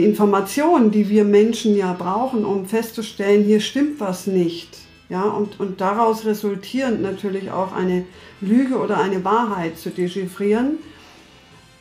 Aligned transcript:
die 0.00 0.06
Informationen, 0.06 0.90
die 0.90 1.10
wir 1.10 1.24
Menschen 1.24 1.76
ja 1.76 1.92
brauchen, 1.92 2.46
um 2.46 2.64
festzustellen, 2.64 3.44
hier 3.44 3.60
stimmt 3.60 4.00
was 4.00 4.26
nicht. 4.26 4.78
Ja, 5.10 5.24
und, 5.24 5.60
und 5.60 5.82
daraus 5.82 6.24
resultierend 6.24 7.02
natürlich 7.02 7.50
auch 7.50 7.72
eine 7.72 8.06
Lüge 8.40 8.78
oder 8.78 8.98
eine 8.98 9.22
Wahrheit 9.24 9.76
zu 9.76 9.90
dechiffrieren, 9.90 10.78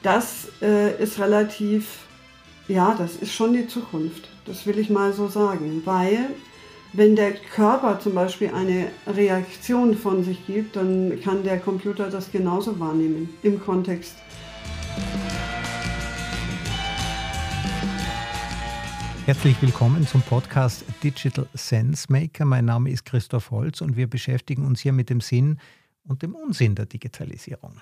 das 0.03 0.49
äh, 0.61 1.01
ist 1.01 1.17
relativ, 1.19 1.99
ja, 2.67 2.93
das 2.97 3.15
ist 3.15 3.31
schon 3.31 3.53
die 3.53 3.67
Zukunft. 3.67 4.27
Das 4.45 4.65
will 4.65 4.79
ich 4.79 4.89
mal 4.89 5.13
so 5.13 5.29
sagen. 5.29 5.81
Weil 5.85 6.31
wenn 6.91 7.15
der 7.15 7.31
Körper 7.31 8.01
zum 8.01 8.15
Beispiel 8.15 8.51
eine 8.53 8.87
Reaktion 9.07 9.95
von 9.95 10.25
sich 10.25 10.45
gibt, 10.45 10.75
dann 10.75 11.21
kann 11.23 11.43
der 11.43 11.59
Computer 11.59 12.09
das 12.09 12.31
genauso 12.33 12.79
wahrnehmen 12.81 13.29
im 13.43 13.63
Kontext. 13.63 14.15
Herzlich 19.29 19.61
willkommen 19.61 20.07
zum 20.07 20.23
Podcast 20.23 20.83
Digital 21.03 21.47
Sense 21.53 22.11
Maker. 22.11 22.45
Mein 22.45 22.65
Name 22.65 22.89
ist 22.89 23.05
Christoph 23.05 23.51
Holz 23.51 23.79
und 23.79 23.95
wir 23.95 24.09
beschäftigen 24.09 24.65
uns 24.65 24.79
hier 24.79 24.91
mit 24.91 25.11
dem 25.11 25.21
Sinn 25.21 25.59
und 26.03 26.23
dem 26.23 26.33
Unsinn 26.33 26.73
der 26.73 26.87
Digitalisierung. 26.87 27.79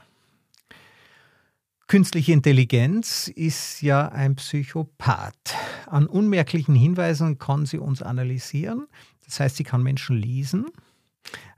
Künstliche 1.88 2.34
Intelligenz 2.34 3.30
ist 3.30 3.82
ja 3.82 4.10
ein 4.10 4.36
Psychopath. 4.36 5.56
An 5.86 6.08
unmerklichen 6.08 6.76
Hinweisen 6.76 7.38
kann 7.38 7.66
sie 7.66 7.78
uns 7.78 8.02
analysieren. 8.02 8.86
Das 9.24 9.40
heißt, 9.40 9.56
sie 9.56 9.64
kann 9.64 9.82
Menschen 9.82 10.18
lesen 10.18 10.66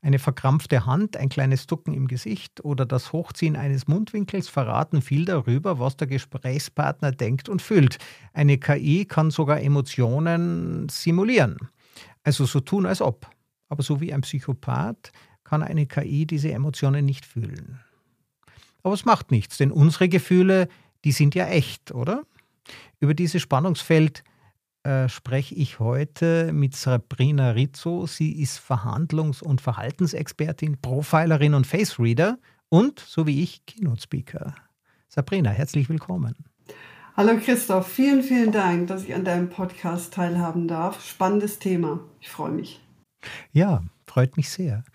eine 0.02 0.20
verkrampfte 0.20 0.86
Hand, 0.86 1.18
ein 1.18 1.30
kleines 1.30 1.68
Ducken 1.68 1.94
im 1.94 2.08
Gesicht 2.08 2.64
oder 2.64 2.86
das 2.86 3.12
Hochziehen 3.12 3.56
eines 3.56 3.88
Mundwinkels 3.88 4.48
verraten 4.48 5.02
viel 5.02 5.26
darüber, 5.26 5.80
was 5.80 5.98
der 5.98 6.08
Gesprächspartner 6.08 7.12
denkt 7.12 7.50
und 7.50 7.62
fühlt. 7.62 7.98
Eine 8.34 8.58
KI 8.58 9.06
kann 9.06 9.32
sogar 9.32 9.62
Emotionen 9.62 10.88
simulieren. 10.90 11.58
Also 12.24 12.46
so 12.46 12.60
tun, 12.60 12.86
als 12.86 13.02
ob. 13.02 13.30
Aber 13.68 13.84
so 13.84 14.02
wie 14.02 14.14
ein 14.14 14.22
Psychopath 14.22 15.12
kann 15.44 15.64
eine 15.64 15.86
KI 15.86 16.26
diese 16.26 16.52
Emotionen 16.52 17.06
nicht 17.06 17.26
fühlen. 17.26 17.80
Aber 18.84 18.94
es 18.94 19.06
macht 19.06 19.32
nichts, 19.32 19.58
denn 19.58 19.72
unsere 19.72 20.08
Gefühle, 20.08 20.70
die 21.04 21.12
sind 21.12 21.36
ja 21.36 21.48
echt, 21.48 21.92
oder? 21.92 22.24
Über 23.00 23.14
dieses 23.14 23.42
Spannungsfeld 23.42 24.24
äh, 24.84 25.10
spreche 25.10 25.56
ich 25.56 25.80
heute 25.80 26.52
mit 26.54 26.76
Sabrina 26.76 27.52
Rizzo. 27.52 28.08
Sie 28.08 28.42
ist 28.42 28.60
Verhandlungs- 28.60 29.44
und 29.44 29.62
Verhaltensexpertin, 29.62 30.80
Profilerin 30.82 31.54
und 31.54 31.68
Face 31.68 32.00
Reader 32.00 32.38
und, 32.70 33.00
so 33.00 33.28
wie 33.28 33.44
ich, 33.44 33.66
Keynote 33.66 34.02
Speaker. 34.02 34.56
Sabrina, 35.10 35.50
herzlich 35.50 35.90
willkommen. 35.90 36.36
Hallo 37.18 37.38
Christoph, 37.44 37.88
vielen, 37.88 38.24
vielen 38.24 38.54
Dank, 38.54 38.88
dass 38.88 39.04
ich 39.04 39.14
an 39.14 39.26
deinem 39.26 39.50
Podcast 39.50 40.14
teilhaben 40.14 40.70
darf. 40.70 41.06
Spannendes 41.06 41.60
Thema. 41.60 42.00
Ich 42.22 42.30
freue 42.30 42.52
mich. 42.52 42.80
Ja, 43.52 43.84
freut 44.08 44.38
mich 44.38 44.50
sehr. 44.50 44.86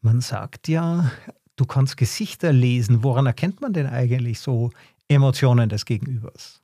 Man 0.00 0.22
sagt 0.22 0.68
ja, 0.68 1.10
du 1.56 1.66
kannst 1.66 1.98
Gesichter 1.98 2.52
lesen. 2.52 3.02
Woran 3.04 3.26
erkennt 3.26 3.60
man 3.60 3.74
denn 3.74 3.86
eigentlich 3.86 4.40
so 4.40 4.70
Emotionen 5.08 5.68
des 5.68 5.84
Gegenübers? 5.84 6.62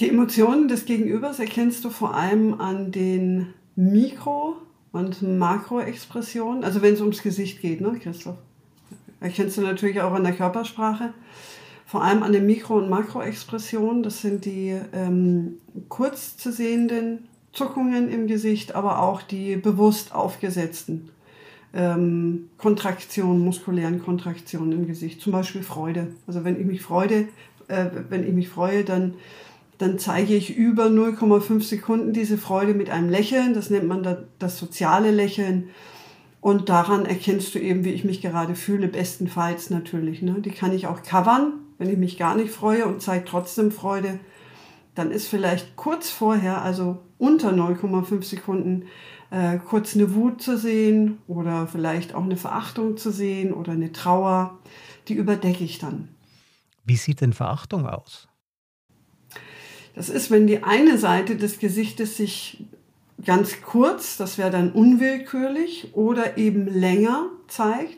Die 0.00 0.08
Emotionen 0.08 0.68
des 0.68 0.84
Gegenübers 0.84 1.40
erkennst 1.40 1.84
du 1.84 1.90
vor 1.90 2.14
allem 2.14 2.60
an 2.60 2.92
den 2.92 3.48
Mikro- 3.74 4.56
und 4.92 5.22
Makroexpressionen, 5.22 6.62
also 6.62 6.82
wenn 6.82 6.94
es 6.94 7.00
ums 7.00 7.22
Gesicht 7.22 7.60
geht, 7.60 7.80
ne, 7.80 7.98
Christoph? 8.00 8.36
Erkennst 9.20 9.56
du 9.56 9.62
natürlich 9.62 10.00
auch 10.00 10.12
an 10.12 10.22
der 10.22 10.34
Körpersprache. 10.34 11.12
Vor 11.84 12.04
allem 12.04 12.22
an 12.22 12.32
den 12.32 12.46
Mikro- 12.46 12.76
und 12.76 12.88
Makroexpressionen, 12.88 14.04
das 14.04 14.22
sind 14.22 14.44
die 14.44 14.76
ähm, 14.92 15.54
kurz 15.88 16.36
zu 16.36 16.52
sehenden 16.52 17.26
Zuckungen 17.52 18.08
im 18.08 18.28
Gesicht, 18.28 18.76
aber 18.76 19.02
auch 19.02 19.22
die 19.22 19.56
bewusst 19.56 20.14
aufgesetzten 20.14 21.10
ähm, 21.74 22.50
Kontraktionen, 22.56 23.44
muskulären 23.44 24.00
Kontraktionen 24.00 24.70
im 24.70 24.86
Gesicht. 24.86 25.20
Zum 25.20 25.32
Beispiel 25.32 25.62
Freude. 25.62 26.08
Also 26.28 26.44
wenn 26.44 26.60
ich 26.60 26.66
mich 26.66 26.82
freude, 26.82 27.26
äh, 27.66 27.86
wenn 28.10 28.24
ich 28.24 28.32
mich 28.32 28.48
freue, 28.48 28.84
dann 28.84 29.14
dann 29.78 29.98
zeige 29.98 30.34
ich 30.34 30.56
über 30.56 30.86
0,5 30.86 31.62
Sekunden 31.62 32.12
diese 32.12 32.36
Freude 32.36 32.74
mit 32.74 32.90
einem 32.90 33.08
Lächeln. 33.08 33.54
Das 33.54 33.70
nennt 33.70 33.86
man 33.86 34.26
das 34.38 34.58
soziale 34.58 35.12
Lächeln. 35.12 35.70
Und 36.40 36.68
daran 36.68 37.06
erkennst 37.06 37.54
du 37.54 37.60
eben, 37.60 37.84
wie 37.84 37.90
ich 37.92 38.04
mich 38.04 38.20
gerade 38.20 38.54
fühle, 38.54 38.88
bestenfalls 38.88 39.70
natürlich. 39.70 40.22
Ne? 40.22 40.40
Die 40.40 40.50
kann 40.50 40.72
ich 40.72 40.86
auch 40.86 41.02
covern, 41.02 41.52
wenn 41.78 41.90
ich 41.90 41.96
mich 41.96 42.18
gar 42.18 42.34
nicht 42.34 42.50
freue 42.50 42.86
und 42.86 43.02
zeige 43.02 43.24
trotzdem 43.24 43.70
Freude. 43.70 44.18
Dann 44.94 45.10
ist 45.12 45.28
vielleicht 45.28 45.76
kurz 45.76 46.10
vorher, 46.10 46.62
also 46.62 46.98
unter 47.18 47.52
0,5 47.52 48.22
Sekunden, 48.24 48.84
äh, 49.30 49.58
kurz 49.58 49.94
eine 49.94 50.14
Wut 50.14 50.42
zu 50.42 50.56
sehen 50.56 51.18
oder 51.28 51.66
vielleicht 51.66 52.14
auch 52.14 52.24
eine 52.24 52.36
Verachtung 52.36 52.96
zu 52.96 53.12
sehen 53.12 53.52
oder 53.52 53.72
eine 53.72 53.92
Trauer. 53.92 54.58
Die 55.06 55.14
überdecke 55.14 55.64
ich 55.64 55.78
dann. 55.78 56.08
Wie 56.84 56.96
sieht 56.96 57.20
denn 57.20 57.32
Verachtung 57.32 57.86
aus? 57.86 58.27
Das 59.98 60.10
ist, 60.10 60.30
wenn 60.30 60.46
die 60.46 60.62
eine 60.62 60.96
Seite 60.96 61.34
des 61.34 61.58
Gesichtes 61.58 62.16
sich 62.16 62.64
ganz 63.26 63.62
kurz, 63.62 64.16
das 64.16 64.38
wäre 64.38 64.52
dann 64.52 64.70
unwillkürlich, 64.70 65.88
oder 65.94 66.38
eben 66.38 66.68
länger 66.68 67.26
zeigt. 67.48 67.94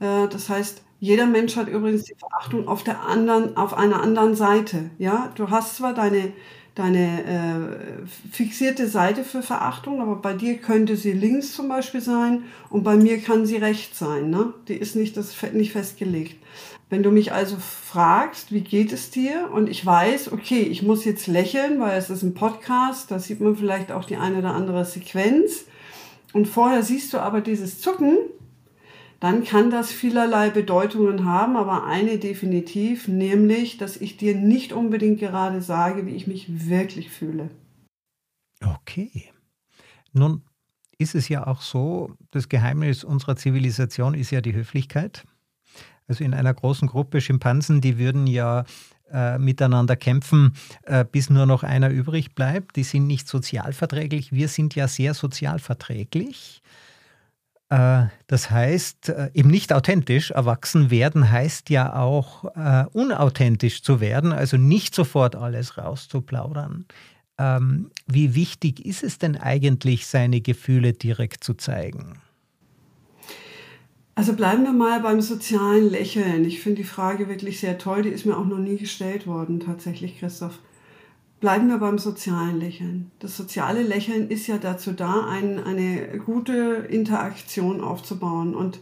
Äh, 0.00 0.26
das 0.28 0.48
heißt, 0.48 0.82
jeder 0.98 1.26
Mensch 1.26 1.54
hat 1.54 1.68
übrigens 1.68 2.02
die 2.02 2.16
Verachtung 2.16 2.66
auf 2.66 2.82
der 2.82 3.02
anderen, 3.02 3.56
auf 3.56 3.72
einer 3.72 4.02
anderen 4.02 4.34
Seite. 4.34 4.90
Ja, 4.98 5.30
du 5.36 5.50
hast 5.50 5.76
zwar 5.76 5.94
deine 5.94 6.32
deine 6.74 7.22
äh, 7.24 8.06
fixierte 8.32 8.88
Seite 8.88 9.22
für 9.22 9.42
Verachtung, 9.42 10.00
aber 10.00 10.16
bei 10.16 10.34
dir 10.34 10.56
könnte 10.56 10.96
sie 10.96 11.12
links 11.12 11.52
zum 11.52 11.68
Beispiel 11.68 12.00
sein 12.00 12.42
und 12.68 12.82
bei 12.82 12.96
mir 12.96 13.20
kann 13.20 13.46
sie 13.46 13.58
rechts 13.58 14.00
sein. 14.00 14.30
Ne? 14.30 14.52
Die 14.66 14.74
ist 14.74 14.96
nicht, 14.96 15.16
das, 15.16 15.36
nicht 15.52 15.70
festgelegt. 15.70 16.36
Wenn 16.94 17.02
du 17.02 17.10
mich 17.10 17.32
also 17.32 17.56
fragst, 17.56 18.52
wie 18.52 18.60
geht 18.60 18.92
es 18.92 19.10
dir? 19.10 19.50
Und 19.52 19.68
ich 19.68 19.84
weiß, 19.84 20.30
okay, 20.30 20.60
ich 20.60 20.84
muss 20.84 21.04
jetzt 21.04 21.26
lächeln, 21.26 21.80
weil 21.80 21.98
es 21.98 22.08
ist 22.08 22.22
ein 22.22 22.34
Podcast, 22.34 23.10
da 23.10 23.18
sieht 23.18 23.40
man 23.40 23.56
vielleicht 23.56 23.90
auch 23.90 24.04
die 24.04 24.16
eine 24.16 24.38
oder 24.38 24.54
andere 24.54 24.84
Sequenz. 24.84 25.64
Und 26.32 26.46
vorher 26.46 26.84
siehst 26.84 27.12
du 27.12 27.18
aber 27.18 27.40
dieses 27.40 27.80
Zucken, 27.80 28.16
dann 29.18 29.42
kann 29.42 29.70
das 29.70 29.90
vielerlei 29.90 30.50
Bedeutungen 30.50 31.24
haben, 31.24 31.56
aber 31.56 31.82
eine 31.82 32.18
definitiv, 32.18 33.08
nämlich, 33.08 33.76
dass 33.76 33.96
ich 33.96 34.16
dir 34.16 34.36
nicht 34.36 34.72
unbedingt 34.72 35.18
gerade 35.18 35.62
sage, 35.62 36.06
wie 36.06 36.14
ich 36.14 36.28
mich 36.28 36.68
wirklich 36.68 37.10
fühle. 37.10 37.50
Okay. 38.64 39.32
Nun 40.12 40.44
ist 40.98 41.16
es 41.16 41.28
ja 41.28 41.44
auch 41.44 41.60
so, 41.60 42.14
das 42.30 42.48
Geheimnis 42.48 43.02
unserer 43.02 43.34
Zivilisation 43.34 44.14
ist 44.14 44.30
ja 44.30 44.40
die 44.40 44.54
Höflichkeit. 44.54 45.24
Also 46.06 46.24
in 46.24 46.34
einer 46.34 46.52
großen 46.52 46.88
Gruppe 46.88 47.20
Schimpansen, 47.20 47.80
die 47.80 47.98
würden 47.98 48.26
ja 48.26 48.64
äh, 49.12 49.38
miteinander 49.38 49.96
kämpfen, 49.96 50.54
äh, 50.82 51.04
bis 51.04 51.30
nur 51.30 51.46
noch 51.46 51.62
einer 51.62 51.90
übrig 51.90 52.34
bleibt. 52.34 52.76
Die 52.76 52.84
sind 52.84 53.06
nicht 53.06 53.28
sozialverträglich. 53.28 54.32
Wir 54.32 54.48
sind 54.48 54.74
ja 54.74 54.88
sehr 54.88 55.14
sozialverträglich. 55.14 56.62
Äh, 57.70 58.06
das 58.26 58.50
heißt, 58.50 59.08
äh, 59.08 59.30
eben 59.34 59.50
nicht 59.50 59.72
authentisch 59.72 60.30
erwachsen 60.30 60.90
werden 60.90 61.30
heißt 61.30 61.70
ja 61.70 61.94
auch 61.96 62.44
äh, 62.56 62.84
unauthentisch 62.92 63.82
zu 63.82 64.00
werden, 64.00 64.32
also 64.32 64.56
nicht 64.56 64.94
sofort 64.94 65.36
alles 65.36 65.78
rauszuplaudern. 65.78 66.86
Ähm, 67.38 67.90
wie 68.06 68.34
wichtig 68.34 68.84
ist 68.84 69.02
es 69.02 69.18
denn 69.18 69.36
eigentlich, 69.36 70.06
seine 70.06 70.40
Gefühle 70.40 70.92
direkt 70.92 71.42
zu 71.42 71.54
zeigen? 71.54 72.20
Also 74.16 74.34
bleiben 74.34 74.62
wir 74.64 74.72
mal 74.72 75.00
beim 75.00 75.20
sozialen 75.20 75.90
Lächeln. 75.90 76.44
Ich 76.44 76.60
finde 76.60 76.82
die 76.82 76.88
Frage 76.88 77.28
wirklich 77.28 77.58
sehr 77.58 77.78
toll. 77.78 78.02
Die 78.02 78.10
ist 78.10 78.26
mir 78.26 78.36
auch 78.36 78.46
noch 78.46 78.58
nie 78.58 78.76
gestellt 78.76 79.26
worden, 79.26 79.58
tatsächlich, 79.58 80.18
Christoph. 80.20 80.60
Bleiben 81.40 81.68
wir 81.68 81.78
beim 81.78 81.98
sozialen 81.98 82.60
Lächeln. 82.60 83.10
Das 83.18 83.36
soziale 83.36 83.82
Lächeln 83.82 84.30
ist 84.30 84.46
ja 84.46 84.58
dazu 84.58 84.92
da, 84.92 85.26
ein, 85.28 85.62
eine 85.62 86.18
gute 86.18 86.86
Interaktion 86.88 87.80
aufzubauen. 87.80 88.54
Und 88.54 88.78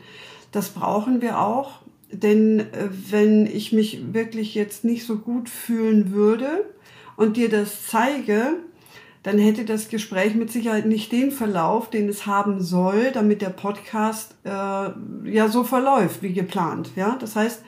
das 0.53 0.69
brauchen 0.69 1.23
wir 1.23 1.41
auch, 1.41 1.81
denn 2.13 2.61
äh, 2.61 2.89
wenn 3.11 3.47
ich 3.47 3.73
mich 3.73 4.13
wirklich 4.13 4.55
jetzt 4.55 4.85
nicht 4.85 5.07
so 5.07 5.17
gut 5.17 5.49
fühlen 5.49 6.13
würde 6.13 6.67
und 7.17 7.39
dir 7.39 7.49
das 7.49 7.87
zeige, 7.87 8.59
dann 9.23 9.39
hätte 9.39 9.65
das 9.65 9.89
Gespräch 9.89 10.35
mit 10.35 10.51
Sicherheit 10.51 10.87
nicht 10.87 11.13
den 11.13 11.31
Verlauf, 11.31 11.91
den 11.91 12.09
es 12.09 12.27
haben 12.27 12.61
soll, 12.61 13.13
damit 13.13 13.41
der 13.41 13.51
Podcast 13.51 14.35
äh, 14.45 14.49
ja 14.49 15.49
so 15.49 15.63
verläuft 15.63 16.23
wie 16.23 16.33
geplant. 16.33 16.91
Ja, 16.97 17.17
das 17.21 17.37
heißt, 17.37 17.63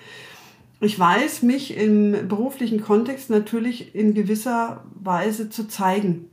ich 0.80 0.98
weiß, 0.98 1.42
mich 1.42 1.76
im 1.76 2.28
beruflichen 2.28 2.82
Kontext 2.82 3.30
natürlich 3.30 3.94
in 3.94 4.14
gewisser 4.14 4.84
Weise 4.94 5.48
zu 5.48 5.68
zeigen, 5.68 6.28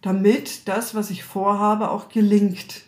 damit 0.00 0.68
das, 0.68 0.94
was 0.94 1.10
ich 1.10 1.24
vorhabe, 1.24 1.90
auch 1.90 2.08
gelingt. 2.08 2.84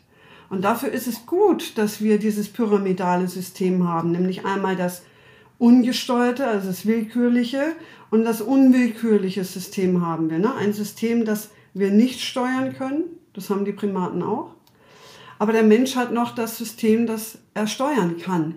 Und 0.51 0.63
dafür 0.63 0.91
ist 0.91 1.09
es 1.09 1.27
gut, 1.27 1.77
dass 1.77 2.01
wir 2.01 2.19
dieses 2.19 2.49
pyramidale 2.49 3.29
System 3.29 3.87
haben, 3.87 4.13
nämlich 4.13 4.47
einmal 4.47 4.77
das 4.77 5.03
ungesteuerte, 5.59 6.47
also 6.47 6.69
das 6.69 6.87
willkürliche 6.87 7.75
und 8.11 8.25
das 8.25 8.41
unwillkürliche 8.41 9.45
System 9.45 10.05
haben 10.05 10.31
wir. 10.31 10.39
Ne? 10.39 10.55
Ein 10.55 10.73
System, 10.73 11.25
das 11.25 11.51
wir 11.75 11.91
nicht 11.91 12.21
steuern 12.21 12.75
können, 12.77 13.05
das 13.35 13.51
haben 13.51 13.65
die 13.65 13.73
Primaten 13.73 14.23
auch. 14.23 14.55
Aber 15.39 15.53
der 15.53 15.63
Mensch 15.63 15.95
hat 15.95 16.13
noch 16.13 16.35
das 16.35 16.59
System, 16.59 17.07
das 17.07 17.39
er 17.55 17.67
steuern 17.67 18.17
kann. 18.19 18.57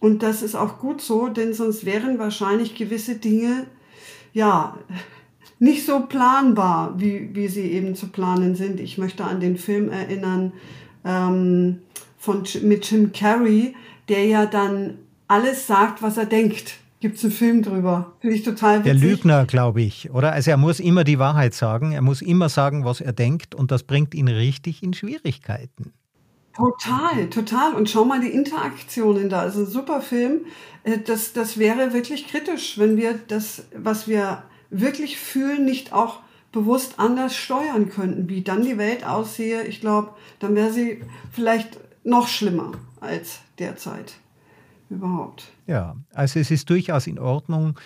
Und 0.00 0.22
das 0.22 0.42
ist 0.42 0.54
auch 0.54 0.78
gut 0.78 1.00
so, 1.00 1.28
denn 1.28 1.54
sonst 1.54 1.84
wären 1.84 2.18
wahrscheinlich 2.18 2.74
gewisse 2.74 3.16
Dinge, 3.16 3.66
ja, 4.32 4.76
nicht 5.58 5.86
so 5.86 6.00
planbar, 6.00 6.94
wie, 6.98 7.34
wie 7.34 7.48
sie 7.48 7.72
eben 7.72 7.94
zu 7.94 8.08
planen 8.08 8.54
sind. 8.54 8.78
Ich 8.78 8.98
möchte 8.98 9.24
an 9.24 9.40
den 9.40 9.56
Film 9.56 9.88
erinnern 9.88 10.52
ähm, 11.04 11.78
von, 12.18 12.42
mit 12.62 12.90
Jim 12.90 13.12
Carrey, 13.12 13.74
der 14.08 14.26
ja 14.26 14.44
dann 14.44 14.98
alles 15.28 15.66
sagt, 15.66 16.02
was 16.02 16.16
er 16.16 16.26
denkt. 16.26 16.78
Gibt 17.00 17.18
es 17.18 17.24
einen 17.24 17.32
Film 17.32 17.62
drüber? 17.62 18.14
Finde 18.20 18.36
ich 18.36 18.42
total 18.42 18.84
witzig. 18.84 19.00
Der 19.00 19.08
Lügner, 19.08 19.44
glaube 19.44 19.82
ich, 19.82 20.10
oder? 20.10 20.32
Also 20.32 20.50
er 20.50 20.56
muss 20.56 20.80
immer 20.80 21.04
die 21.04 21.18
Wahrheit 21.18 21.52
sagen, 21.52 21.92
er 21.92 22.02
muss 22.02 22.22
immer 22.22 22.48
sagen, 22.48 22.84
was 22.84 23.00
er 23.00 23.12
denkt 23.12 23.54
und 23.54 23.70
das 23.70 23.82
bringt 23.82 24.14
ihn 24.14 24.28
richtig 24.28 24.82
in 24.82 24.94
Schwierigkeiten. 24.94 25.92
Total, 26.54 27.28
total. 27.28 27.74
Und 27.74 27.90
schau 27.90 28.06
mal 28.06 28.20
die 28.20 28.30
Interaktionen 28.30 29.28
da. 29.28 29.40
Also 29.40 29.60
ein 29.60 29.66
super 29.66 30.00
Film. 30.00 30.46
Äh, 30.84 30.98
das, 30.98 31.34
das 31.34 31.58
wäre 31.58 31.92
wirklich 31.92 32.28
kritisch, 32.28 32.78
wenn 32.78 32.96
wir 32.96 33.14
das, 33.28 33.64
was 33.76 34.08
wir 34.08 34.42
wirklich 34.70 35.18
fühlen, 35.18 35.66
nicht 35.66 35.92
auch 35.92 36.20
bewusst 36.52 36.94
anders 36.98 37.36
steuern 37.36 37.90
könnten, 37.90 38.30
wie 38.30 38.40
dann 38.40 38.62
die 38.62 38.78
Welt 38.78 39.04
aussehe. 39.04 39.64
Ich 39.64 39.82
glaube, 39.82 40.12
dann 40.38 40.54
wäre 40.54 40.72
sie 40.72 41.02
vielleicht 41.30 41.78
noch 42.04 42.26
schlimmer 42.26 42.72
als 43.00 43.40
derzeit 43.58 44.14
überhaupt. 44.90 45.50
Ja, 45.66 45.96
also 46.14 46.40
es 46.40 46.50
ist 46.50 46.68
durchaus 46.70 47.06
in 47.06 47.18
Ordnung, 47.18 47.78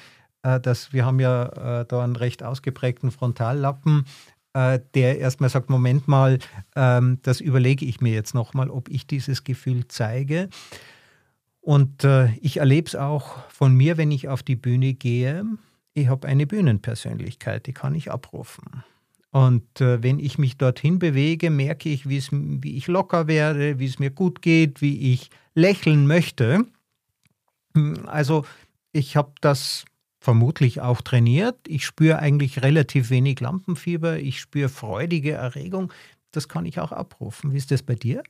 äh, 0.43 0.61
dass 0.61 0.93
wir 0.93 1.05
haben 1.05 1.21
ja 1.21 1.81
äh, 1.81 1.87
da 1.87 2.03
einen 2.03 2.17
recht 2.17 2.43
ausgeprägten 2.43 3.11
Frontallappen, 3.11 4.05
äh, 4.53 4.81
der 4.95 5.19
erstmal 5.19 5.51
sagt, 5.51 5.71
Moment 5.71 6.09
mal, 6.09 6.39
ähm, 6.77 7.19
das 7.23 7.41
überlege 7.41 7.85
ich 7.85 8.01
mir 8.01 8.13
jetzt 8.13 8.35
nochmal, 8.35 8.71
ob 8.71 8.89
ich 8.89 9.07
dieses 9.07 9.45
Gefühl 9.45 9.87
zeige. 9.89 10.49
Und 11.63 12.05
ich 12.41 12.57
erlebe 12.57 12.89
es 12.89 12.97
auch 12.97 13.37
von 13.51 13.75
mir, 13.75 13.99
wenn 13.99 14.11
ich 14.11 14.29
auf 14.29 14.43
die 14.43 14.57
Bühne 14.57 14.95
gehe 14.95 15.45
ich 15.95 16.09
habe 16.09 16.29
eine 16.29 16.47
Bühnenpersönlichkeit, 16.47 17.67
die 17.67 17.73
kann 17.73 17.95
ich 17.95 18.11
abrufen. 18.11 18.85
Und 19.33 19.81
äh, 19.81 20.03
wenn 20.03 20.19
ich 20.19 20.39
mich 20.39 20.57
dorthin 20.57 20.99
bewege, 20.99 21.51
merke 21.51 21.89
ich, 21.89 22.09
wie 22.09 22.77
ich 22.77 22.87
locker 22.89 23.29
werde, 23.29 23.79
wie 23.79 23.87
es 23.87 23.99
mir 23.99 24.11
gut 24.11 24.43
geht, 24.43 24.83
wie 24.83 25.13
ich 25.13 25.31
lächeln 25.55 26.07
möchte. 26.07 26.67
Hm, 27.75 28.07
also 28.07 28.45
ich 28.93 29.17
habe 29.17 29.33
das 29.41 29.85
vermutlich 30.21 30.81
auch 30.81 31.01
trainiert. 31.01 31.57
Ich 31.67 31.87
spüre 31.87 32.19
eigentlich 32.19 32.63
relativ 32.63 33.11
wenig 33.11 33.41
Lampenfieber. 33.41 34.19
Ich 34.19 34.41
spüre 34.41 34.69
freudige 34.69 35.33
Erregung. 35.33 35.93
Das 36.33 36.49
kann 36.49 36.67
ich 36.67 36.79
auch 36.79 36.93
abrufen. 36.93 37.53
Wie 37.53 37.57
ist 37.57 37.71
das 37.71 37.83
bei 37.83 37.95
dir? 37.95 38.23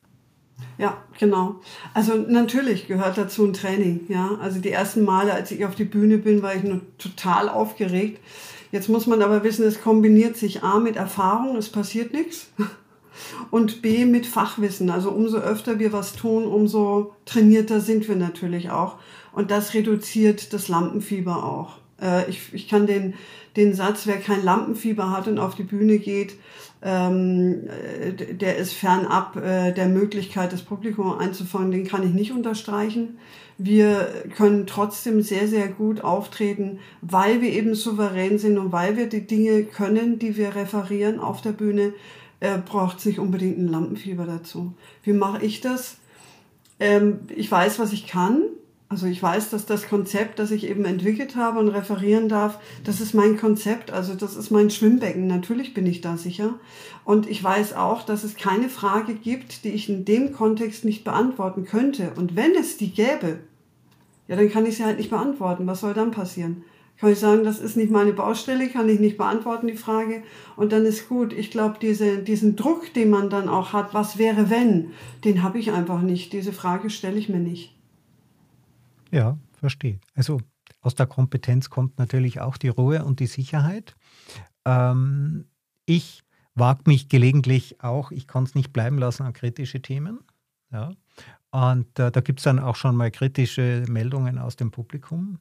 Ja, 0.79 1.03
genau. 1.19 1.61
Also 1.95 2.15
natürlich 2.15 2.87
gehört 2.87 3.19
dazu 3.19 3.45
ein 3.45 3.53
Training. 3.53 4.01
Ja, 4.09 4.37
also 4.41 4.61
die 4.61 4.71
ersten 4.71 5.05
Male, 5.05 5.33
als 5.33 5.51
ich 5.51 5.65
auf 5.65 5.75
die 5.75 5.85
Bühne 5.85 6.19
bin, 6.19 6.43
war 6.43 6.55
ich 6.55 6.63
nur 6.63 6.81
total 6.99 7.49
aufgeregt. 7.49 8.21
Jetzt 8.73 8.89
muss 8.89 9.07
man 9.07 9.21
aber 9.23 9.43
wissen, 9.43 9.67
es 9.67 9.83
kombiniert 9.83 10.37
sich 10.37 10.63
A 10.63 10.79
mit 10.79 10.97
Erfahrung, 10.97 11.57
es 11.57 11.71
passiert 11.71 12.13
nichts. 12.13 12.53
Und 13.51 13.83
B 13.83 14.05
mit 14.05 14.27
Fachwissen. 14.27 14.91
Also 14.91 15.11
umso 15.11 15.39
öfter 15.39 15.79
wir 15.79 15.93
was 15.93 16.15
tun, 16.15 16.45
umso 16.45 17.15
trainierter 17.27 17.81
sind 17.81 18.09
wir 18.09 18.17
natürlich 18.17 18.71
auch. 18.71 18.97
Und 19.33 19.51
das 19.51 19.75
reduziert 19.75 20.53
das 20.53 20.69
Lampenfieber 20.69 21.45
auch. 21.45 21.79
Äh, 22.01 22.29
ich, 22.29 22.53
ich 22.53 22.69
kann 22.69 22.87
den, 22.87 23.15
den 23.57 23.75
Satz, 23.75 24.07
wer 24.07 24.19
kein 24.19 24.45
Lampenfieber 24.45 25.11
hat 25.11 25.29
und 25.29 25.39
auf 25.39 25.55
die 25.55 25.63
Bühne 25.63 25.99
geht, 25.99 26.35
ähm, 26.83 27.69
äh, 27.69 28.35
der 28.35 28.57
ist 28.57 28.73
fernab 28.73 29.37
äh, 29.37 29.73
der 29.73 29.89
Möglichkeit, 29.89 30.53
das 30.53 30.63
Publikum 30.63 31.19
einzufangen, 31.19 31.71
den 31.71 31.87
kann 31.87 32.03
ich 32.03 32.15
nicht 32.15 32.33
unterstreichen. 32.33 33.19
Wir 33.59 34.09
können 34.37 34.67
trotzdem 34.67 35.21
sehr, 35.21 35.47
sehr 35.47 35.69
gut 35.69 36.03
auftreten, 36.03 36.79
weil 37.03 37.43
wir 37.43 37.51
eben 37.51 37.75
souverän 37.75 38.39
sind 38.39 38.57
und 38.57 38.73
weil 38.73 38.97
wir 38.97 39.09
die 39.09 39.27
Dinge 39.27 39.65
können, 39.65 40.19
die 40.19 40.39
wir 40.39 40.55
referieren 40.55 41.21
auf 41.21 41.43
der 41.43 41.53
Bühne, 41.53 41.93
äh, 42.41 42.57
braucht 42.57 43.01
es 43.01 43.05
nicht 43.05 43.19
unbedingt 43.19 43.59
ein 43.59 43.69
Lampenfieber 43.69 44.25
dazu. 44.25 44.73
Wie 45.03 45.13
mache 45.13 45.45
ich 45.45 45.61
das? 45.61 45.99
Ähm, 46.79 47.21
ich 47.37 47.51
weiß, 47.51 47.79
was 47.79 47.93
ich 47.93 48.07
kann 48.07 48.41
also 48.91 49.07
ich 49.07 49.23
weiß, 49.23 49.51
dass 49.51 49.67
das 49.67 49.89
Konzept, 49.89 50.41
das 50.41 50.51
ich 50.51 50.69
eben 50.69 50.85
entwickelt 50.85 51.37
habe 51.37 51.61
und 51.61 51.69
referieren 51.69 52.29
darf, 52.29 52.59
das 52.83 53.01
ist 53.01 53.15
mein 53.15 53.37
Konzept, 53.37 53.93
also 53.93 54.15
das 54.15 54.35
ist 54.35 54.51
mein 54.51 54.69
Schwimmbecken. 54.69 55.29
Natürlich 55.29 55.75
bin 55.75 55.87
ich 55.87 56.01
da 56.01 56.17
sicher. 56.17 56.55
Und 57.05 57.31
ich 57.31 57.43
weiß 57.43 57.75
auch, 57.75 58.03
dass 58.03 58.25
es 58.25 58.35
keine 58.35 58.69
Frage 58.69 59.15
gibt, 59.15 59.63
die 59.63 59.69
ich 59.69 59.89
in 59.89 60.05
dem 60.05 60.33
Kontext 60.33 60.85
nicht 60.85 61.05
beantworten 61.05 61.67
könnte. 61.67 62.15
Und 62.17 62.35
wenn 62.35 62.57
es 62.57 62.79
die 62.79 62.91
gäbe, 62.91 63.39
ja, 64.27 64.35
dann 64.35 64.51
kann 64.51 64.67
ich 64.67 64.77
sie 64.77 64.85
halt 64.85 64.99
nicht 64.99 65.11
beantworten. 65.11 65.69
Was 65.69 65.83
soll 65.83 65.95
dann 65.95 66.11
passieren? 66.11 66.65
Kann 66.99 67.13
ich 67.13 67.21
sagen, 67.21 67.45
das 67.45 67.61
ist 67.61 67.77
nicht 67.77 67.93
meine 67.93 68.13
Baustelle, 68.13 68.69
kann 68.71 68.89
ich 68.89 68.99
nicht 68.99 69.17
beantworten, 69.17 69.69
die 69.69 69.77
Frage. 69.77 70.25
Und 70.57 70.73
dann 70.73 70.85
ist 70.85 71.09
gut. 71.09 71.33
Ich 71.33 71.53
glaube, 71.53 71.77
diese, 71.81 72.19
diesen 72.19 72.57
Druck, 72.57 72.93
den 72.95 73.11
man 73.11 73.31
dann 73.31 73.49
auch 73.49 73.73
hat, 73.73 73.95
was 73.95 74.19
wäre 74.19 74.51
wenn, 74.51 74.91
den 75.25 75.45
habe 75.45 75.61
ich 75.61 75.71
einfach 75.71 76.01
nicht. 76.03 76.33
Diese 76.33 76.53
Frage 76.53 76.91
stelle 76.91 77.21
ich 77.21 77.29
mir 77.29 77.39
nicht. 77.39 77.73
Ja, 79.11 79.39
verstehe. 79.53 80.01
Also 80.15 80.41
aus 80.81 80.95
der 80.95 81.07
Kompetenz 81.07 81.71
kommt 81.71 81.99
natürlich 81.99 82.41
auch 82.41 82.57
die 82.57 82.69
Ruhe 82.69 83.05
und 83.05 83.21
die 83.21 83.27
Sicherheit. 83.27 83.95
Ähm, 84.65 85.47
ich 85.87 86.23
wage 86.55 86.83
mich 86.87 87.09
gelegentlich 87.09 87.83
auch, 87.83 88.11
ich 88.11 88.27
kann 88.27 88.45
es 88.45 88.55
nicht 88.55 88.73
bleiben 88.73 88.99
lassen 88.99 89.25
an 89.25 89.33
kritische 89.33 89.83
Themen. 89.83 90.21
Ja. 90.73 90.93
Und 91.51 91.99
äh, 91.99 92.11
da 92.11 92.21
gibt 92.21 92.41
es 92.41 92.45
dann 92.45 92.59
auch 92.59 92.77
schon 92.77 92.97
mal 92.97 93.11
kritische 93.11 93.85
Meldungen 93.89 94.39
aus 94.39 94.57
dem 94.57 94.71
Publikum. 94.71 95.39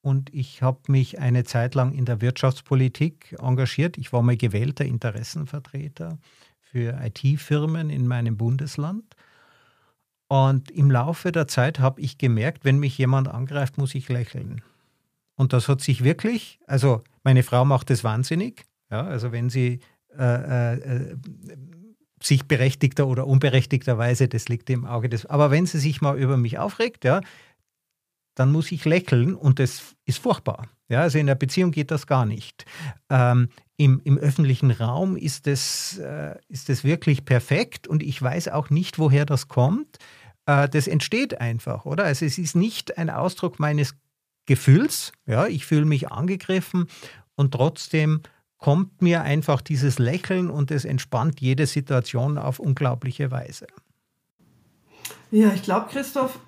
Und 0.00 0.34
ich 0.34 0.62
habe 0.62 0.80
mich 0.88 1.20
eine 1.20 1.44
Zeit 1.44 1.76
lang 1.76 1.92
in 1.92 2.04
der 2.04 2.20
Wirtschaftspolitik 2.20 3.36
engagiert. 3.40 3.96
Ich 3.96 4.12
war 4.12 4.22
mal 4.22 4.36
gewählter 4.36 4.84
Interessenvertreter 4.84 6.18
für 6.60 6.98
IT-Firmen 7.00 7.88
in 7.88 8.08
meinem 8.08 8.36
Bundesland. 8.36 9.04
Und 10.32 10.70
im 10.70 10.90
Laufe 10.90 11.30
der 11.30 11.46
Zeit 11.46 11.78
habe 11.78 12.00
ich 12.00 12.16
gemerkt, 12.16 12.64
wenn 12.64 12.78
mich 12.78 12.96
jemand 12.96 13.28
angreift, 13.28 13.76
muss 13.76 13.94
ich 13.94 14.08
lächeln. 14.08 14.62
Und 15.34 15.52
das 15.52 15.68
hat 15.68 15.82
sich 15.82 16.04
wirklich, 16.04 16.58
also 16.66 17.02
meine 17.22 17.42
Frau 17.42 17.66
macht 17.66 17.90
das 17.90 18.02
wahnsinnig. 18.02 18.64
Ja, 18.90 19.02
also 19.02 19.30
wenn 19.30 19.50
sie 19.50 19.80
äh, 20.18 20.76
äh, 20.76 21.16
sich 22.22 22.46
berechtigter 22.46 23.06
oder 23.06 23.26
unberechtigterweise, 23.26 24.26
das 24.26 24.48
liegt 24.48 24.70
im 24.70 24.86
Auge 24.86 25.10
des, 25.10 25.26
aber 25.26 25.50
wenn 25.50 25.66
sie 25.66 25.78
sich 25.78 26.00
mal 26.00 26.18
über 26.18 26.38
mich 26.38 26.58
aufregt, 26.58 27.04
ja, 27.04 27.20
dann 28.34 28.52
muss 28.52 28.72
ich 28.72 28.86
lächeln 28.86 29.34
und 29.34 29.58
das 29.58 29.94
ist 30.06 30.18
furchtbar. 30.18 30.66
Ja, 30.88 31.02
also 31.02 31.18
in 31.18 31.26
der 31.26 31.34
Beziehung 31.34 31.72
geht 31.72 31.90
das 31.90 32.06
gar 32.06 32.24
nicht. 32.24 32.64
Ähm, 33.10 33.50
im, 33.76 34.00
Im 34.04 34.16
öffentlichen 34.16 34.70
Raum 34.70 35.16
ist 35.16 35.46
das, 35.46 35.98
äh, 35.98 36.36
ist 36.48 36.70
das 36.70 36.84
wirklich 36.84 37.26
perfekt 37.26 37.86
und 37.86 38.02
ich 38.02 38.22
weiß 38.22 38.48
auch 38.48 38.70
nicht, 38.70 38.98
woher 38.98 39.26
das 39.26 39.48
kommt. 39.48 39.98
Äh, 40.46 40.68
das 40.68 40.86
entsteht 40.86 41.40
einfach, 41.40 41.84
oder? 41.84 42.04
Also 42.04 42.24
es 42.24 42.38
ist 42.38 42.56
nicht 42.56 42.98
ein 42.98 43.10
Ausdruck 43.10 43.58
meines 43.58 43.94
Gefühls, 44.46 45.12
ja, 45.26 45.46
ich 45.46 45.66
fühle 45.66 45.84
mich 45.84 46.10
angegriffen 46.10 46.88
und 47.36 47.52
trotzdem 47.52 48.22
kommt 48.58 49.02
mir 49.02 49.22
einfach 49.22 49.60
dieses 49.60 49.98
Lächeln 49.98 50.50
und 50.50 50.70
es 50.70 50.84
entspannt 50.84 51.40
jede 51.40 51.66
Situation 51.66 52.38
auf 52.38 52.58
unglaubliche 52.58 53.30
Weise. 53.30 53.66
Ja, 55.30 55.52
ich 55.52 55.62
glaube, 55.62 55.88
Christoph, 55.90 56.38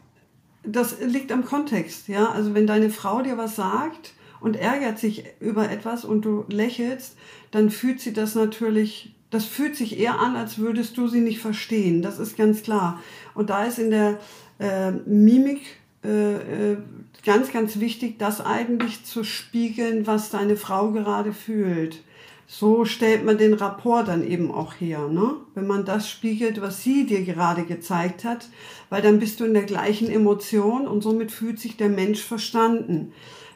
das 0.63 1.01
liegt 1.01 1.33
am 1.33 1.45
Kontext, 1.45 2.09
ja. 2.09 2.31
Also 2.31 2.55
wenn 2.55 2.67
deine 2.67 2.91
Frau 2.91 3.23
dir 3.23 3.39
was 3.39 3.57
sagt 3.57 4.15
und 4.41 4.57
ärgert 4.57 4.99
sich 4.99 5.25
über 5.41 5.71
etwas 5.71 6.05
und 6.05 6.23
du 6.23 6.45
lächelst, 6.49 7.17
dann 7.51 7.71
fühlt 7.71 8.01
sie 8.01 8.13
das 8.13 8.35
natürlich 8.35 9.14
das 9.35 9.45
fühlt 9.45 9.77
sich 9.77 9.99
eher 9.99 10.21
an, 10.21 10.37
als 10.37 10.59
würdest 10.59 10.97
du 10.97 11.09
sie 11.09 11.21
nicht 11.21 11.41
verstehen. 11.41 12.03
Das 12.03 12.19
ist 12.19 12.37
ganz 12.37 12.63
klar. 12.63 13.01
Und 13.35 13.51
da 13.51 13.65
ist 13.65 13.79
in 13.79 13.91
der 13.91 14.19
äh, 14.61 14.93
Mimik 14.93 15.61
äh, 16.05 16.73
äh, 16.73 16.77
ganz, 17.25 17.51
ganz 17.51 17.81
wichtig, 17.81 18.19
das 18.19 18.41
eigentlich 18.41 19.05
zu 19.05 19.25
spiegeln, 19.25 20.07
was 20.07 20.31
deine 20.31 20.57
Frau 20.57 20.93
gerade 20.93 21.33
fühlt. 21.33 22.03
So 22.47 22.85
stellt 22.85 23.25
man 23.25 23.39
den 23.39 23.55
Rapport 23.55 24.07
dann 24.07 24.25
eben 24.25 24.53
auch 24.53 24.75
her, 24.75 25.09
ne? 25.09 25.35
wenn 25.55 25.67
man 25.67 25.85
das 25.85 26.09
spiegelt, 26.09 26.61
was 26.61 26.83
sie 26.83 27.07
dir 27.07 27.25
gerade 27.25 27.65
gezeigt 27.65 28.23
hat, 28.23 28.49
weil 28.91 29.01
dann 29.01 29.19
bist 29.19 29.41
du 29.41 29.45
in 29.45 29.55
der 29.55 29.63
gleichen 29.63 30.11
Emotion 30.11 30.87
und 30.87 31.03
somit 31.03 31.33
fühlt 31.33 31.59
sich 31.59 31.77
der 31.79 31.89
Mensch 31.89 32.23
verstanden. 32.23 33.13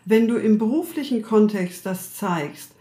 Wenn 0.07 0.27
du 0.27 0.37
im 0.37 0.57
beruflichen 0.57 1.23
Kontext 1.23 1.85
das 1.85 2.15
zeigst, 2.15 2.73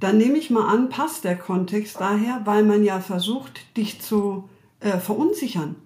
dann 0.00 0.18
nehme 0.18 0.38
ich 0.38 0.50
mal 0.50 0.66
an, 0.66 0.88
passt 0.88 1.24
der 1.24 1.36
Kontext 1.36 2.00
daher, 2.00 2.42
weil 2.44 2.64
man 2.64 2.82
ja 2.82 3.00
versucht, 3.00 3.76
dich 3.76 4.00
zu 4.00 4.48
äh, 4.80 4.98
verunsichern. 4.98 5.76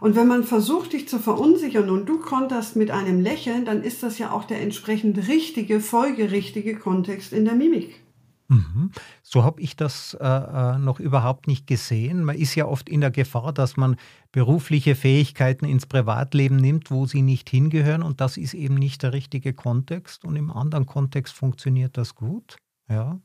Und 0.00 0.16
wenn 0.16 0.26
man 0.26 0.44
versucht, 0.44 0.92
dich 0.92 1.08
zu 1.08 1.18
verunsichern 1.18 1.88
und 1.88 2.06
du 2.06 2.18
konterst 2.18 2.76
mit 2.76 2.90
einem 2.90 3.20
Lächeln, 3.20 3.64
dann 3.64 3.82
ist 3.82 4.02
das 4.02 4.18
ja 4.18 4.32
auch 4.32 4.44
der 4.44 4.60
entsprechend 4.60 5.28
richtige, 5.28 5.80
folgerichtige 5.80 6.76
Kontext 6.76 7.32
in 7.32 7.44
der 7.44 7.54
Mimik. 7.54 8.04
Mhm. 8.48 8.90
So 9.22 9.44
habe 9.44 9.60
ich 9.60 9.76
das 9.76 10.14
äh, 10.20 10.26
äh, 10.26 10.78
noch 10.78 11.00
überhaupt 11.00 11.46
nicht 11.46 11.66
gesehen. 11.66 12.24
Man 12.24 12.36
ist 12.36 12.54
ja 12.54 12.66
oft 12.66 12.88
in 12.88 13.00
der 13.00 13.10
Gefahr, 13.10 13.52
dass 13.52 13.76
man 13.76 13.96
berufliche 14.32 14.94
Fähigkeiten 14.94 15.64
ins 15.64 15.86
Privatleben 15.86 16.56
nimmt, 16.56 16.90
wo 16.90 17.06
sie 17.06 17.22
nicht 17.22 17.48
hingehören. 17.48 18.02
Und 18.02 18.20
das 18.20 18.36
ist 18.36 18.54
eben 18.54 18.74
nicht 18.74 19.02
der 19.02 19.12
richtige 19.12 19.54
Kontext. 19.54 20.24
Und 20.24 20.36
im 20.36 20.50
anderen 20.50 20.86
Kontext 20.86 21.34
funktioniert 21.34 21.96
das 21.96 22.14
gut. 22.14 22.56
Ja, 22.90 23.18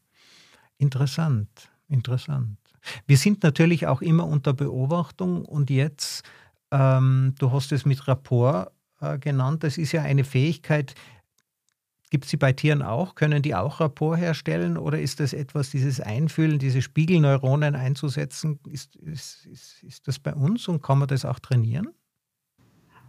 interessant, 0.79 1.69
interessant. 1.87 2.57
Wir 3.05 3.17
sind 3.17 3.43
natürlich 3.43 3.85
auch 3.85 4.01
immer 4.01 4.25
unter 4.25 4.53
Beobachtung. 4.53 5.45
Und 5.45 5.69
jetzt, 5.69 6.23
ähm, 6.71 7.35
du 7.37 7.51
hast 7.51 7.71
es 7.71 7.85
mit 7.85 8.07
Rapport 8.07 8.71
äh, 9.01 9.19
genannt, 9.19 9.63
das 9.63 9.77
ist 9.77 9.91
ja 9.91 10.01
eine 10.01 10.23
Fähigkeit, 10.23 10.95
Gibt 12.09 12.25
es 12.25 12.31
sie 12.31 12.37
bei 12.37 12.53
Tieren 12.53 12.81
auch? 12.81 13.13
Können 13.13 13.43
die 13.43 13.53
auch 13.53 13.79
Rapport 13.79 14.17
herstellen 14.17 14.77
oder 14.77 14.99
ist 14.99 15.19
das 15.19 15.31
etwas, 15.33 15.69
dieses 15.69 16.01
Einfühlen, 16.01 16.57
diese 16.57 16.81
Spiegelneuronen 16.81 17.75
einzusetzen, 17.75 18.59
ist, 18.67 18.95
ist, 18.95 19.45
ist, 19.45 19.83
ist 19.83 20.07
das 20.07 20.17
bei 20.17 20.33
uns 20.33 20.67
und 20.67 20.81
kann 20.81 20.97
man 20.97 21.07
das 21.07 21.23
auch 21.23 21.37
trainieren? 21.39 21.89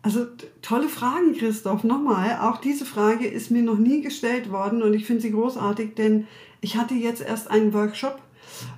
Also 0.02 0.26
tolle 0.62 0.88
Fragen, 0.88 1.34
Christoph. 1.34 1.84
Nochmal, 1.84 2.38
auch 2.40 2.60
diese 2.60 2.84
Frage 2.84 3.26
ist 3.26 3.50
mir 3.50 3.62
noch 3.62 3.78
nie 3.78 4.00
gestellt 4.00 4.50
worden 4.50 4.82
und 4.82 4.94
ich 4.94 5.04
finde 5.04 5.22
sie 5.22 5.32
großartig, 5.32 5.94
denn 5.94 6.26
ich 6.60 6.76
hatte 6.76 6.94
jetzt 6.94 7.20
erst 7.20 7.50
einen 7.50 7.74
Workshop 7.74 8.18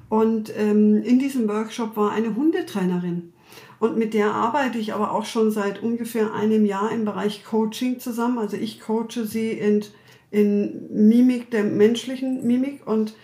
und 0.09 0.53
ähm, 0.57 1.03
in 1.03 1.19
diesem 1.19 1.49
Workshop 1.49 1.97
war 1.97 2.11
eine 2.11 2.35
Hundetrainerin. 2.35 3.33
Und 3.79 3.97
mit 3.97 4.15
der 4.15 4.33
arbeite 4.33 4.79
ich 4.79 4.95
aber 4.95 5.13
auch 5.13 5.25
schon 5.25 5.51
seit 5.51 5.83
ungefähr 5.83 6.35
einem 6.35 6.65
Jahr 6.65 6.93
im 6.93 7.05
Bereich 7.05 7.45
Coaching 7.45 7.99
zusammen. 7.99 8.39
Also 8.39 8.57
ich 8.57 8.81
coache 8.81 9.25
sie 9.25 9.51
in 9.51 9.85
in 10.33 10.89
Mimik 11.09 11.51
der 11.51 11.63
menschlichen 11.63 12.45
Mimik 12.45 12.87
und 12.87 13.15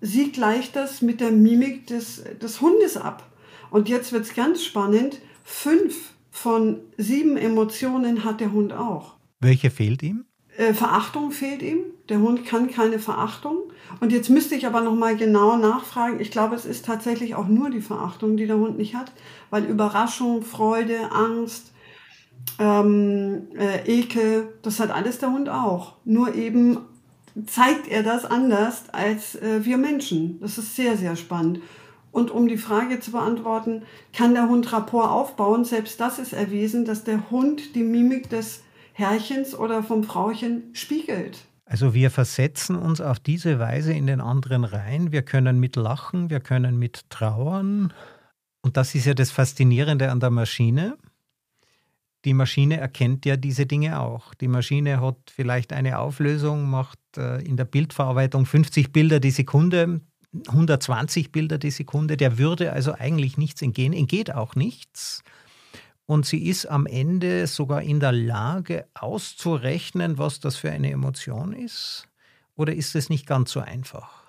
sie 0.00 0.32
gleicht 0.32 0.76
das 0.76 1.00
mit 1.00 1.20
der 1.20 1.30
Mimik 1.30 1.86
des, 1.86 2.22
des 2.42 2.60
Hundes 2.60 2.96
ab. 2.96 3.30
Und 3.70 3.88
jetzt 3.88 4.12
wird 4.12 4.24
es 4.24 4.34
ganz 4.34 4.64
spannend. 4.64 5.20
Fünf 5.44 6.12
von 6.38 6.78
sieben 6.96 7.36
Emotionen 7.36 8.24
hat 8.24 8.40
der 8.40 8.52
Hund 8.52 8.72
auch. 8.72 9.14
Welche 9.40 9.70
fehlt 9.70 10.02
ihm? 10.02 10.24
Äh, 10.56 10.72
Verachtung 10.72 11.32
fehlt 11.32 11.62
ihm. 11.62 11.80
Der 12.08 12.20
Hund 12.20 12.46
kann 12.46 12.70
keine 12.70 12.98
Verachtung. 12.98 13.58
Und 14.00 14.12
jetzt 14.12 14.30
müsste 14.30 14.54
ich 14.54 14.66
aber 14.66 14.80
noch 14.80 14.94
mal 14.94 15.16
genau 15.16 15.56
nachfragen. 15.56 16.20
Ich 16.20 16.30
glaube, 16.30 16.54
es 16.54 16.64
ist 16.64 16.84
tatsächlich 16.84 17.34
auch 17.34 17.48
nur 17.48 17.70
die 17.70 17.80
Verachtung, 17.80 18.36
die 18.36 18.46
der 18.46 18.56
Hund 18.56 18.78
nicht 18.78 18.94
hat, 18.94 19.12
weil 19.50 19.64
Überraschung, 19.64 20.42
Freude, 20.42 21.12
Angst, 21.12 21.72
ähm, 22.58 23.48
äh, 23.56 23.86
Ekel, 23.86 24.48
das 24.62 24.80
hat 24.80 24.90
alles 24.90 25.18
der 25.18 25.32
Hund 25.32 25.48
auch. 25.48 25.96
Nur 26.04 26.34
eben 26.34 26.78
zeigt 27.46 27.88
er 27.88 28.02
das 28.02 28.24
anders 28.24 28.84
als 28.92 29.34
äh, 29.34 29.64
wir 29.64 29.76
Menschen. 29.76 30.40
Das 30.40 30.56
ist 30.56 30.76
sehr, 30.76 30.96
sehr 30.96 31.16
spannend. 31.16 31.60
Und 32.10 32.30
um 32.30 32.48
die 32.48 32.56
Frage 32.56 33.00
zu 33.00 33.12
beantworten, 33.12 33.82
kann 34.12 34.34
der 34.34 34.48
Hund 34.48 34.72
Rapport 34.72 35.10
aufbauen? 35.10 35.64
Selbst 35.64 36.00
das 36.00 36.18
ist 36.18 36.32
erwiesen, 36.32 36.84
dass 36.84 37.04
der 37.04 37.30
Hund 37.30 37.74
die 37.74 37.82
Mimik 37.82 38.30
des 38.30 38.62
Herrchens 38.92 39.54
oder 39.54 39.82
vom 39.82 40.04
Frauchen 40.04 40.70
spiegelt. 40.72 41.38
Also 41.64 41.92
wir 41.92 42.10
versetzen 42.10 42.76
uns 42.76 43.00
auf 43.00 43.20
diese 43.20 43.58
Weise 43.58 43.92
in 43.92 44.06
den 44.06 44.20
anderen 44.20 44.64
rein. 44.64 45.12
Wir 45.12 45.22
können 45.22 45.60
mit 45.60 45.76
lachen, 45.76 46.30
wir 46.30 46.40
können 46.40 46.78
mit 46.78 47.10
trauern. 47.10 47.92
Und 48.62 48.76
das 48.76 48.94
ist 48.94 49.04
ja 49.04 49.14
das 49.14 49.30
Faszinierende 49.30 50.10
an 50.10 50.20
der 50.20 50.30
Maschine 50.30 50.96
die 52.24 52.34
Maschine 52.34 52.78
erkennt 52.78 53.24
ja 53.26 53.36
diese 53.36 53.66
Dinge 53.66 54.00
auch. 54.00 54.34
Die 54.34 54.48
Maschine 54.48 55.00
hat 55.00 55.16
vielleicht 55.34 55.72
eine 55.72 55.98
Auflösung, 55.98 56.68
macht 56.68 56.98
äh, 57.16 57.40
in 57.42 57.56
der 57.56 57.64
Bildverarbeitung 57.64 58.44
50 58.44 58.92
Bilder 58.92 59.20
die 59.20 59.30
Sekunde, 59.30 60.00
120 60.48 61.32
Bilder 61.32 61.58
die 61.58 61.70
Sekunde. 61.70 62.16
Der 62.16 62.38
würde 62.38 62.72
also 62.72 62.92
eigentlich 62.92 63.38
nichts 63.38 63.62
entgehen, 63.62 63.92
entgeht 63.92 64.34
auch 64.34 64.54
nichts. 64.54 65.22
Und 66.06 66.24
sie 66.24 66.46
ist 66.46 66.66
am 66.66 66.86
Ende 66.86 67.46
sogar 67.46 67.82
in 67.82 68.00
der 68.00 68.12
Lage 68.12 68.86
auszurechnen, 68.94 70.16
was 70.16 70.40
das 70.40 70.56
für 70.56 70.70
eine 70.70 70.90
Emotion 70.90 71.52
ist. 71.52 72.08
Oder 72.56 72.74
ist 72.74 72.94
es 72.94 73.10
nicht 73.10 73.26
ganz 73.26 73.52
so 73.52 73.60
einfach? 73.60 74.24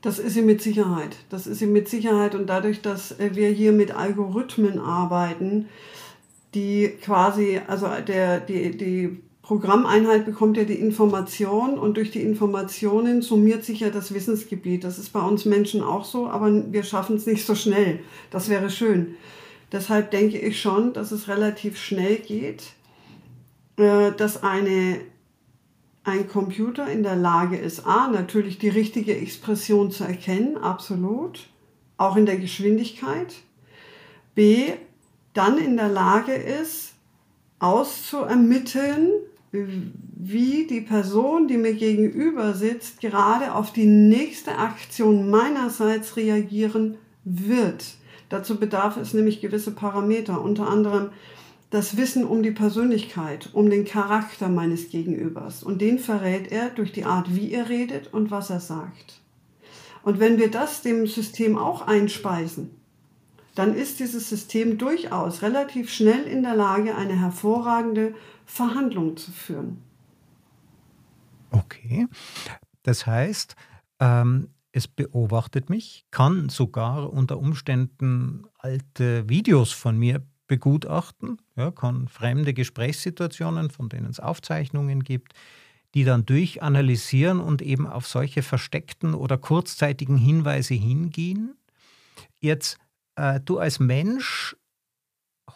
Das 0.00 0.18
ist 0.18 0.34
sie 0.34 0.42
mit 0.42 0.62
Sicherheit. 0.62 1.16
Das 1.30 1.46
ist 1.46 1.58
sie 1.58 1.66
mit 1.66 1.88
Sicherheit. 1.88 2.34
Und 2.34 2.46
dadurch, 2.46 2.80
dass 2.80 3.16
wir 3.18 3.50
hier 3.50 3.72
mit 3.72 3.90
Algorithmen 3.90 4.78
arbeiten, 4.78 5.68
die 6.54 6.96
quasi, 7.02 7.60
also 7.66 7.88
der, 8.06 8.40
die, 8.40 8.76
die 8.76 9.22
Programmeinheit 9.46 10.24
bekommt 10.24 10.56
ja 10.56 10.64
die 10.64 10.74
Information 10.74 11.78
und 11.78 11.96
durch 11.96 12.10
die 12.10 12.20
Informationen 12.20 13.22
summiert 13.22 13.64
sich 13.64 13.78
ja 13.78 13.90
das 13.90 14.12
Wissensgebiet. 14.12 14.82
Das 14.82 14.98
ist 14.98 15.12
bei 15.12 15.20
uns 15.20 15.44
Menschen 15.44 15.84
auch 15.84 16.04
so, 16.04 16.26
aber 16.26 16.50
wir 16.72 16.82
schaffen 16.82 17.14
es 17.14 17.26
nicht 17.26 17.46
so 17.46 17.54
schnell. 17.54 18.00
Das 18.32 18.48
wäre 18.48 18.70
schön. 18.70 19.14
Deshalb 19.70 20.10
denke 20.10 20.36
ich 20.36 20.60
schon, 20.60 20.92
dass 20.94 21.12
es 21.12 21.28
relativ 21.28 21.78
schnell 21.78 22.16
geht, 22.16 22.72
äh, 23.76 24.10
dass 24.10 24.42
eine, 24.42 25.00
ein 26.02 26.28
Computer 26.28 26.90
in 26.90 27.04
der 27.04 27.16
Lage 27.16 27.56
ist, 27.56 27.86
a, 27.86 28.08
natürlich 28.08 28.58
die 28.58 28.68
richtige 28.68 29.16
Expression 29.16 29.92
zu 29.92 30.02
erkennen, 30.02 30.56
absolut, 30.56 31.48
auch 31.98 32.16
in 32.16 32.26
der 32.26 32.38
Geschwindigkeit, 32.38 33.32
b, 34.34 34.72
dann 35.34 35.58
in 35.58 35.76
der 35.76 35.88
Lage 35.88 36.32
ist, 36.32 36.94
auszuermitteln, 37.60 39.10
wie 39.52 40.66
die 40.66 40.80
Person, 40.80 41.48
die 41.48 41.56
mir 41.56 41.74
gegenüber 41.74 42.54
sitzt, 42.54 43.00
gerade 43.00 43.54
auf 43.54 43.72
die 43.72 43.86
nächste 43.86 44.58
Aktion 44.58 45.30
meinerseits 45.30 46.16
reagieren 46.16 46.96
wird. 47.24 47.84
Dazu 48.28 48.58
bedarf 48.58 48.96
es 48.96 49.14
nämlich 49.14 49.40
gewisse 49.40 49.70
Parameter, 49.70 50.42
unter 50.42 50.68
anderem 50.68 51.10
das 51.70 51.96
Wissen 51.96 52.24
um 52.24 52.42
die 52.42 52.52
Persönlichkeit, 52.52 53.50
um 53.52 53.70
den 53.70 53.84
Charakter 53.84 54.48
meines 54.48 54.90
Gegenübers. 54.90 55.62
Und 55.62 55.80
den 55.80 55.98
verrät 55.98 56.50
er 56.52 56.70
durch 56.70 56.92
die 56.92 57.04
Art, 57.04 57.34
wie 57.34 57.52
er 57.52 57.68
redet 57.68 58.12
und 58.12 58.30
was 58.30 58.50
er 58.50 58.60
sagt. 58.60 59.20
Und 60.02 60.20
wenn 60.20 60.38
wir 60.38 60.50
das 60.50 60.82
dem 60.82 61.06
System 61.06 61.58
auch 61.58 61.86
einspeisen, 61.86 62.70
dann 63.56 63.74
ist 63.74 64.00
dieses 64.00 64.28
System 64.28 64.78
durchaus 64.78 65.42
relativ 65.42 65.90
schnell 65.90 66.24
in 66.24 66.42
der 66.42 66.54
Lage, 66.54 66.94
eine 66.94 67.18
hervorragende 67.18 68.14
Verhandlung 68.44 69.16
zu 69.16 69.32
führen. 69.32 69.82
Okay, 71.50 72.06
das 72.82 73.06
heißt, 73.06 73.56
ähm, 73.98 74.48
es 74.72 74.86
beobachtet 74.86 75.70
mich, 75.70 76.04
kann 76.10 76.50
sogar 76.50 77.10
unter 77.10 77.38
Umständen 77.38 78.44
alte 78.58 79.26
Videos 79.28 79.72
von 79.72 79.98
mir 79.98 80.22
begutachten, 80.48 81.40
ja, 81.56 81.70
kann 81.70 82.08
fremde 82.08 82.52
Gesprächssituationen, 82.52 83.70
von 83.70 83.88
denen 83.88 84.10
es 84.10 84.20
Aufzeichnungen 84.20 85.02
gibt, 85.02 85.32
die 85.94 86.04
dann 86.04 86.26
durchanalysieren 86.26 87.40
und 87.40 87.62
eben 87.62 87.86
auf 87.86 88.06
solche 88.06 88.42
versteckten 88.42 89.14
oder 89.14 89.38
kurzzeitigen 89.38 90.18
Hinweise 90.18 90.74
hingehen. 90.74 91.56
Jetzt 92.38 92.78
äh, 93.16 93.40
du 93.40 93.58
als 93.58 93.80
Mensch 93.80 94.56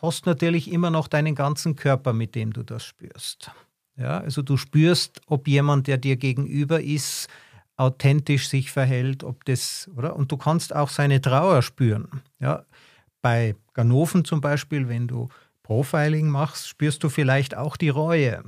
hast 0.02 0.26
natürlich 0.26 0.72
immer 0.72 0.90
noch 0.90 1.08
deinen 1.08 1.34
ganzen 1.34 1.76
Körper, 1.76 2.12
mit 2.12 2.34
dem 2.34 2.52
du 2.52 2.62
das 2.62 2.84
spürst. 2.84 3.50
Ja, 3.96 4.18
also 4.18 4.42
du 4.42 4.56
spürst, 4.56 5.20
ob 5.26 5.46
jemand, 5.46 5.86
der 5.86 5.98
dir 5.98 6.16
gegenüber 6.16 6.80
ist, 6.80 7.28
authentisch 7.76 8.48
sich 8.48 8.70
verhält, 8.70 9.24
ob 9.24 9.44
das, 9.44 9.90
oder? 9.96 10.16
Und 10.16 10.32
du 10.32 10.36
kannst 10.36 10.74
auch 10.74 10.88
seine 10.88 11.20
Trauer 11.20 11.62
spüren. 11.62 12.22
Ja, 12.38 12.64
bei 13.22 13.56
Ganoven 13.74 14.24
zum 14.24 14.40
Beispiel, 14.40 14.88
wenn 14.88 15.06
du 15.06 15.28
Profiling 15.62 16.28
machst, 16.28 16.68
spürst 16.68 17.04
du 17.04 17.08
vielleicht 17.08 17.56
auch 17.56 17.76
die 17.76 17.90
Reue. 17.90 18.42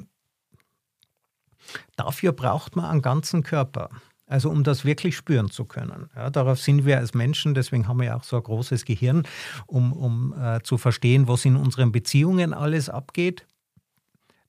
Dafür 1.97 2.33
braucht 2.33 2.77
man 2.77 2.87
einen 2.87 3.03
ganzen 3.03 3.43
Körper. 3.43 3.91
Also 4.33 4.49
um 4.49 4.65
das 4.65 4.87
wirklich 4.87 5.15
spüren 5.15 5.51
zu 5.51 5.67
können. 5.67 6.09
Ja, 6.17 6.31
darauf 6.31 6.59
sind 6.59 6.87
wir 6.87 6.97
als 6.97 7.13
Menschen, 7.13 7.53
deswegen 7.53 7.87
haben 7.87 7.99
wir 7.99 8.07
ja 8.07 8.17
auch 8.17 8.25
so 8.25 8.37
ein 8.37 8.43
großes 8.43 8.87
Gehirn, 8.87 9.25
um, 9.67 9.93
um 9.93 10.35
äh, 10.41 10.63
zu 10.63 10.79
verstehen, 10.79 11.29
was 11.29 11.45
in 11.45 11.55
unseren 11.55 11.93
Beziehungen 11.93 12.55
alles 12.55 12.89
abgeht. 12.89 13.47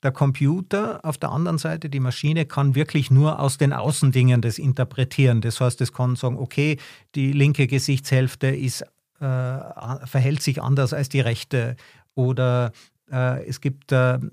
Der 0.01 0.13
Computer 0.13 1.03
auf 1.03 1.17
der 1.17 1.31
anderen 1.31 1.57
Seite, 1.57 1.89
die 1.89 1.99
Maschine, 1.99 2.45
kann 2.45 2.75
wirklich 2.75 3.11
nur 3.11 3.41
aus 3.41 3.57
den 3.57 3.73
Außendingen 3.73 4.39
das 4.39 4.57
interpretieren. 4.57 5.41
Das 5.41 5.59
heißt, 5.59 5.81
es 5.81 5.91
kann 5.91 6.15
sagen, 6.15 6.37
okay, 6.37 6.77
die 7.15 7.33
linke 7.33 7.67
Gesichtshälfte 7.67 8.47
ist, 8.47 8.83
äh, 9.19 10.05
verhält 10.05 10.41
sich 10.41 10.61
anders 10.61 10.93
als 10.93 11.09
die 11.09 11.19
rechte 11.19 11.75
oder 12.15 12.71
äh, 13.11 13.45
es 13.45 13.59
gibt 13.59 13.91
äh, 13.91 13.95
eine 13.95 14.31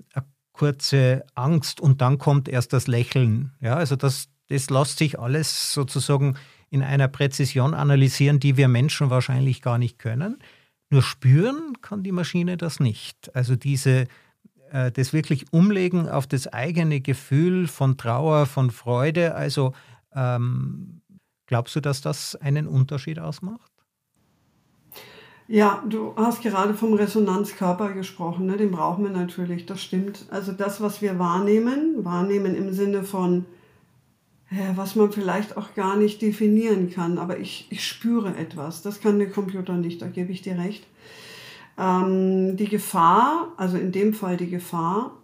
kurze 0.53 1.25
Angst 1.35 1.81
und 1.81 1.99
dann 1.99 2.19
kommt 2.19 2.47
erst 2.47 2.71
das 2.71 2.87
Lächeln. 2.87 3.51
Ja, 3.59 3.75
also 3.75 3.97
das, 3.97 4.29
das 4.51 4.69
lässt 4.69 4.97
sich 4.97 5.17
alles 5.19 5.73
sozusagen 5.73 6.35
in 6.69 6.83
einer 6.83 7.07
Präzision 7.07 7.73
analysieren, 7.73 8.39
die 8.39 8.57
wir 8.57 8.67
Menschen 8.67 9.09
wahrscheinlich 9.09 9.61
gar 9.61 9.77
nicht 9.77 9.97
können. 9.97 10.39
Nur 10.89 11.01
spüren 11.01 11.81
kann 11.81 12.03
die 12.03 12.11
Maschine 12.11 12.57
das 12.57 12.79
nicht. 12.79 13.33
Also 13.35 13.55
diese, 13.55 14.07
äh, 14.71 14.91
das 14.91 15.13
wirklich 15.13 15.51
Umlegen 15.51 16.09
auf 16.09 16.27
das 16.27 16.47
eigene 16.47 16.99
Gefühl 17.01 17.67
von 17.67 17.97
Trauer, 17.97 18.45
von 18.45 18.71
Freude. 18.71 19.35
Also 19.35 19.73
ähm, 20.13 21.01
glaubst 21.45 21.75
du, 21.75 21.79
dass 21.79 22.01
das 22.01 22.35
einen 22.35 22.67
Unterschied 22.67 23.19
ausmacht? 23.19 23.71
Ja, 25.47 25.83
du 25.87 26.13
hast 26.15 26.41
gerade 26.41 26.73
vom 26.73 26.93
Resonanzkörper 26.93 27.91
gesprochen, 27.91 28.45
ne? 28.45 28.55
den 28.55 28.71
brauchen 28.71 29.03
wir 29.03 29.11
natürlich, 29.11 29.65
das 29.65 29.83
stimmt. 29.83 30.25
Also 30.29 30.53
das, 30.53 30.79
was 30.79 31.01
wir 31.01 31.19
wahrnehmen, 31.19 32.05
wahrnehmen 32.05 32.55
im 32.55 32.71
Sinne 32.71 33.03
von, 33.03 33.45
ja, 34.51 34.75
was 34.75 34.95
man 34.95 35.11
vielleicht 35.11 35.55
auch 35.55 35.73
gar 35.75 35.95
nicht 35.95 36.21
definieren 36.21 36.91
kann, 36.91 37.17
aber 37.17 37.39
ich, 37.39 37.67
ich 37.69 37.87
spüre 37.87 38.35
etwas, 38.35 38.81
das 38.81 38.99
kann 38.99 39.17
der 39.17 39.29
Computer 39.29 39.73
nicht, 39.73 40.01
da 40.01 40.07
gebe 40.07 40.31
ich 40.31 40.41
dir 40.41 40.57
recht. 40.57 40.85
Ähm, 41.77 42.57
die 42.57 42.67
Gefahr, 42.67 43.53
also 43.55 43.77
in 43.77 43.93
dem 43.93 44.13
Fall 44.13 44.35
die 44.35 44.49
Gefahr, 44.49 45.17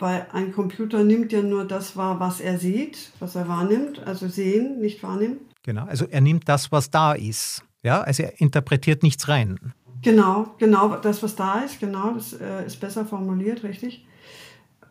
weil 0.00 0.26
ein 0.32 0.52
Computer 0.52 1.04
nimmt 1.04 1.32
ja 1.32 1.40
nur 1.40 1.64
das 1.64 1.96
wahr, 1.96 2.18
was 2.18 2.40
er 2.40 2.58
sieht, 2.58 3.12
was 3.20 3.36
er 3.36 3.48
wahrnimmt, 3.48 4.04
also 4.04 4.28
sehen, 4.28 4.80
nicht 4.80 5.02
wahrnehmen. 5.04 5.38
Genau, 5.62 5.84
also 5.84 6.06
er 6.10 6.20
nimmt 6.20 6.48
das, 6.48 6.72
was 6.72 6.90
da 6.90 7.12
ist. 7.12 7.62
Ja, 7.84 8.00
also 8.00 8.24
er 8.24 8.40
interpretiert 8.40 9.02
nichts 9.04 9.28
rein. 9.28 9.56
Genau, 10.02 10.54
genau, 10.58 10.96
das, 10.96 11.22
was 11.22 11.36
da 11.36 11.60
ist, 11.60 11.78
genau, 11.78 12.12
das 12.12 12.32
äh, 12.32 12.66
ist 12.66 12.80
besser 12.80 13.06
formuliert, 13.06 13.62
richtig. 13.62 14.04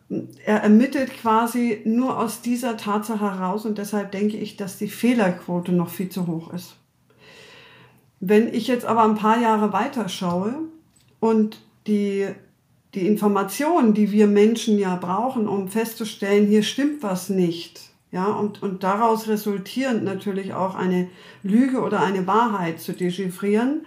Er 0.08 0.62
ermittelt 0.62 1.12
quasi 1.14 1.80
nur 1.84 2.18
aus 2.18 2.42
dieser 2.42 2.76
Tatsache 2.76 3.20
heraus 3.20 3.64
und 3.64 3.78
deshalb 3.78 4.12
denke 4.12 4.36
ich, 4.36 4.56
dass 4.56 4.76
die 4.76 4.88
Fehlerquote 4.88 5.72
noch 5.72 5.88
viel 5.88 6.10
zu 6.10 6.26
hoch 6.26 6.52
ist. 6.52 6.76
Wenn 8.20 8.52
ich 8.52 8.68
jetzt 8.68 8.84
aber 8.84 9.04
ein 9.04 9.16
paar 9.16 9.40
Jahre 9.40 9.72
weiter 9.72 10.08
schaue 10.08 10.54
und 11.20 11.60
die, 11.86 12.26
die 12.94 13.06
Informationen, 13.06 13.94
die 13.94 14.12
wir 14.12 14.26
Menschen 14.26 14.78
ja 14.78 14.96
brauchen, 14.96 15.48
um 15.48 15.68
festzustellen, 15.68 16.46
hier 16.46 16.62
stimmt 16.62 17.02
was 17.02 17.28
nicht, 17.28 17.90
ja, 18.12 18.26
und, 18.26 18.62
und 18.62 18.84
daraus 18.84 19.26
resultierend 19.26 20.04
natürlich 20.04 20.54
auch 20.54 20.76
eine 20.76 21.08
Lüge 21.42 21.80
oder 21.80 22.00
eine 22.00 22.28
Wahrheit 22.28 22.80
zu 22.80 22.92
dechiffrieren, 22.92 23.84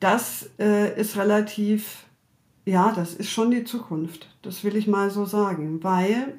das 0.00 0.48
äh, 0.58 0.98
ist 0.98 1.16
relativ, 1.16 2.04
ja, 2.68 2.92
das 2.94 3.14
ist 3.14 3.30
schon 3.30 3.50
die 3.50 3.64
Zukunft. 3.64 4.28
Das 4.42 4.62
will 4.62 4.76
ich 4.76 4.86
mal 4.86 5.10
so 5.10 5.24
sagen. 5.24 5.82
Weil, 5.82 6.34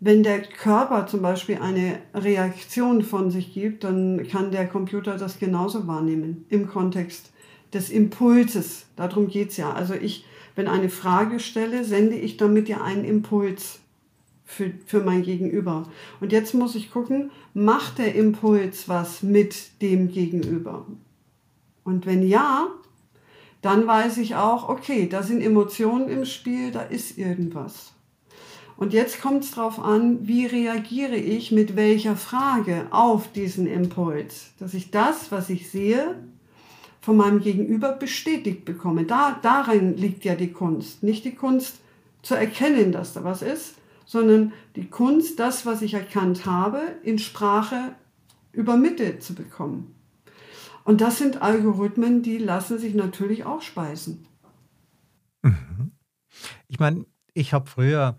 wenn 0.00 0.22
der 0.22 0.42
Körper 0.42 1.06
zum 1.06 1.22
Beispiel 1.22 1.58
eine 1.58 2.00
Reaktion 2.14 3.02
von 3.02 3.30
sich 3.30 3.54
gibt, 3.54 3.84
dann 3.84 4.26
kann 4.26 4.50
der 4.50 4.66
Computer 4.66 5.16
das 5.16 5.38
genauso 5.38 5.86
wahrnehmen 5.86 6.44
im 6.48 6.68
Kontext 6.68 7.32
des 7.72 7.90
Impulses. 7.90 8.86
Darum 8.96 9.28
geht 9.28 9.50
es 9.50 9.56
ja. 9.56 9.72
Also 9.72 9.94
ich, 9.94 10.24
wenn 10.56 10.66
eine 10.66 10.88
Frage 10.88 11.38
stelle, 11.38 11.84
sende 11.84 12.16
ich 12.16 12.36
damit 12.36 12.68
ja 12.68 12.82
einen 12.82 13.04
Impuls 13.04 13.78
für, 14.44 14.72
für 14.86 15.00
mein 15.00 15.22
Gegenüber. 15.22 15.88
Und 16.20 16.32
jetzt 16.32 16.54
muss 16.54 16.74
ich 16.74 16.90
gucken, 16.90 17.30
macht 17.54 17.98
der 17.98 18.16
Impuls 18.16 18.88
was 18.88 19.22
mit 19.22 19.80
dem 19.80 20.08
Gegenüber? 20.08 20.86
Und 21.84 22.04
wenn 22.04 22.26
ja, 22.26 22.66
dann 23.62 23.86
weiß 23.86 24.18
ich 24.18 24.36
auch, 24.36 24.68
okay, 24.68 25.08
da 25.08 25.22
sind 25.22 25.40
Emotionen 25.40 26.08
im 26.08 26.24
Spiel, 26.24 26.70
da 26.70 26.82
ist 26.82 27.18
irgendwas. 27.18 27.92
Und 28.76 28.92
jetzt 28.92 29.20
kommt 29.20 29.42
es 29.42 29.50
darauf 29.50 29.80
an, 29.80 30.28
wie 30.28 30.46
reagiere 30.46 31.16
ich 31.16 31.50
mit 31.50 31.74
welcher 31.74 32.14
Frage 32.14 32.86
auf 32.90 33.32
diesen 33.32 33.66
Impuls, 33.66 34.52
dass 34.60 34.72
ich 34.72 34.92
das, 34.92 35.32
was 35.32 35.50
ich 35.50 35.68
sehe, 35.68 36.14
von 37.00 37.16
meinem 37.16 37.40
Gegenüber 37.40 37.92
bestätigt 37.92 38.64
bekomme. 38.64 39.04
Da, 39.04 39.38
darin 39.42 39.96
liegt 39.96 40.24
ja 40.24 40.36
die 40.36 40.52
Kunst. 40.52 41.02
Nicht 41.02 41.24
die 41.24 41.34
Kunst 41.34 41.80
zu 42.22 42.36
erkennen, 42.36 42.92
dass 42.92 43.14
da 43.14 43.24
was 43.24 43.42
ist, 43.42 43.74
sondern 44.06 44.52
die 44.76 44.88
Kunst, 44.88 45.40
das, 45.40 45.66
was 45.66 45.82
ich 45.82 45.94
erkannt 45.94 46.46
habe, 46.46 46.80
in 47.02 47.18
Sprache 47.18 47.94
übermittelt 48.52 49.22
zu 49.22 49.34
bekommen. 49.34 49.94
Und 50.88 51.02
das 51.02 51.18
sind 51.18 51.42
Algorithmen, 51.42 52.22
die 52.22 52.38
lassen 52.38 52.78
sich 52.78 52.94
natürlich 52.94 53.44
auch 53.44 53.60
speisen. 53.60 54.26
Mhm. 55.42 55.92
Ich 56.66 56.78
meine, 56.78 57.04
ich 57.34 57.52
habe 57.52 57.68
früher, 57.68 58.16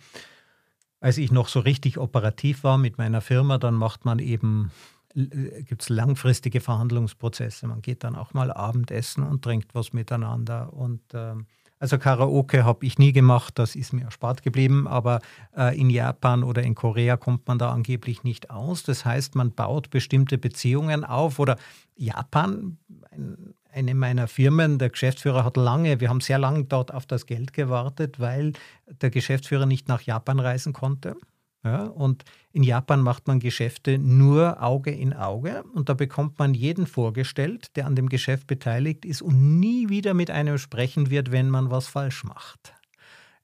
als 0.99 1.17
ich 1.17 1.31
noch 1.31 1.47
so 1.47 1.61
richtig 1.61 1.97
operativ 1.97 2.63
war 2.63 2.77
mit 2.77 2.99
meiner 2.99 3.21
Firma, 3.21 3.57
dann 3.57 3.73
macht 3.73 4.05
man 4.05 4.19
eben, 4.19 4.69
äh, 5.15 5.63
gibt 5.63 5.81
es 5.81 5.89
langfristige 5.89 6.61
Verhandlungsprozesse. 6.61 7.65
Man 7.65 7.81
geht 7.81 8.03
dann 8.03 8.15
auch 8.15 8.35
mal 8.35 8.53
Abendessen 8.53 9.23
und 9.23 9.43
trinkt 9.43 9.73
was 9.73 9.91
miteinander. 9.91 10.71
Und 10.71 11.01
ähm, 11.15 11.47
also 11.79 11.97
Karaoke 11.97 12.65
habe 12.65 12.85
ich 12.85 12.99
nie 12.99 13.13
gemacht, 13.13 13.57
das 13.57 13.75
ist 13.75 13.93
mir 13.93 14.03
erspart 14.03 14.43
geblieben, 14.43 14.85
aber 14.87 15.21
äh, 15.57 15.79
in 15.79 15.89
Japan 15.89 16.43
oder 16.43 16.61
in 16.61 16.75
Korea 16.75 17.15
kommt 17.15 17.47
man 17.47 17.57
da 17.57 17.71
angeblich 17.71 18.23
nicht 18.23 18.49
aus. 18.49 18.83
Das 18.83 19.05
heißt, 19.05 19.35
man 19.35 19.53
baut 19.53 19.89
bestimmte 19.89 20.37
Beziehungen 20.37 21.05
auf 21.05 21.39
oder 21.39 21.57
Japan, 21.95 22.77
ein, 23.11 23.55
eine 23.71 23.95
meiner 23.95 24.27
Firmen, 24.27 24.77
der 24.77 24.89
Geschäftsführer 24.89 25.45
hat 25.45 25.55
lange, 25.55 26.01
wir 26.01 26.09
haben 26.09 26.21
sehr 26.21 26.39
lange 26.39 26.65
dort 26.65 26.93
auf 26.93 27.05
das 27.05 27.25
Geld 27.25 27.53
gewartet, 27.53 28.19
weil 28.19 28.53
der 29.01 29.09
Geschäftsführer 29.09 29.65
nicht 29.65 29.87
nach 29.87 30.01
Japan 30.01 30.39
reisen 30.39 30.73
konnte. 30.73 31.15
Ja, 31.63 31.83
und 31.83 32.23
in 32.53 32.63
Japan 32.63 33.01
macht 33.01 33.27
man 33.27 33.41
Geschäfte 33.41 33.97
nur 33.97 34.63
Auge 34.63 34.91
in 34.91 35.13
Auge 35.13 35.63
und 35.73 35.89
da 35.89 35.93
bekommt 35.93 36.39
man 36.39 36.53
jeden 36.53 36.87
vorgestellt, 36.87 37.75
der 37.75 37.85
an 37.85 37.97
dem 37.97 38.07
Geschäft 38.07 38.47
beteiligt 38.47 39.03
ist 39.03 39.21
und 39.21 39.59
nie 39.59 39.89
wieder 39.89 40.13
mit 40.13 40.31
einem 40.31 40.57
sprechen 40.57 41.09
wird, 41.09 41.31
wenn 41.31 41.49
man 41.49 41.69
was 41.69 41.87
falsch 41.87 42.23
macht. 42.23 42.73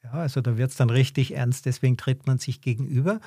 Ja, 0.01 0.11
also 0.11 0.39
da 0.39 0.57
wird 0.57 0.71
es 0.71 0.77
dann 0.77 0.89
richtig 0.89 1.33
ernst, 1.33 1.65
deswegen 1.65 1.97
tritt 1.97 2.25
man 2.25 2.37
sich 2.37 2.61
gegenüber. 2.61 3.19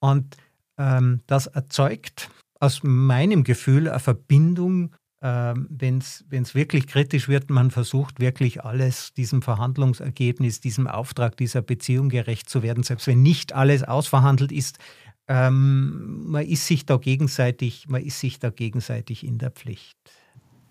Und 0.00 0.36
ähm, 0.78 1.20
das 1.26 1.46
erzeugt 1.46 2.30
aus 2.58 2.82
meinem 2.82 3.44
Gefühl 3.44 3.88
eine 3.88 4.00
Verbindung 4.00 4.96
ähm, 5.20 5.66
wenn 5.70 5.98
es 5.98 6.54
wirklich 6.54 6.86
kritisch 6.86 7.28
wird, 7.28 7.50
man 7.50 7.72
versucht 7.72 8.20
wirklich 8.20 8.64
alles 8.64 9.12
diesem 9.14 9.42
Verhandlungsergebnis, 9.42 10.60
diesem 10.60 10.86
Auftrag, 10.86 11.36
dieser 11.36 11.60
Beziehung 11.60 12.08
gerecht 12.08 12.48
zu 12.48 12.62
werden, 12.62 12.84
selbst 12.84 13.08
wenn 13.08 13.22
nicht 13.22 13.52
alles 13.52 13.82
ausverhandelt 13.82 14.52
ist. 14.52 14.78
Ähm, 15.26 16.30
man 16.30 16.46
ist 16.46 16.66
sich 16.66 16.86
da 16.86 16.96
gegenseitig, 16.96 17.88
man 17.88 18.02
ist 18.02 18.20
sich 18.20 18.38
da 18.38 18.50
gegenseitig 18.50 19.26
in 19.26 19.38
der 19.38 19.50
Pflicht. 19.50 19.98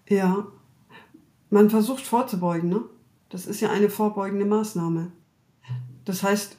Ja, 0.08 0.48
man 1.50 1.70
versucht 1.70 2.06
vorzubeugen, 2.06 2.70
ne? 2.70 2.84
Das 3.30 3.46
ist 3.46 3.60
ja 3.60 3.70
eine 3.70 3.90
vorbeugende 3.90 4.46
Maßnahme. 4.46 5.12
Das 6.06 6.24
heißt, 6.24 6.58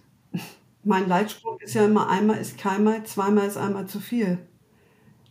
mein 0.84 1.08
Leitspruch 1.08 1.58
ist 1.60 1.74
ja 1.74 1.86
immer, 1.86 2.10
einmal 2.10 2.36
ist 2.36 2.58
keinmal, 2.58 3.04
zweimal 3.04 3.46
ist 3.46 3.56
einmal 3.56 3.86
zu 3.86 3.98
viel. 3.98 4.38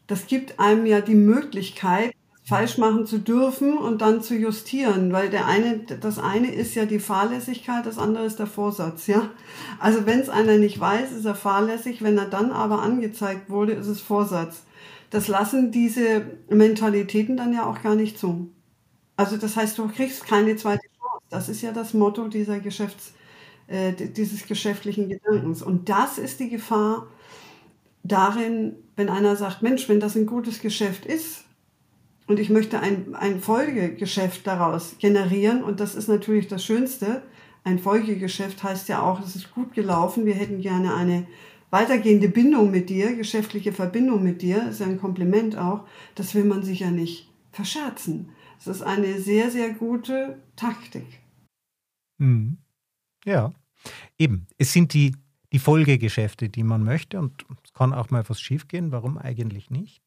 Das 0.08 0.26
gibt 0.26 0.60
einem 0.60 0.88
ja 0.88 1.02
die 1.02 1.16
Möglichkeit, 1.16 2.14
falsch 2.48 2.78
machen 2.78 3.06
zu 3.06 3.20
dürfen 3.20 3.78
und 3.78 4.02
dann 4.02 4.22
zu 4.22 4.34
justieren, 4.36 5.12
weil 5.12 5.30
der 5.30 5.48
eine, 5.48 5.80
das 5.80 6.18
eine 6.18 6.54
ist 6.54 6.76
ja 6.76 6.86
die 6.86 7.00
Fahrlässigkeit, 7.00 7.86
das 7.86 7.98
andere 7.98 8.26
ist 8.26 8.40
der 8.40 8.48
Vorsatz, 8.48 9.08
ja. 9.08 9.32
Also 9.80 10.06
wenn 10.06 10.20
es 10.22 10.30
einer 10.30 10.58
nicht 10.58 10.80
weiß, 10.80 11.12
ist 11.12 11.26
er 11.26 11.36
fahrlässig, 11.36 12.02
wenn 12.02 12.18
er 12.18 12.26
dann 12.26 12.52
aber 12.52 12.82
angezeigt 12.82 13.50
wurde, 13.50 13.74
ist 13.74 13.88
es 13.88 14.00
Vorsatz. 14.00 14.64
Das 15.10 15.28
lassen 15.28 15.72
diese 15.72 16.26
Mentalitäten 16.50 17.36
dann 17.38 17.54
ja 17.54 17.66
auch 17.66 17.82
gar 17.84 17.96
nicht 17.96 18.18
zu. 18.18 18.50
Also 19.18 19.38
das 19.38 19.56
heißt, 19.58 19.78
du 19.78 19.88
kriegst 19.90 20.26
keine 20.26 20.56
zweite 20.58 20.88
Chance. 21.00 21.26
Das 21.30 21.50
ist 21.50 21.62
ja 21.62 21.72
das 21.74 21.94
Motto 21.94 22.28
dieser 22.30 22.60
Geschäfts, 22.60 23.14
äh, 23.68 23.94
dieses 23.94 24.48
geschäftlichen 24.48 25.10
Gedankens. 25.10 25.62
Und 25.64 25.90
das 25.90 26.18
ist 26.20 26.40
die 26.40 26.50
Gefahr 26.50 27.08
darin, 28.04 28.76
wenn 28.96 29.10
einer 29.10 29.36
sagt, 29.36 29.62
Mensch, 29.64 29.90
wenn 29.90 30.00
das 30.00 30.16
ein 30.16 30.26
gutes 30.28 30.62
Geschäft 30.62 31.06
ist, 31.06 31.46
und 32.28 32.40
ich 32.40 32.50
möchte 32.50 32.80
ein, 32.82 33.16
ein 33.16 33.40
Folgegeschäft 33.40 34.46
daraus 34.46 34.98
generieren. 35.00 35.64
Und 35.64 35.80
das 35.80 35.96
ist 35.96 36.10
natürlich 36.10 36.48
das 36.48 36.64
Schönste. 36.64 37.24
Ein 37.64 37.80
Folgegeschäft 37.80 38.64
heißt 38.64 38.90
ja 38.90 39.02
auch, 39.02 39.22
es 39.22 39.36
ist 39.36 39.52
gut 39.52 39.74
gelaufen. 39.74 40.26
Wir 40.26 40.36
hätten 40.36 40.60
gerne 40.60 40.94
eine 40.94 41.26
weitergehende 41.70 42.28
Bindung 42.28 42.70
mit 42.70 42.90
dir, 42.90 43.16
geschäftliche 43.16 43.72
Verbindung 43.72 44.24
mit 44.24 44.42
dir. 44.42 44.70
Ist 44.70 44.82
ja 44.82 44.88
ein 44.88 45.00
Kompliment 45.00 45.58
auch. 45.58 45.88
Das 46.16 46.36
will 46.36 46.44
man 46.44 46.64
sich 46.64 46.82
ja 46.82 46.92
nicht 46.92 47.32
verscherzen. 47.52 48.30
Es 48.60 48.68
ist 48.68 48.82
eine 48.82 49.20
sehr, 49.22 49.50
sehr 49.50 49.74
gute 49.74 50.42
Taktik. 50.58 51.22
Mhm. 52.18 52.58
Ja, 53.24 53.54
eben. 54.18 54.48
Es 54.58 54.74
sind 54.74 54.94
die, 54.94 55.16
die 55.54 55.60
Folgegeschäfte, 55.60 56.50
die 56.50 56.64
man 56.64 56.84
möchte. 56.84 57.20
Und 57.20 57.46
es 57.64 57.74
kann 57.74 57.94
auch 57.94 58.10
mal 58.10 58.28
was 58.28 58.42
schiefgehen. 58.42 58.92
Warum 58.92 59.18
eigentlich 59.18 59.70
nicht? 59.70 60.04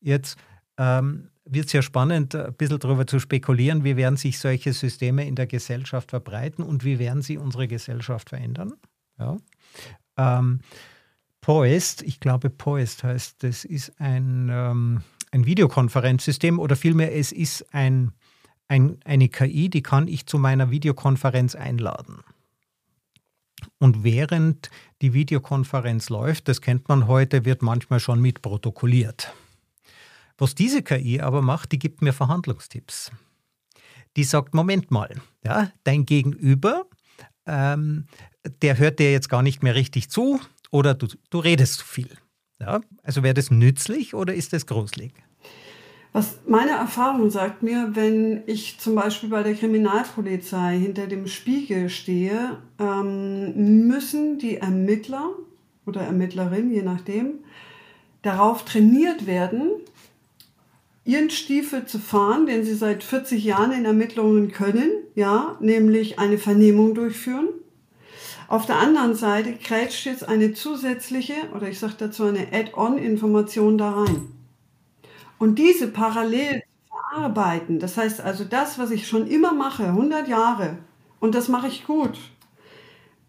Jetzt 0.00 0.38
ähm, 0.78 1.30
wird 1.44 1.66
es 1.66 1.72
ja 1.72 1.82
spannend, 1.82 2.34
ein 2.34 2.54
bisschen 2.54 2.78
darüber 2.78 3.06
zu 3.06 3.18
spekulieren, 3.18 3.84
wie 3.84 3.96
werden 3.96 4.16
sich 4.16 4.38
solche 4.38 4.72
Systeme 4.72 5.26
in 5.26 5.34
der 5.34 5.46
Gesellschaft 5.46 6.10
verbreiten 6.10 6.64
und 6.64 6.84
wie 6.84 6.98
werden 6.98 7.22
sie 7.22 7.36
unsere 7.36 7.68
Gesellschaft 7.68 8.30
verändern. 8.30 8.72
Ja. 9.18 9.36
Ähm, 10.16 10.60
Poest, 11.40 12.02
ich 12.02 12.20
glaube 12.20 12.48
Poest 12.48 13.04
heißt, 13.04 13.42
das 13.42 13.64
ist 13.64 14.00
ein, 14.00 14.48
ähm, 14.50 15.02
ein 15.30 15.44
Videokonferenzsystem 15.44 16.58
oder 16.58 16.76
vielmehr 16.76 17.14
es 17.14 17.32
ist 17.32 17.74
ein, 17.74 18.12
ein, 18.68 18.98
eine 19.04 19.28
KI, 19.28 19.68
die 19.68 19.82
kann 19.82 20.08
ich 20.08 20.26
zu 20.26 20.38
meiner 20.38 20.70
Videokonferenz 20.70 21.54
einladen. 21.54 22.20
Und 23.78 24.04
während 24.04 24.70
die 25.02 25.12
Videokonferenz 25.12 26.08
läuft, 26.08 26.48
das 26.48 26.62
kennt 26.62 26.88
man 26.88 27.06
heute, 27.06 27.44
wird 27.44 27.60
manchmal 27.60 28.00
schon 28.00 28.20
mitprotokolliert. 28.22 29.34
Was 30.38 30.54
diese 30.54 30.82
KI 30.82 31.20
aber 31.20 31.42
macht, 31.42 31.72
die 31.72 31.78
gibt 31.78 32.02
mir 32.02 32.12
Verhandlungstipps. 32.12 33.12
Die 34.16 34.24
sagt, 34.24 34.54
Moment 34.54 34.90
mal, 34.90 35.10
ja, 35.44 35.70
dein 35.84 36.06
Gegenüber, 36.06 36.86
ähm, 37.46 38.06
der 38.62 38.78
hört 38.78 38.98
dir 38.98 39.12
jetzt 39.12 39.28
gar 39.28 39.42
nicht 39.42 39.62
mehr 39.62 39.74
richtig 39.74 40.10
zu 40.10 40.40
oder 40.70 40.94
du, 40.94 41.08
du 41.30 41.38
redest 41.38 41.78
zu 41.78 41.84
viel. 41.84 42.18
Ja? 42.60 42.80
Also 43.02 43.22
wäre 43.22 43.34
das 43.34 43.50
nützlich 43.50 44.14
oder 44.14 44.34
ist 44.34 44.52
das 44.52 44.66
gruselig? 44.66 45.12
Was 46.12 46.38
meine 46.46 46.70
Erfahrung 46.70 47.28
sagt 47.30 47.64
mir, 47.64 47.90
wenn 47.94 48.44
ich 48.46 48.78
zum 48.78 48.94
Beispiel 48.94 49.30
bei 49.30 49.42
der 49.42 49.54
Kriminalpolizei 49.54 50.78
hinter 50.78 51.08
dem 51.08 51.26
Spiegel 51.26 51.88
stehe, 51.88 52.58
ähm, 52.78 53.88
müssen 53.88 54.38
die 54.38 54.58
Ermittler 54.58 55.30
oder 55.86 56.02
Ermittlerin, 56.02 56.72
je 56.72 56.82
nachdem, 56.82 57.40
darauf 58.22 58.64
trainiert 58.64 59.26
werden, 59.26 59.72
ihren 61.04 61.30
Stiefel 61.30 61.84
zu 61.84 61.98
fahren, 61.98 62.46
den 62.46 62.64
sie 62.64 62.74
seit 62.74 63.04
40 63.04 63.44
Jahren 63.44 63.72
in 63.72 63.84
Ermittlungen 63.84 64.50
können, 64.52 64.90
ja, 65.14 65.56
nämlich 65.60 66.18
eine 66.18 66.38
Vernehmung 66.38 66.94
durchführen. 66.94 67.48
Auf 68.48 68.66
der 68.66 68.76
anderen 68.76 69.14
Seite 69.14 69.54
krätscht 69.54 70.06
jetzt 70.06 70.26
eine 70.28 70.54
zusätzliche, 70.54 71.34
oder 71.54 71.68
ich 71.68 71.78
sage 71.78 71.94
dazu 71.98 72.24
eine 72.24 72.52
Add-on-Information 72.52 73.78
da 73.78 73.90
rein. 73.90 74.28
Und 75.38 75.58
diese 75.58 75.88
parallel 75.88 76.62
verarbeiten, 76.88 77.78
das 77.78 77.96
heißt 77.96 78.20
also 78.20 78.44
das, 78.44 78.78
was 78.78 78.90
ich 78.90 79.06
schon 79.06 79.26
immer 79.26 79.52
mache, 79.52 79.84
100 79.84 80.28
Jahre, 80.28 80.78
und 81.20 81.34
das 81.34 81.48
mache 81.48 81.68
ich 81.68 81.86
gut, 81.86 82.18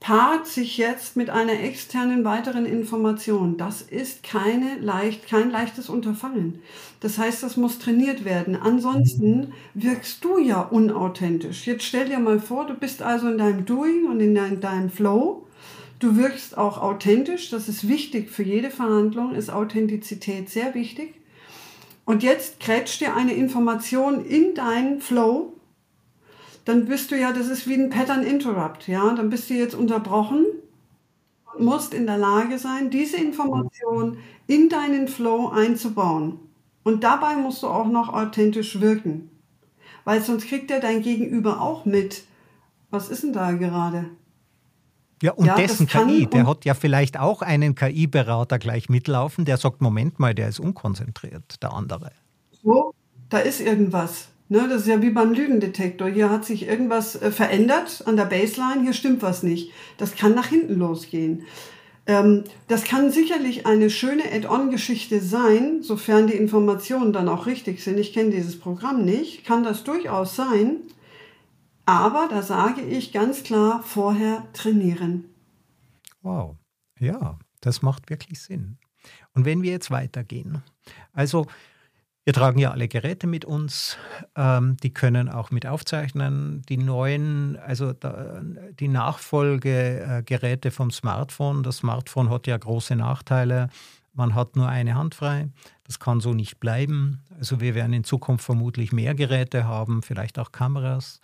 paart 0.06 0.46
sich 0.46 0.78
jetzt 0.78 1.18
mit 1.18 1.32
einer 1.32 1.64
externen 1.64 2.24
weiteren 2.24 2.68
Information. 2.68 3.58
Das 3.58 3.82
ist 3.82 4.22
keine 4.22 4.78
leicht, 4.78 5.28
kein 5.28 5.50
leichtes 5.50 5.90
Unterfangen. 5.90 6.60
Das 7.00 7.18
heißt, 7.18 7.42
das 7.42 7.58
muss 7.58 7.80
trainiert 7.80 8.24
werden. 8.24 8.56
Ansonsten 8.56 9.54
wirkst 9.74 10.24
du 10.24 10.38
ja 10.38 10.62
unauthentisch. 10.62 11.66
Jetzt 11.66 11.86
stell 11.86 12.08
dir 12.08 12.20
mal 12.20 12.40
vor, 12.40 12.68
du 12.68 12.76
bist 12.76 13.02
also 13.02 13.28
in 13.28 13.40
deinem 13.40 13.66
Doing 13.66 14.06
und 14.06 14.20
in 14.20 14.36
deinem 14.36 14.92
Flow. 14.92 15.48
Du 15.98 16.18
wirkst 16.18 16.56
auch 16.56 16.80
authentisch. 16.80 17.50
Das 17.50 17.68
ist 17.68 17.88
wichtig 17.88 18.30
für 18.30 18.44
jede 18.44 18.70
Verhandlung, 18.70 19.34
ist 19.34 19.50
Authentizität 19.50 20.52
sehr 20.52 20.76
wichtig. 20.76 21.16
Und 22.06 22.22
jetzt 22.22 22.60
krätscht 22.60 23.02
dir 23.02 23.16
eine 23.16 23.34
Information 23.34 24.24
in 24.24 24.54
deinen 24.54 25.02
Flow, 25.02 25.54
dann 26.66 26.86
bist 26.86 27.12
du 27.12 27.18
ja, 27.18 27.32
das 27.32 27.48
ist 27.48 27.68
wie 27.68 27.76
ein 27.76 27.90
Pattern 27.90 28.24
Interrupt, 28.24 28.88
ja, 28.88 29.14
dann 29.14 29.30
bist 29.30 29.50
du 29.50 29.54
jetzt 29.54 29.76
unterbrochen 29.76 30.46
und 31.54 31.64
musst 31.64 31.94
in 31.94 32.06
der 32.08 32.18
Lage 32.18 32.58
sein, 32.58 32.90
diese 32.90 33.18
Information 33.18 34.18
in 34.48 34.70
deinen 34.70 35.08
Flow 35.08 35.50
einzubauen. 35.50 36.40
Und 36.84 37.04
dabei 37.04 37.36
musst 37.36 37.64
du 37.64 37.68
auch 37.68 37.88
noch 37.88 38.10
authentisch 38.10 38.80
wirken, 38.80 39.30
weil 40.04 40.22
sonst 40.22 40.48
kriegt 40.48 40.70
ja 40.70 40.80
dein 40.80 41.02
Gegenüber 41.02 41.62
auch 41.62 41.86
mit, 41.86 42.24
was 42.90 43.10
ist 43.10 43.24
denn 43.24 43.34
da 43.34 43.52
gerade? 43.54 44.06
Ja, 45.22 45.32
und 45.32 45.46
ja, 45.46 45.56
dessen 45.56 45.88
KI, 45.88 46.28
der 46.28 46.46
hat 46.46 46.66
ja 46.66 46.74
vielleicht 46.74 47.18
auch 47.18 47.42
einen 47.42 47.74
KI-Berater 47.74 48.60
gleich 48.60 48.90
mitlaufen, 48.90 49.46
der 49.46 49.58
sagt, 49.58 49.82
Moment 49.82 50.20
mal, 50.20 50.36
der 50.36 50.50
ist 50.50 50.60
unkonzentriert, 50.60 51.62
der 51.64 51.74
andere. 51.74 52.12
So, 52.64 52.94
da 53.30 53.40
ist 53.40 53.62
irgendwas. 53.62 54.28
Ne, 54.48 54.68
das 54.70 54.82
ist 54.82 54.88
ja 54.88 55.02
wie 55.02 55.10
beim 55.10 55.34
Lügendetektor. 55.34 56.08
Hier 56.08 56.30
hat 56.30 56.46
sich 56.46 56.68
irgendwas 56.68 57.16
äh, 57.16 57.32
verändert 57.32 58.04
an 58.06 58.16
der 58.16 58.26
Baseline, 58.26 58.84
hier 58.84 58.94
stimmt 58.94 59.24
was 59.24 59.42
nicht. 59.42 59.72
Das 59.98 60.16
kann 60.16 60.36
nach 60.36 60.48
hinten 60.48 60.76
losgehen. 60.76 61.44
Ähm, 62.06 62.44
das 62.68 62.84
kann 62.84 63.12
sicherlich 63.12 63.66
eine 63.66 63.90
schöne 63.90 64.32
Add-on-Geschichte 64.32 65.20
sein, 65.20 65.82
sofern 65.82 66.28
die 66.28 66.36
Informationen 66.36 67.12
dann 67.12 67.28
auch 67.28 67.48
richtig 67.48 67.84
sind. 67.84 67.98
Ich 67.98 68.14
kenne 68.14 68.30
dieses 68.30 68.60
Programm 68.60 69.04
nicht, 69.04 69.46
kann 69.46 69.64
das 69.64 69.84
durchaus 69.84 70.36
sein. 70.36 70.78
Aber 71.88 72.28
da 72.30 72.44
sage 72.44 72.82
ich 72.82 73.12
ganz 73.12 73.44
klar, 73.44 73.82
vorher 73.84 74.46
trainieren. 74.54 75.26
Wow, 76.22 76.56
ja, 77.00 77.40
das 77.62 77.82
macht 77.82 78.10
wirklich 78.10 78.40
Sinn. 78.40 78.78
Und 79.34 79.46
wenn 79.46 79.64
wir 79.64 79.72
jetzt 79.72 79.92
weitergehen, 79.92 80.64
also 81.14 81.48
wir 82.26 82.34
tragen 82.34 82.58
ja 82.58 82.72
alle 82.72 82.88
Geräte 82.88 83.28
mit 83.28 83.46
uns, 83.46 83.98
ähm, 84.36 84.78
die 84.78 84.92
können 84.92 85.30
auch 85.30 85.52
mit 85.52 85.68
aufzeichnen. 85.68 86.64
Die 86.68 86.78
neuen, 86.78 87.56
also 87.58 87.94
da, 87.94 88.42
die 88.80 88.88
Nachfolgegeräte 88.88 90.72
vom 90.72 90.90
Smartphone, 90.90 91.62
das 91.62 91.78
Smartphone 91.78 92.32
hat 92.32 92.48
ja 92.48 92.58
große 92.58 92.96
Nachteile. 92.96 93.70
Man 94.14 94.34
hat 94.34 94.56
nur 94.56 94.68
eine 94.68 94.96
Hand 94.96 95.14
frei. 95.14 95.50
Das 95.84 96.00
kann 96.00 96.20
so 96.20 96.34
nicht 96.34 96.60
bleiben. 96.60 97.22
Also 97.38 97.62
wir 97.62 97.76
werden 97.76 97.94
in 97.94 98.04
Zukunft 98.04 98.44
vermutlich 98.44 98.92
mehr 98.92 99.14
Geräte 99.14 99.66
haben, 99.66 100.02
vielleicht 100.02 100.40
auch 100.40 100.52
Kameras. 100.52 101.20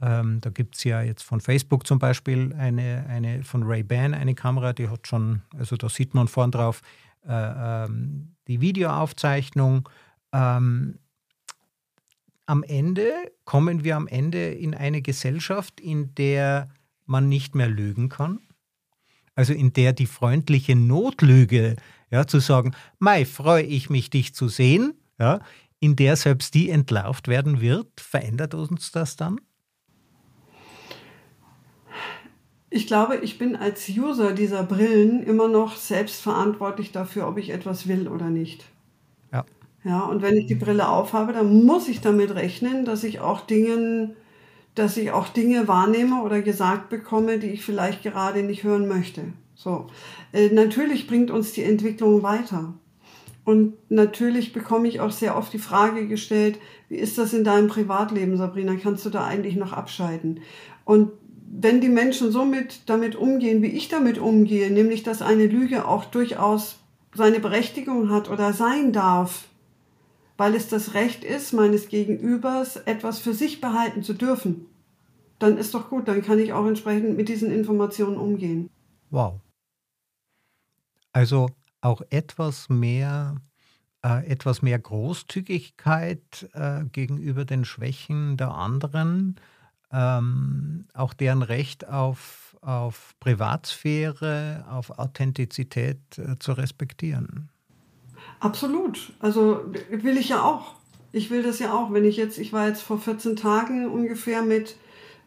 Ähm, 0.00 0.40
da 0.40 0.48
gibt 0.48 0.76
es 0.76 0.84
ja 0.84 1.02
jetzt 1.02 1.24
von 1.24 1.42
Facebook 1.42 1.86
zum 1.86 1.98
Beispiel 1.98 2.54
eine, 2.56 3.04
eine 3.06 3.42
von 3.42 3.64
Ray-Ban 3.64 4.14
eine 4.14 4.34
Kamera, 4.34 4.72
die 4.72 4.88
hat 4.88 5.06
schon, 5.06 5.42
also 5.58 5.76
da 5.76 5.90
sieht 5.90 6.14
man 6.14 6.28
vorn 6.28 6.52
drauf 6.52 6.80
äh, 7.26 7.84
ähm, 7.84 8.36
die 8.46 8.60
Videoaufzeichnung. 8.60 9.88
Ähm, 10.32 10.98
am 12.46 12.62
Ende 12.62 13.12
kommen 13.44 13.84
wir 13.84 13.96
am 13.96 14.06
Ende 14.06 14.52
in 14.52 14.74
eine 14.74 15.02
Gesellschaft, 15.02 15.80
in 15.80 16.14
der 16.14 16.68
man 17.04 17.28
nicht 17.28 17.54
mehr 17.54 17.68
lügen 17.68 18.08
kann. 18.08 18.40
Also 19.34 19.52
in 19.52 19.72
der 19.72 19.92
die 19.92 20.06
freundliche 20.06 20.74
Notlüge, 20.74 21.76
ja, 22.10 22.26
zu 22.26 22.40
sagen, 22.40 22.74
Mai, 22.98 23.24
freue 23.24 23.62
ich 23.62 23.90
mich, 23.90 24.10
dich 24.10 24.34
zu 24.34 24.48
sehen, 24.48 24.94
ja, 25.18 25.40
in 25.78 25.94
der 25.94 26.16
selbst 26.16 26.54
die 26.54 26.70
entlarvt 26.70 27.28
werden 27.28 27.60
wird, 27.60 28.00
verändert 28.00 28.54
uns 28.54 28.90
das 28.90 29.16
dann? 29.16 29.40
Ich 32.70 32.86
glaube, 32.86 33.16
ich 33.16 33.38
bin 33.38 33.56
als 33.56 33.88
User 33.88 34.32
dieser 34.32 34.62
Brillen 34.62 35.22
immer 35.22 35.48
noch 35.48 35.76
selbst 35.76 36.20
verantwortlich 36.20 36.92
dafür, 36.92 37.28
ob 37.28 37.38
ich 37.38 37.50
etwas 37.50 37.88
will 37.88 38.08
oder 38.08 38.28
nicht. 38.28 38.64
Ja. 39.88 40.00
Und 40.00 40.20
wenn 40.20 40.36
ich 40.36 40.46
die 40.46 40.54
Brille 40.54 40.88
aufhabe, 40.88 41.32
dann 41.32 41.64
muss 41.64 41.88
ich 41.88 42.02
damit 42.02 42.34
rechnen, 42.34 42.84
dass 42.84 43.04
ich 43.04 43.20
auch 43.20 43.40
Dingen, 43.40 44.14
dass 44.74 44.98
ich 44.98 45.12
auch 45.12 45.28
Dinge 45.28 45.66
wahrnehme 45.66 46.22
oder 46.22 46.42
gesagt 46.42 46.90
bekomme, 46.90 47.38
die 47.38 47.48
ich 47.48 47.64
vielleicht 47.64 48.02
gerade 48.02 48.42
nicht 48.42 48.64
hören 48.64 48.86
möchte. 48.86 49.22
So. 49.54 49.86
Äh, 50.32 50.50
natürlich 50.50 51.06
bringt 51.06 51.30
uns 51.30 51.52
die 51.52 51.62
Entwicklung 51.62 52.22
weiter. 52.22 52.74
Und 53.44 53.72
natürlich 53.88 54.52
bekomme 54.52 54.88
ich 54.88 55.00
auch 55.00 55.10
sehr 55.10 55.34
oft 55.34 55.54
die 55.54 55.58
Frage 55.58 56.06
gestellt, 56.06 56.58
wie 56.90 56.96
ist 56.96 57.16
das 57.16 57.32
in 57.32 57.44
deinem 57.44 57.68
Privatleben, 57.68 58.36
Sabrina? 58.36 58.74
Kannst 58.74 59.06
du 59.06 59.10
da 59.10 59.24
eigentlich 59.24 59.56
noch 59.56 59.72
abschalten? 59.72 60.40
Und 60.84 61.12
wenn 61.50 61.80
die 61.80 61.88
Menschen 61.88 62.30
so 62.30 62.44
mit, 62.44 62.82
damit 62.90 63.16
umgehen, 63.16 63.62
wie 63.62 63.68
ich 63.68 63.88
damit 63.88 64.18
umgehe, 64.18 64.70
nämlich 64.70 65.02
dass 65.02 65.22
eine 65.22 65.46
Lüge 65.46 65.88
auch 65.88 66.04
durchaus 66.04 66.76
seine 67.14 67.40
Berechtigung 67.40 68.10
hat 68.10 68.28
oder 68.28 68.52
sein 68.52 68.92
darf, 68.92 69.47
weil 70.38 70.54
es 70.54 70.68
das 70.68 70.94
Recht 70.94 71.22
ist, 71.24 71.52
meines 71.52 71.88
Gegenübers 71.88 72.76
etwas 72.76 73.18
für 73.18 73.34
sich 73.34 73.60
behalten 73.60 74.02
zu 74.02 74.14
dürfen, 74.14 74.64
dann 75.38 75.58
ist 75.58 75.74
doch 75.74 75.90
gut, 75.90 76.08
dann 76.08 76.22
kann 76.22 76.38
ich 76.38 76.54
auch 76.54 76.66
entsprechend 76.66 77.18
mit 77.18 77.28
diesen 77.28 77.52
Informationen 77.52 78.16
umgehen. 78.16 78.70
Wow. 79.10 79.40
Also 81.12 81.50
auch 81.82 82.00
etwas 82.08 82.70
mehr, 82.70 83.36
äh, 84.02 84.26
etwas 84.26 84.62
mehr 84.62 84.78
Großzügigkeit 84.78 86.48
äh, 86.54 86.84
gegenüber 86.86 87.44
den 87.44 87.66
Schwächen 87.66 88.38
der 88.38 88.52
anderen 88.52 89.36
ähm, 89.92 90.86
auch 90.94 91.14
deren 91.14 91.42
Recht 91.42 91.88
auf, 91.88 92.56
auf 92.60 93.14
Privatsphäre, 93.20 94.64
auf 94.68 94.98
Authentizität 94.98 96.18
äh, 96.18 96.38
zu 96.38 96.52
respektieren. 96.52 97.48
Absolut. 98.40 99.12
Also 99.20 99.60
will 99.90 100.16
ich 100.16 100.28
ja 100.28 100.42
auch. 100.42 100.74
Ich 101.12 101.30
will 101.30 101.42
das 101.42 101.58
ja 101.58 101.72
auch. 101.72 101.92
Wenn 101.92 102.04
ich 102.04 102.16
jetzt, 102.16 102.38
ich 102.38 102.52
war 102.52 102.68
jetzt 102.68 102.82
vor 102.82 102.98
14 102.98 103.36
Tagen 103.36 103.88
ungefähr 103.88 104.42
mit 104.42 104.76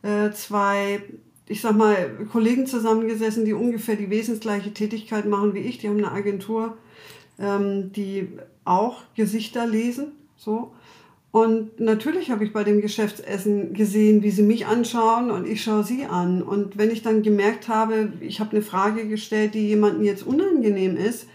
äh, 0.04 0.32
zwei, 0.32 1.02
ich 1.47 1.62
sag 1.62 1.76
mal, 1.76 2.26
Kollegen 2.32 2.67
zusammengesessen, 2.67 3.45
die 3.45 3.54
ungefähr 3.54 3.95
die 3.95 4.10
wesensgleiche 4.10 4.74
Tätigkeit 4.74 5.26
machen 5.26 5.54
wie 5.54 5.60
ich. 5.60 5.80
Die 5.80 5.89
haben 5.89 5.97
eine 5.97 6.12
Agentur, 6.12 6.78
ähm, 7.39 7.91
die 7.91 8.30
auch 8.63 9.02
Gesichter 9.15 9.67
lesen. 9.67 10.13
So. 10.38 10.74
Und 11.32 11.80
natürlich 11.80 12.30
habe 12.30 12.43
ich 12.43 12.52
bei 12.52 12.65
dem 12.65 12.82
Geschäftsessen 12.82 13.74
gesehen, 13.74 14.21
wie 14.21 14.32
sie 14.32 14.43
mich 14.43 14.67
anschauen 14.67 15.32
und 15.32 15.47
ich 15.47 15.63
schaue 15.63 15.86
sie 15.86 16.06
an. 16.06 16.41
Und 16.43 16.78
wenn 16.78 16.91
ich 16.91 17.04
dann 17.04 17.24
gemerkt 17.24 17.69
habe, 17.69 18.12
ich 18.19 18.41
habe 18.41 18.52
eine 18.52 18.62
Frage 18.62 19.08
gestellt, 19.08 19.54
die 19.54 19.67
jemandem 19.69 20.04
jetzt 20.04 20.24
unangenehm 20.24 20.97
ist, 20.97 21.28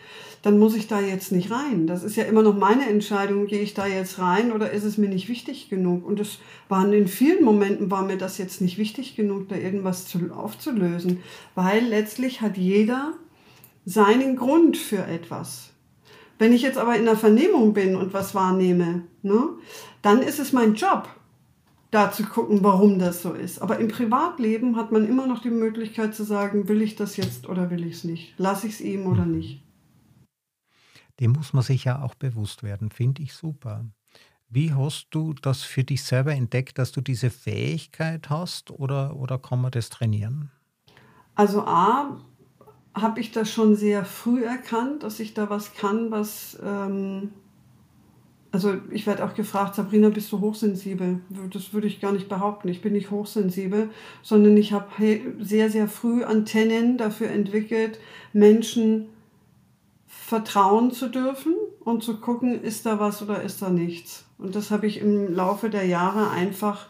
dann 0.46 0.61
muss 0.61 0.76
ich 0.76 0.87
da 0.87 1.00
jetzt 1.00 1.32
nicht 1.32 1.50
rein. 1.50 1.88
Das 1.88 2.04
ist 2.04 2.14
ja 2.14 2.22
immer 2.22 2.44
noch 2.44 2.56
meine 2.56 2.88
Entscheidung, 2.88 3.48
gehe 3.48 3.62
ich 3.62 3.74
da 3.74 3.85
jetzt 3.85 4.20
rein 4.20 4.52
oder 4.52 4.70
ist 4.70 4.85
es 4.85 4.96
mir 4.96 5.09
nicht 5.09 5.28
wichtig 5.28 5.68
genug? 5.68 6.06
Und 6.06 6.20
es 6.20 6.38
waren 6.68 6.92
in 6.92 7.09
vielen 7.09 7.44
Momenten 7.44 7.90
war 7.90 8.04
mir 8.04 8.16
das 8.16 8.38
jetzt 8.38 8.61
nicht 8.61 8.78
wichtig 8.78 9.16
genug, 9.16 9.48
da 9.48 9.56
irgendwas 9.56 10.06
zu, 10.06 10.30
aufzulösen, 10.32 11.18
weil 11.56 11.85
letztlich 11.85 12.42
hat 12.42 12.56
jeder 12.56 13.14
seinen 13.85 14.37
Grund 14.37 14.76
für 14.76 15.04
etwas. 15.04 15.70
Wenn 16.38 16.52
ich 16.52 16.62
jetzt 16.62 16.78
aber 16.78 16.94
in 16.94 17.06
der 17.06 17.16
Vernehmung 17.16 17.74
bin 17.74 17.96
und 17.96 18.14
was 18.14 18.32
wahrnehme, 18.37 19.02
ne, 19.22 19.48
dann 20.00 20.22
ist 20.22 20.38
es 20.38 20.52
mein 20.52 20.74
Job, 20.74 21.09
da 21.90 22.12
zu 22.12 22.22
gucken, 22.22 22.61
warum 22.62 23.00
das 23.00 23.20
so 23.20 23.32
ist. 23.32 23.61
Aber 23.61 23.80
im 23.80 23.88
Privatleben 23.88 24.76
hat 24.76 24.92
man 24.92 25.09
immer 25.09 25.26
noch 25.26 25.42
die 25.42 25.50
Möglichkeit 25.50 26.14
zu 26.14 26.22
sagen, 26.22 26.68
will 26.68 26.82
ich 26.82 26.94
das 26.94 27.16
jetzt 27.16 27.48
oder 27.48 27.68
will 27.72 27.85
ich 27.85 27.94
es 27.94 28.04
nicht? 28.04 28.35
Lasse 28.38 28.68
ich 28.68 28.74
es 28.74 28.80
ihm 28.80 29.06
oder 29.06 29.26
nicht? 29.26 29.65
Dem 31.20 31.33
muss 31.33 31.52
man 31.52 31.62
sich 31.62 31.85
ja 31.85 32.02
auch 32.02 32.14
bewusst 32.14 32.62
werden, 32.62 32.90
finde 32.90 33.22
ich 33.22 33.35
super. 33.35 33.85
Wie 34.48 34.72
hast 34.72 35.09
du 35.11 35.35
das 35.35 35.62
für 35.62 35.83
dich 35.83 36.05
selber 36.05 36.33
entdeckt, 36.33 36.79
dass 36.79 36.92
du 36.92 37.00
diese 37.00 37.31
Fähigkeit 37.31 38.31
hast 38.31 38.70
oder, 38.70 39.16
oder 39.16 39.38
kann 39.38 39.61
man 39.61 39.72
das 39.72 39.88
trainieren? 39.88 40.50
Also 41.35 41.62
A, 41.62 42.16
habe 42.94 43.20
ich 43.20 43.33
das 43.33 43.50
schon 43.50 43.76
sehr 43.76 44.05
früh 44.05 44.44
erkannt, 44.44 45.02
dass 45.02 45.20
ich 45.20 45.35
da 45.35 45.50
was 45.50 45.74
kann, 45.74 46.11
was 46.11 46.59
ähm, 46.64 47.31
also 48.52 48.79
ich 48.90 49.07
werde 49.07 49.22
auch 49.22 49.35
gefragt, 49.35 49.74
Sabrina, 49.74 50.09
bist 50.09 50.33
du 50.33 50.40
hochsensibel? 50.40 51.20
Das 51.52 51.74
würde 51.74 51.88
ich 51.88 52.00
gar 52.00 52.12
nicht 52.12 52.26
behaupten. 52.26 52.68
Ich 52.68 52.81
bin 52.81 52.94
nicht 52.94 53.11
hochsensibel, 53.11 53.90
sondern 54.22 54.57
ich 54.57 54.72
habe 54.72 54.87
sehr, 55.40 55.68
sehr 55.68 55.88
früh 55.88 56.24
Antennen 56.24 56.96
dafür 56.96 57.29
entwickelt, 57.29 58.00
Menschen 58.33 59.09
vertrauen 60.26 60.90
zu 60.90 61.08
dürfen 61.08 61.54
und 61.78 62.02
zu 62.02 62.16
gucken, 62.18 62.60
ist 62.60 62.84
da 62.84 62.98
was 62.98 63.22
oder 63.22 63.42
ist 63.42 63.62
da 63.62 63.70
nichts. 63.70 64.24
Und 64.38 64.56
das 64.56 64.72
habe 64.72 64.88
ich 64.88 65.00
im 65.00 65.32
Laufe 65.32 65.70
der 65.70 65.86
Jahre 65.86 66.30
einfach 66.30 66.88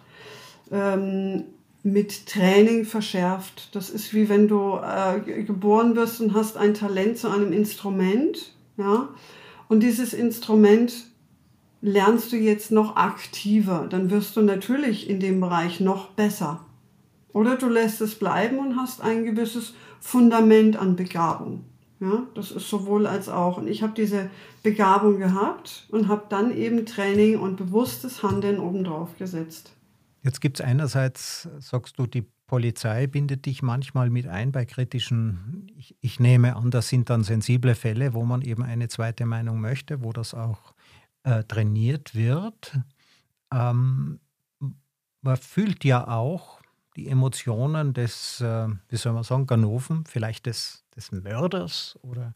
ähm, 0.73 1.45
mit 1.83 2.25
Training 2.27 2.87
verschärft. 2.87 3.75
Das 3.75 3.91
ist 3.91 4.15
wie 4.15 4.31
wenn 4.31 4.49
du 4.49 4.79
äh, 4.83 5.21
geboren 5.43 5.97
wirst 5.97 6.23
und 6.23 6.33
hast 6.33 6.57
ein 6.57 6.73
Talent 6.73 7.19
zu 7.19 7.29
einem 7.29 7.53
Instrument, 7.53 8.55
ja, 8.79 9.11
und 9.69 9.81
dieses 9.83 10.15
Instrument 10.15 10.95
lernst 11.83 12.33
du 12.33 12.37
jetzt 12.37 12.73
noch 12.73 12.97
aktiver, 12.97 13.87
dann 13.91 14.09
wirst 14.09 14.35
du 14.37 14.41
natürlich 14.41 15.11
in 15.11 15.21
dem 15.21 15.43
Bereich 15.43 15.81
noch 15.81 16.09
besser. 16.13 16.65
Oder 17.35 17.57
du 17.57 17.69
lässt 17.69 18.01
es 18.01 18.15
bleiben 18.15 18.59
und 18.59 18.77
hast 18.77 19.03
ein 19.03 19.27
gewisses 19.27 19.75
Fundament 20.01 20.79
an 20.79 20.97
Begabung. 20.97 21.67
Ja, 22.01 22.27
das 22.35 22.51
ist 22.51 22.69
sowohl 22.69 23.07
als 23.07 23.29
auch. 23.29 23.57
Und 23.57 23.69
ich 23.69 23.83
habe 23.83 23.95
diese 23.95 24.31
Begabung 24.63 25.19
gehabt 25.19 25.87
und 25.91 26.09
habe 26.09 26.27
dann 26.29 26.55
eben 26.55 26.85
Training 26.85 27.39
und 27.39 27.57
bewusstes 27.57 28.23
Handeln 28.23 28.59
obendrauf 28.59 29.17
gesetzt. 29.17 29.73
Jetzt 30.23 30.41
gibt 30.41 30.61
es 30.61 30.67
einerseits, 30.67 31.49
sagst 31.59 31.99
du, 31.99 32.07
die 32.07 32.27
Polizei 32.47 33.07
bindet 33.07 33.47
dich 33.47 33.63
manchmal 33.63 34.11
mit 34.11 34.27
ein 34.27 34.53
bei 34.53 34.65
kritischen, 34.65 35.73
ich, 35.77 35.97
ich, 36.01 36.21
nehme 36.21 36.57
an, 36.57 36.71
das 36.71 36.89
sind 36.89 37.11
dann 37.11 37.25
sensible 37.25 37.75
Fälle, 37.75 38.15
wo 38.15 38.25
man 38.25 38.43
eben 38.43 38.63
eine 38.63 38.89
zweite 38.89 39.27
Meinung 39.27 39.61
möchte, 39.61 40.03
wo 40.03 40.13
das 40.13 40.35
auch 40.35 40.75
äh, 41.25 41.43
trainiert 41.45 42.15
wird. 42.15 42.79
Ähm, 43.53 44.21
man 45.23 45.37
fühlt 45.37 45.85
ja 45.85 46.07
auch 46.07 46.61
die 46.97 47.09
Emotionen 47.09 47.95
des, 47.95 48.41
äh, 48.41 48.69
wie 48.89 48.97
soll 48.97 49.13
man 49.13 49.25
sagen, 49.25 49.47
Ganoven, 49.47 50.05
vielleicht 50.07 50.47
des, 50.47 50.86
des 50.97 51.13
Mörders 51.13 51.99
oder 52.03 52.35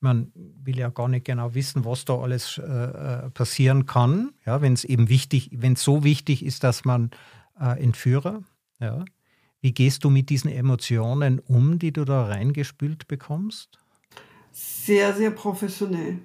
man 0.00 0.30
will 0.34 0.78
ja 0.78 0.90
gar 0.90 1.08
nicht 1.08 1.24
genau 1.24 1.54
wissen, 1.54 1.84
was 1.84 2.04
da 2.04 2.18
alles 2.18 2.58
äh, 2.58 2.62
äh 2.62 3.30
passieren 3.30 3.86
kann, 3.86 4.32
ja, 4.44 4.60
wenn 4.60 4.74
es 4.74 4.84
eben 4.84 5.08
wichtig, 5.08 5.50
wenn 5.52 5.72
es 5.72 5.82
so 5.82 6.04
wichtig 6.04 6.44
ist, 6.44 6.62
dass 6.62 6.84
man 6.84 7.10
äh, 7.58 7.82
Entführer, 7.82 8.42
ja. 8.80 9.04
Wie 9.60 9.72
gehst 9.72 10.04
du 10.04 10.10
mit 10.10 10.28
diesen 10.28 10.50
Emotionen 10.50 11.38
um, 11.38 11.78
die 11.78 11.90
du 11.90 12.04
da 12.04 12.26
reingespült 12.26 13.08
bekommst? 13.08 13.78
Sehr, 14.52 15.14
sehr 15.14 15.30
professionell 15.30 16.18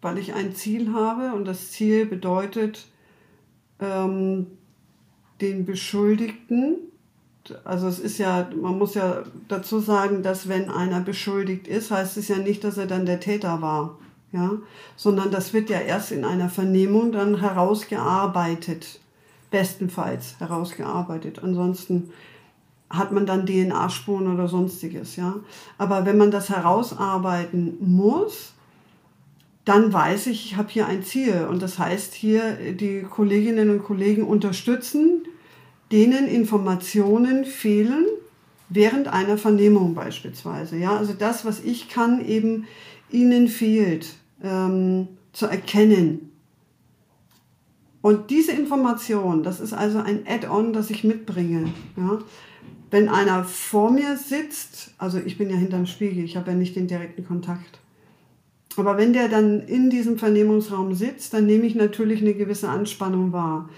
weil 0.00 0.18
ich 0.18 0.34
ein 0.34 0.54
Ziel 0.54 0.92
habe 0.92 1.34
und 1.34 1.44
das 1.44 1.72
Ziel 1.72 2.06
bedeutet, 2.06 2.86
ähm, 3.80 4.46
den 5.40 5.64
Beschuldigten, 5.64 6.89
also 7.64 7.88
es 7.88 7.98
ist 7.98 8.18
ja, 8.18 8.48
man 8.60 8.78
muss 8.78 8.94
ja 8.94 9.22
dazu 9.48 9.80
sagen, 9.80 10.22
dass 10.22 10.48
wenn 10.48 10.70
einer 10.70 11.00
beschuldigt 11.00 11.68
ist, 11.68 11.90
heißt 11.90 12.16
es 12.16 12.28
ja 12.28 12.38
nicht, 12.38 12.64
dass 12.64 12.78
er 12.78 12.86
dann 12.86 13.06
der 13.06 13.20
Täter 13.20 13.62
war, 13.62 13.98
ja, 14.32 14.52
sondern 14.96 15.30
das 15.30 15.52
wird 15.52 15.70
ja 15.70 15.80
erst 15.80 16.12
in 16.12 16.24
einer 16.24 16.48
Vernehmung 16.48 17.12
dann 17.12 17.40
herausgearbeitet, 17.40 19.00
bestenfalls 19.50 20.36
herausgearbeitet. 20.38 21.40
Ansonsten 21.42 22.10
hat 22.88 23.12
man 23.12 23.26
dann 23.26 23.46
DNA-Spuren 23.46 24.32
oder 24.32 24.48
sonstiges, 24.48 25.16
ja. 25.16 25.36
Aber 25.78 26.04
wenn 26.06 26.18
man 26.18 26.30
das 26.30 26.50
herausarbeiten 26.50 27.76
muss, 27.80 28.52
dann 29.64 29.92
weiß 29.92 30.26
ich, 30.26 30.46
ich 30.46 30.56
habe 30.56 30.68
hier 30.68 30.86
ein 30.86 31.04
Ziel. 31.04 31.46
Und 31.48 31.62
das 31.62 31.78
heißt 31.78 32.14
hier, 32.14 32.74
die 32.74 33.02
Kolleginnen 33.02 33.70
und 33.70 33.84
Kollegen 33.84 34.24
unterstützen, 34.24 35.22
denen 35.92 36.28
Informationen 36.28 37.44
fehlen, 37.44 38.06
während 38.68 39.08
einer 39.08 39.36
Vernehmung 39.36 39.94
beispielsweise. 39.94 40.76
Ja, 40.76 40.96
also 40.96 41.12
das, 41.12 41.44
was 41.44 41.60
ich 41.62 41.88
kann, 41.88 42.24
eben 42.24 42.66
ihnen 43.10 43.48
fehlt, 43.48 44.14
ähm, 44.42 45.08
zu 45.32 45.46
erkennen. 45.46 46.30
Und 48.02 48.30
diese 48.30 48.52
Information, 48.52 49.42
das 49.42 49.60
ist 49.60 49.72
also 49.72 49.98
ein 49.98 50.20
Add-on, 50.26 50.72
das 50.72 50.88
ich 50.90 51.04
mitbringe. 51.04 51.70
Ja. 51.96 52.18
Wenn 52.90 53.08
einer 53.08 53.44
vor 53.44 53.90
mir 53.90 54.16
sitzt, 54.16 54.94
also 54.98 55.18
ich 55.18 55.36
bin 55.36 55.50
ja 55.50 55.56
hinterm 55.56 55.86
Spiegel, 55.86 56.24
ich 56.24 56.36
habe 56.36 56.52
ja 56.52 56.56
nicht 56.56 56.76
den 56.76 56.86
direkten 56.86 57.26
Kontakt. 57.26 57.78
Aber 58.76 58.96
wenn 58.96 59.12
der 59.12 59.28
dann 59.28 59.60
in 59.60 59.90
diesem 59.90 60.18
Vernehmungsraum 60.18 60.94
sitzt, 60.94 61.34
dann 61.34 61.46
nehme 61.46 61.66
ich 61.66 61.74
natürlich 61.74 62.20
eine 62.22 62.34
gewisse 62.34 62.68
Anspannung 62.68 63.32
wahr. 63.32 63.68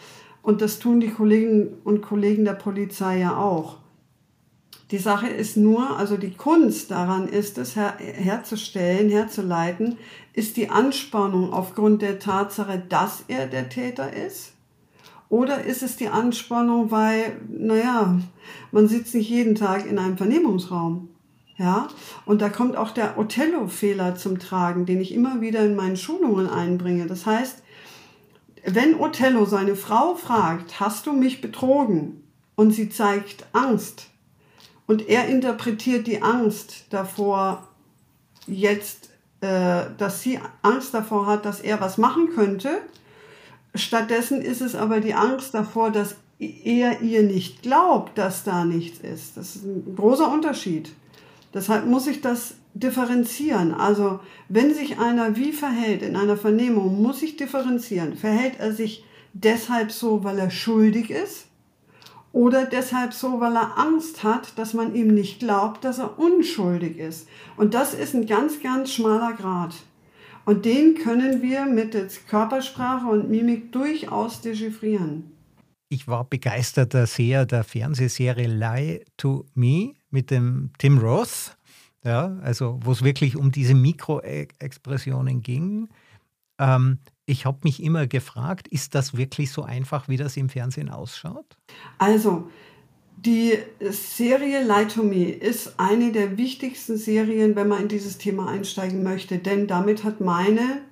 Und 0.43 0.61
das 0.61 0.79
tun 0.79 1.01
die 1.01 1.11
Kollegen 1.11 1.79
und 1.85 2.03
Kollegen 2.03 2.45
der 2.45 2.55
Polizei 2.55 3.21
ja 3.21 3.37
auch. 3.37 3.79
Die 4.91 4.99
Sache 4.99 5.29
ist 5.29 5.57
nur, 5.57 5.97
also 5.97 6.19
die 6.19 6.35
Kunst 6.35 6.91
daran 6.91 7.27
ist 7.27 7.57
es 7.57 7.77
her 7.77 7.95
herzustellen, 7.99 9.09
herzuleiten, 9.09 9.97
ist 10.35 10.59
die 10.59 10.69
Anspannung 10.69 11.53
aufgrund 11.53 12.03
der 12.03 12.19
Tatsache, 12.19 12.83
dass 12.91 13.25
er 13.29 13.47
der 13.47 13.71
Täter 13.71 14.13
ist? 14.13 14.53
Oder 15.31 15.65
ist 15.65 15.83
es 15.83 15.97
die 15.97 16.09
Anspannung, 16.09 16.91
weil, 16.91 17.41
naja, 17.49 18.19
man 18.71 18.87
sitzt 18.87 19.15
nicht 19.15 19.31
jeden 19.31 19.55
Tag 19.55 19.87
in 19.87 19.99
einem 19.99 20.19
Vernehmungsraum. 20.19 21.09
Ja, 21.57 21.89
und 22.27 22.43
da 22.43 22.51
kommt 22.51 22.77
auch 22.77 22.91
der 22.91 23.19
Othello-Fehler 23.19 24.17
zum 24.17 24.39
Tragen, 24.39 24.85
den 24.85 25.01
ich 25.01 25.15
immer 25.15 25.41
wieder 25.41 25.65
in 25.65 25.77
meinen 25.77 25.97
Schulungen 25.97 26.51
einbringe. 26.51 27.07
Das 27.07 27.25
heißt, 27.25 27.63
wenn 28.65 28.99
Othello 28.99 29.45
seine 29.45 29.77
Frau 29.77 30.15
fragt, 30.15 30.81
hast 30.81 31.07
du 31.07 31.13
mich 31.13 31.41
betrogen? 31.41 32.23
Und 32.55 32.73
sie 32.73 32.91
zeigt 32.91 33.47
Angst. 33.53 34.09
Und 34.87 35.09
er 35.09 35.27
interpretiert 35.27 36.07
die 36.07 36.23
Angst 36.23 36.85
davor 36.91 37.67
jetzt, 38.47 39.11
äh, 39.41 39.85
dass 39.97 40.23
sie 40.23 40.39
Angst 40.61 40.93
davor 40.95 41.27
hat, 41.27 41.45
dass 41.45 41.61
er 41.61 41.81
was 41.81 41.99
machen 41.99 42.31
könnte. 42.35 42.83
Stattdessen 43.75 44.43
ist 44.43 44.61
es 44.61 44.75
aber 44.75 45.01
die 45.01 45.15
Angst 45.15 45.55
davor, 45.55 45.91
dass 45.91 46.17
er 46.39 47.01
ihr 47.01 47.23
nicht 47.23 47.63
glaubt, 47.63 48.19
dass 48.19 48.45
da 48.45 48.65
nichts 48.65 49.01
ist. 49.01 49.37
Das 49.37 49.57
ist 49.57 49.65
ein 49.65 49.95
großer 49.97 50.31
Unterschied. 50.31 50.93
Deshalb 51.55 51.87
muss 51.87 52.07
ich 52.07 52.21
das 52.21 52.55
differenzieren. 52.75 53.75
Also 53.75 54.21
wenn 54.49 54.75
sich 54.75 54.99
einer 54.99 55.37
wie 55.37 55.53
verhält 55.53 56.03
in 56.03 56.17
einer 56.17 56.37
Vernehmung, 56.37 57.01
muss 57.03 57.23
ich 57.23 57.37
differenzieren. 57.37 58.17
Verhält 58.17 58.59
er 58.59 58.73
sich 58.73 59.05
deshalb 59.33 59.93
so, 59.93 60.25
weil 60.25 60.39
er 60.39 60.51
schuldig 60.51 61.11
ist? 61.11 61.47
Oder 62.33 62.65
deshalb 62.65 63.13
so, 63.13 63.41
weil 63.41 63.55
er 63.57 63.79
Angst 63.79 64.25
hat, 64.25 64.59
dass 64.59 64.73
man 64.73 64.95
ihm 64.95 65.09
nicht 65.09 65.41
glaubt, 65.41 65.85
dass 65.85 65.99
er 65.99 66.19
unschuldig 66.19 66.97
ist. 66.97 67.29
Und 67.57 67.75
das 67.75 67.93
ist 67.93 68.15
ein 68.15 68.27
ganz, 68.27 68.63
ganz 68.63 68.93
schmaler 68.93 69.35
Grad. 69.35 69.75
Und 70.45 70.65
den 70.65 70.95
können 70.95 71.43
wir 71.43 71.67
mit 71.67 71.95
Körpersprache 72.29 73.07
und 73.07 73.31
Mimik 73.31 73.71
durchaus 73.71 74.41
dechiffrieren. 74.41 75.31
Ich 75.89 76.09
war 76.09 76.25
begeisterter 76.25 77.07
Seher 77.07 77.45
der 77.45 77.65
Fernsehserie 77.65 78.49
Lie 78.49 79.05
to 79.19 79.45
Me 79.55 79.93
mit 80.11 80.31
dem 80.31 80.71
Tim 80.79 80.97
Roth, 80.97 81.55
ja, 82.05 82.37
also 82.43 82.79
wo 82.83 82.93
es 82.93 83.03
wirklich 83.03 83.37
um 83.37 83.53
diese 83.53 83.75
Mikroexpressionen 83.75 85.43
ging. 85.43 85.89
Ähm, 86.59 86.99
ich 87.27 87.47
habe 87.47 87.59
mich 87.63 87.83
immer 87.83 88.07
gefragt, 88.07 88.69
ist 88.69 88.95
das 88.95 89.17
wirklich 89.17 89.53
so 89.53 89.63
einfach, 89.63 90.09
wie 90.09 90.17
das 90.17 90.37
im 90.37 90.49
Fernsehen 90.49 90.89
ausschaut? 90.91 91.57
Also, 91.99 92.51
Die 93.17 93.57
Serie 93.91 94.65
Lie 94.67 94.89
to 94.89 95.03
Me 95.05 95.31
ist 95.31 95.79
eine 95.79 96.11
der 96.13 96.37
wichtigsten 96.39 96.97
Serien, 96.97 97.55
wenn 97.55 97.69
man 97.69 97.83
in 97.83 97.89
dieses 97.89 98.19
Thema 98.19 98.49
einsteigen 98.49 99.03
möchte, 99.05 99.39
denn 99.39 99.69
damit 99.69 100.03
hat 100.03 100.21
meine 100.21 100.83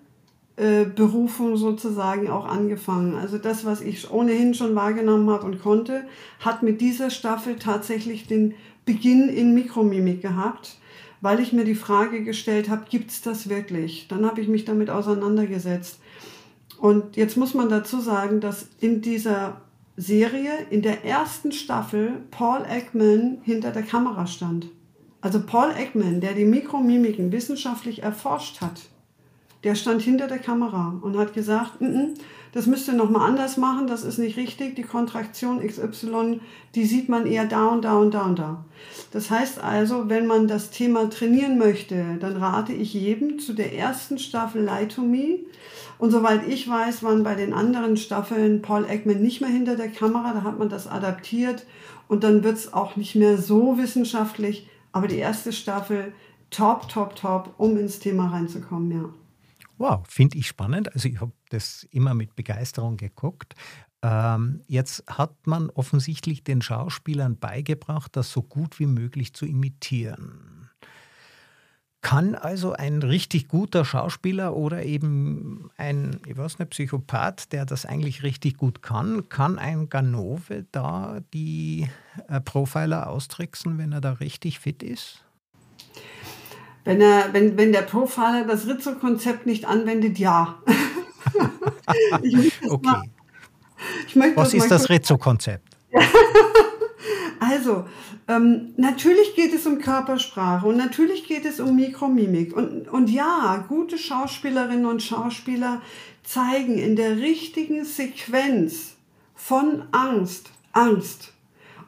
äh, 0.60 0.84
Berufung 0.84 1.56
sozusagen 1.56 2.28
auch 2.28 2.44
angefangen. 2.44 3.14
Also 3.14 3.38
das, 3.38 3.64
was 3.64 3.80
ich 3.80 4.10
ohnehin 4.10 4.52
schon 4.52 4.74
wahrgenommen 4.74 5.30
habe 5.30 5.46
und 5.46 5.62
konnte, 5.62 6.04
hat 6.38 6.62
mit 6.62 6.82
dieser 6.82 7.08
Staffel 7.08 7.56
tatsächlich 7.56 8.26
den 8.26 8.54
Beginn 8.84 9.30
in 9.30 9.54
Mikromimik 9.54 10.20
gehabt, 10.20 10.76
weil 11.22 11.40
ich 11.40 11.54
mir 11.54 11.64
die 11.64 11.74
Frage 11.74 12.24
gestellt 12.24 12.68
habe, 12.68 12.84
gibt 12.90 13.10
es 13.10 13.22
das 13.22 13.48
wirklich? 13.48 14.06
Dann 14.08 14.26
habe 14.26 14.42
ich 14.42 14.48
mich 14.48 14.66
damit 14.66 14.90
auseinandergesetzt. 14.90 15.98
Und 16.78 17.16
jetzt 17.16 17.38
muss 17.38 17.54
man 17.54 17.70
dazu 17.70 17.98
sagen, 17.98 18.40
dass 18.40 18.68
in 18.80 19.00
dieser 19.00 19.62
Serie 19.96 20.52
in 20.68 20.82
der 20.82 21.06
ersten 21.06 21.52
Staffel 21.52 22.20
Paul 22.30 22.66
Ekman 22.68 23.38
hinter 23.44 23.70
der 23.70 23.82
Kamera 23.82 24.26
stand. 24.26 24.68
Also 25.22 25.40
Paul 25.40 25.70
Ekman, 25.74 26.20
der 26.20 26.34
die 26.34 26.44
Mikromimiken 26.44 27.32
wissenschaftlich 27.32 28.02
erforscht 28.02 28.60
hat, 28.60 28.82
der 29.64 29.74
stand 29.74 30.02
hinter 30.02 30.26
der 30.26 30.38
Kamera 30.38 30.98
und 31.02 31.16
hat 31.16 31.34
gesagt, 31.34 31.80
N 31.80 31.94
-n, 31.94 32.18
das 32.52 32.66
müsst 32.66 32.88
ihr 32.88 32.94
nochmal 32.94 33.28
anders 33.28 33.56
machen, 33.56 33.86
das 33.86 34.02
ist 34.02 34.18
nicht 34.18 34.36
richtig, 34.36 34.74
die 34.74 34.82
Kontraktion 34.82 35.64
XY, 35.64 36.40
die 36.74 36.84
sieht 36.84 37.08
man 37.08 37.26
eher 37.26 37.44
da 37.46 37.68
und 37.68 37.84
da 37.84 37.96
und 37.96 38.12
da 38.12 38.22
und 38.22 38.38
da. 38.38 38.64
Das 39.12 39.30
heißt 39.30 39.62
also, 39.62 40.08
wenn 40.08 40.26
man 40.26 40.48
das 40.48 40.70
Thema 40.70 41.08
trainieren 41.10 41.58
möchte, 41.58 42.16
dann 42.18 42.36
rate 42.36 42.72
ich 42.72 42.92
jedem 42.94 43.38
zu 43.38 43.52
der 43.52 43.76
ersten 43.76 44.18
Staffel 44.18 44.64
Lie 44.64 44.88
to 44.88 45.02
Me. 45.02 45.38
Und 45.98 46.10
soweit 46.10 46.48
ich 46.48 46.68
weiß, 46.68 47.02
waren 47.02 47.22
bei 47.22 47.34
den 47.34 47.52
anderen 47.52 47.96
Staffeln 47.96 48.62
Paul 48.62 48.86
Ekman 48.88 49.20
nicht 49.20 49.40
mehr 49.40 49.50
hinter 49.50 49.76
der 49.76 49.90
Kamera, 49.90 50.32
da 50.32 50.42
hat 50.42 50.58
man 50.58 50.70
das 50.70 50.88
adaptiert 50.88 51.66
und 52.08 52.24
dann 52.24 52.42
wird 52.42 52.56
es 52.56 52.72
auch 52.72 52.96
nicht 52.96 53.14
mehr 53.14 53.36
so 53.36 53.78
wissenschaftlich. 53.78 54.66
Aber 54.92 55.06
die 55.06 55.18
erste 55.18 55.52
Staffel, 55.52 56.12
top, 56.50 56.88
top, 56.88 57.14
top, 57.14 57.54
um 57.58 57.76
ins 57.76 58.00
Thema 58.00 58.28
reinzukommen, 58.28 58.90
ja. 58.90 59.19
Wow, 59.80 60.06
finde 60.06 60.36
ich 60.36 60.46
spannend. 60.46 60.92
Also 60.92 61.08
ich 61.08 61.22
habe 61.22 61.32
das 61.48 61.84
immer 61.90 62.12
mit 62.12 62.36
Begeisterung 62.36 62.98
geguckt. 62.98 63.54
Ähm, 64.02 64.60
jetzt 64.66 65.02
hat 65.06 65.46
man 65.46 65.70
offensichtlich 65.70 66.44
den 66.44 66.60
Schauspielern 66.60 67.38
beigebracht, 67.38 68.14
das 68.14 68.30
so 68.30 68.42
gut 68.42 68.78
wie 68.78 68.84
möglich 68.84 69.32
zu 69.32 69.46
imitieren. 69.46 70.68
Kann 72.02 72.34
also 72.34 72.74
ein 72.74 73.02
richtig 73.02 73.48
guter 73.48 73.86
Schauspieler 73.86 74.54
oder 74.54 74.84
eben 74.84 75.70
ein, 75.78 76.20
ich 76.26 76.36
weiß 76.36 76.58
nicht, 76.58 76.72
Psychopath, 76.72 77.50
der 77.52 77.64
das 77.64 77.86
eigentlich 77.86 78.22
richtig 78.22 78.58
gut 78.58 78.82
kann, 78.82 79.30
kann 79.30 79.58
ein 79.58 79.88
Ganove 79.88 80.66
da 80.72 81.20
die 81.32 81.88
äh, 82.28 82.38
Profiler 82.42 83.08
austricksen, 83.08 83.78
wenn 83.78 83.92
er 83.92 84.02
da 84.02 84.12
richtig 84.12 84.60
fit 84.60 84.82
ist? 84.82 85.24
Wenn, 86.84 87.00
er, 87.00 87.32
wenn, 87.32 87.56
wenn 87.56 87.72
der 87.72 87.82
Profiler 87.82 88.44
das 88.44 88.66
Rizzo-Konzept 88.66 89.46
nicht 89.46 89.66
anwendet, 89.66 90.18
ja. 90.18 90.58
okay. 92.68 92.96
Mal, 94.14 94.36
Was 94.36 94.54
ist 94.54 94.70
das 94.70 94.88
Rizzo-Konzept? 94.88 95.76
also, 97.40 97.84
ähm, 98.28 98.74
natürlich 98.76 99.34
geht 99.34 99.52
es 99.52 99.66
um 99.66 99.78
Körpersprache 99.78 100.66
und 100.66 100.76
natürlich 100.76 101.26
geht 101.26 101.44
es 101.44 101.60
um 101.60 101.76
Mikromimik. 101.76 102.56
Und, 102.56 102.88
und 102.88 103.10
ja, 103.10 103.64
gute 103.68 103.98
Schauspielerinnen 103.98 104.86
und 104.86 105.02
Schauspieler 105.02 105.82
zeigen 106.22 106.78
in 106.78 106.96
der 106.96 107.16
richtigen 107.16 107.84
Sequenz 107.84 108.94
von 109.34 109.82
Angst, 109.92 110.50
Angst. 110.72 111.32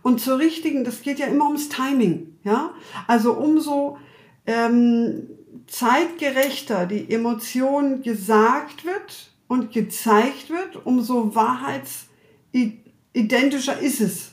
Und 0.03 0.21
zur 0.21 0.39
richtigen, 0.39 0.85
das 0.85 1.03
geht 1.03 1.19
ja 1.19 1.27
immer 1.27 1.47
ums 1.47 1.69
Timing. 1.69 2.37
Ja? 2.43 2.71
Also 3.07 3.35
umso 3.35 3.99
ähm, 4.47 5.29
zeitgerechter 5.67 6.87
die 6.87 7.11
Emotion 7.11 8.03
gesagt 8.03 8.85
wird 8.85 9.33
und 9.49 9.73
gezeigt 9.73 10.51
wird, 10.51 10.85
umso 10.85 11.35
wahrheitsidentischer 11.35 13.79
ist 13.79 14.01
es, 14.01 14.33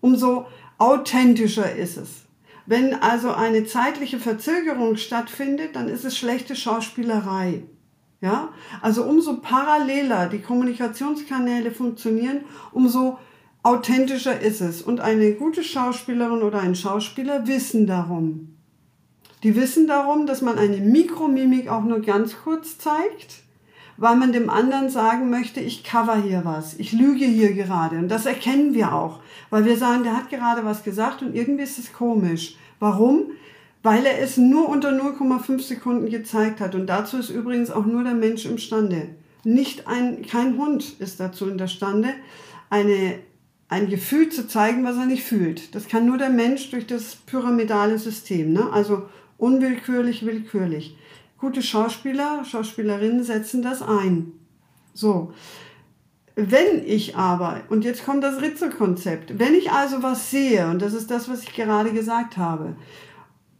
umso 0.00 0.46
authentischer 0.78 1.74
ist 1.74 1.96
es. 1.96 2.24
Wenn 2.66 2.94
also 2.94 3.32
eine 3.32 3.66
zeitliche 3.66 4.18
Verzögerung 4.18 4.96
stattfindet, 4.96 5.76
dann 5.76 5.88
ist 5.88 6.04
es 6.04 6.16
schlechte 6.16 6.56
Schauspielerei. 6.56 7.62
Ja? 8.20 8.50
Also 8.80 9.04
umso 9.04 9.40
paralleler 9.40 10.28
die 10.28 10.40
Kommunikationskanäle 10.40 11.70
funktionieren, 11.70 12.40
umso 12.72 13.18
authentischer 13.62 14.40
ist 14.40 14.62
es. 14.62 14.82
Und 14.82 15.00
eine 15.00 15.34
gute 15.34 15.62
Schauspielerin 15.62 16.42
oder 16.42 16.60
ein 16.60 16.74
Schauspieler 16.74 17.46
wissen 17.46 17.86
darum. 17.86 18.53
Die 19.44 19.54
wissen 19.56 19.86
darum, 19.86 20.26
dass 20.26 20.40
man 20.40 20.58
eine 20.58 20.78
Mikromimik 20.78 21.68
auch 21.68 21.84
nur 21.84 22.00
ganz 22.00 22.34
kurz 22.42 22.78
zeigt, 22.78 23.42
weil 23.98 24.16
man 24.16 24.32
dem 24.32 24.48
anderen 24.48 24.88
sagen 24.88 25.28
möchte, 25.28 25.60
ich 25.60 25.84
cover 25.84 26.16
hier 26.16 26.46
was, 26.46 26.78
ich 26.78 26.92
lüge 26.92 27.26
hier 27.26 27.52
gerade. 27.52 27.98
Und 27.98 28.08
das 28.08 28.24
erkennen 28.24 28.72
wir 28.72 28.94
auch, 28.94 29.20
weil 29.50 29.66
wir 29.66 29.76
sagen, 29.76 30.02
der 30.02 30.16
hat 30.16 30.30
gerade 30.30 30.64
was 30.64 30.82
gesagt 30.82 31.20
und 31.20 31.34
irgendwie 31.34 31.62
ist 31.62 31.78
es 31.78 31.92
komisch. 31.92 32.56
Warum? 32.80 33.32
Weil 33.82 34.06
er 34.06 34.18
es 34.18 34.38
nur 34.38 34.66
unter 34.66 34.88
0,5 34.88 35.60
Sekunden 35.60 36.08
gezeigt 36.08 36.60
hat. 36.60 36.74
Und 36.74 36.86
dazu 36.86 37.18
ist 37.18 37.28
übrigens 37.28 37.70
auch 37.70 37.84
nur 37.84 38.02
der 38.02 38.14
Mensch 38.14 38.46
imstande. 38.46 39.08
Nicht 39.44 39.86
ein, 39.86 40.22
kein 40.22 40.56
Hund 40.56 40.94
ist 41.00 41.20
dazu 41.20 41.50
in 41.50 41.58
der 41.58 41.68
Stande, 41.68 42.08
eine, 42.70 43.18
ein 43.68 43.90
Gefühl 43.90 44.30
zu 44.30 44.48
zeigen, 44.48 44.84
was 44.84 44.96
er 44.96 45.04
nicht 45.04 45.22
fühlt. 45.22 45.74
Das 45.74 45.86
kann 45.86 46.06
nur 46.06 46.16
der 46.16 46.30
Mensch 46.30 46.70
durch 46.70 46.86
das 46.86 47.16
pyramidale 47.26 47.98
System. 47.98 48.54
Ne? 48.54 48.72
Also 48.72 49.02
unwillkürlich, 49.38 50.24
willkürlich. 50.24 50.96
Gute 51.38 51.62
Schauspieler, 51.62 52.44
Schauspielerinnen 52.44 53.22
setzen 53.22 53.62
das 53.62 53.82
ein. 53.82 54.32
So. 54.92 55.32
Wenn 56.36 56.84
ich 56.84 57.16
aber, 57.16 57.60
und 57.68 57.84
jetzt 57.84 58.04
kommt 58.04 58.24
das 58.24 58.40
Ritzel-Konzept, 58.40 59.38
wenn 59.38 59.54
ich 59.54 59.70
also 59.70 60.02
was 60.02 60.30
sehe, 60.30 60.68
und 60.68 60.82
das 60.82 60.92
ist 60.92 61.10
das, 61.10 61.28
was 61.28 61.42
ich 61.44 61.54
gerade 61.54 61.92
gesagt 61.92 62.36
habe, 62.36 62.76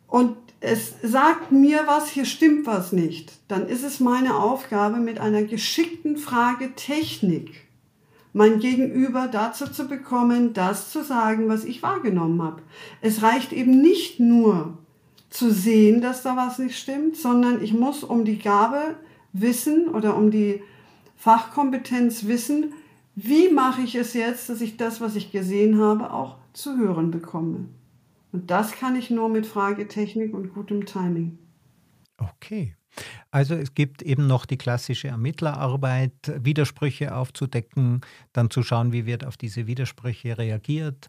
und 0.08 0.36
es 0.60 0.94
sagt 1.02 1.52
mir 1.52 1.82
was, 1.86 2.08
hier 2.08 2.24
stimmt 2.24 2.66
was 2.66 2.92
nicht, 2.92 3.32
dann 3.48 3.68
ist 3.68 3.84
es 3.84 4.00
meine 4.00 4.36
Aufgabe, 4.36 4.96
mit 4.96 5.20
einer 5.20 5.42
geschickten 5.42 6.16
Frage 6.16 6.74
Technik 6.74 7.64
mein 8.34 8.58
Gegenüber 8.58 9.28
dazu 9.28 9.66
zu 9.70 9.86
bekommen, 9.86 10.52
das 10.52 10.90
zu 10.90 11.04
sagen, 11.04 11.48
was 11.48 11.64
ich 11.64 11.82
wahrgenommen 11.82 12.42
habe. 12.42 12.62
Es 13.00 13.22
reicht 13.22 13.52
eben 13.52 13.80
nicht 13.80 14.18
nur, 14.18 14.76
zu 15.34 15.50
sehen, 15.52 16.00
dass 16.00 16.22
da 16.22 16.36
was 16.36 16.58
nicht 16.58 16.78
stimmt, 16.78 17.16
sondern 17.16 17.60
ich 17.60 17.74
muss 17.74 18.04
um 18.04 18.24
die 18.24 18.38
Gabe 18.38 18.94
wissen 19.32 19.88
oder 19.88 20.16
um 20.16 20.30
die 20.30 20.62
Fachkompetenz 21.16 22.26
wissen, 22.26 22.72
wie 23.16 23.48
mache 23.48 23.82
ich 23.82 23.96
es 23.96 24.14
jetzt, 24.14 24.48
dass 24.48 24.60
ich 24.60 24.76
das, 24.76 25.00
was 25.00 25.16
ich 25.16 25.32
gesehen 25.32 25.80
habe, 25.80 26.12
auch 26.12 26.36
zu 26.52 26.78
hören 26.78 27.10
bekomme. 27.10 27.68
Und 28.30 28.50
das 28.50 28.72
kann 28.72 28.94
ich 28.94 29.10
nur 29.10 29.28
mit 29.28 29.46
Fragetechnik 29.46 30.32
und 30.34 30.54
gutem 30.54 30.86
Timing. 30.86 31.38
Okay. 32.16 32.76
Also 33.32 33.56
es 33.56 33.74
gibt 33.74 34.02
eben 34.02 34.28
noch 34.28 34.46
die 34.46 34.56
klassische 34.56 35.08
Ermittlerarbeit, 35.08 36.12
Widersprüche 36.38 37.16
aufzudecken, 37.16 38.02
dann 38.32 38.50
zu 38.50 38.62
schauen, 38.62 38.92
wie 38.92 39.04
wird 39.04 39.26
auf 39.26 39.36
diese 39.36 39.66
Widersprüche 39.66 40.38
reagiert, 40.38 41.08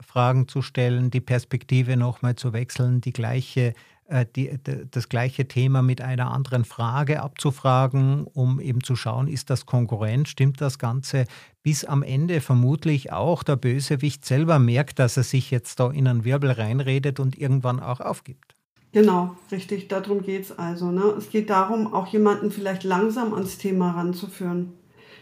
Fragen 0.00 0.48
zu 0.48 0.62
stellen, 0.62 1.10
die 1.10 1.20
Perspektive 1.20 1.96
nochmal 1.96 2.36
zu 2.36 2.52
wechseln, 2.52 3.00
die 3.00 3.12
gleiche, 3.12 3.74
äh, 4.06 4.26
die, 4.34 4.50
das 4.90 5.08
gleiche 5.08 5.48
Thema 5.48 5.82
mit 5.82 6.00
einer 6.00 6.30
anderen 6.30 6.64
Frage 6.64 7.22
abzufragen, 7.22 8.24
um 8.24 8.60
eben 8.60 8.82
zu 8.82 8.96
schauen, 8.96 9.28
ist 9.28 9.50
das 9.50 9.66
Konkurrent, 9.66 10.28
stimmt 10.28 10.60
das 10.60 10.78
Ganze, 10.78 11.24
bis 11.62 11.84
am 11.84 12.02
Ende 12.02 12.40
vermutlich 12.40 13.12
auch 13.12 13.42
der 13.42 13.56
Bösewicht 13.56 14.24
selber 14.24 14.58
merkt, 14.58 14.98
dass 14.98 15.16
er 15.16 15.24
sich 15.24 15.50
jetzt 15.50 15.80
da 15.80 15.90
in 15.90 16.06
einen 16.06 16.24
Wirbel 16.24 16.50
reinredet 16.50 17.18
und 17.20 17.38
irgendwann 17.38 17.80
auch 17.80 18.00
aufgibt. 18.00 18.56
Genau, 18.92 19.36
richtig, 19.50 19.88
darum 19.88 20.22
geht 20.22 20.44
es 20.44 20.58
also. 20.58 20.90
Ne? 20.90 21.02
Es 21.18 21.28
geht 21.28 21.50
darum, 21.50 21.92
auch 21.92 22.06
jemanden 22.06 22.50
vielleicht 22.50 22.82
langsam 22.82 23.34
ans 23.34 23.58
Thema 23.58 23.90
ranzuführen. 23.90 24.72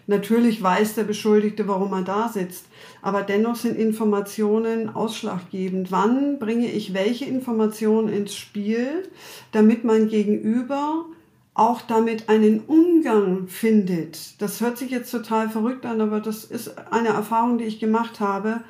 Natürlich 0.07 0.63
weiß 0.63 0.95
der 0.95 1.05
Beschuldigte, 1.05 1.67
warum 1.67 1.93
er 1.93 2.03
da 2.03 2.29
sitzt, 2.29 2.67
aber 3.01 3.23
dennoch 3.23 3.57
sind 3.57 3.79
Informationen 3.79 4.95
ausschlaggebend. 4.95 5.91
Wann 5.91 6.39
bringe 6.39 6.71
ich 6.71 6.93
welche 6.93 7.25
Informationen 7.25 8.13
ins 8.13 8.35
Spiel, 8.35 9.09
damit 9.53 9.85
mein 9.85 10.09
Gegenüber 10.09 11.07
auch 11.55 11.83
damit 11.83 12.29
einen 12.29 12.61
Umgang 12.61 13.47
findet. 13.47 14.41
Das 14.43 14.61
hört 14.61 14.77
sich 14.77 14.91
jetzt 14.91 15.13
total 15.13 15.49
verrückt 15.49 15.87
an, 15.87 16.01
aber 16.01 16.21
das 16.21 16.45
ist 16.45 16.75
eine 16.91 17.09
Erfahrung, 17.09 17.59
die 17.59 17.65
ich 17.65 17.79
gemacht 17.79 18.19
habe, 18.19 18.61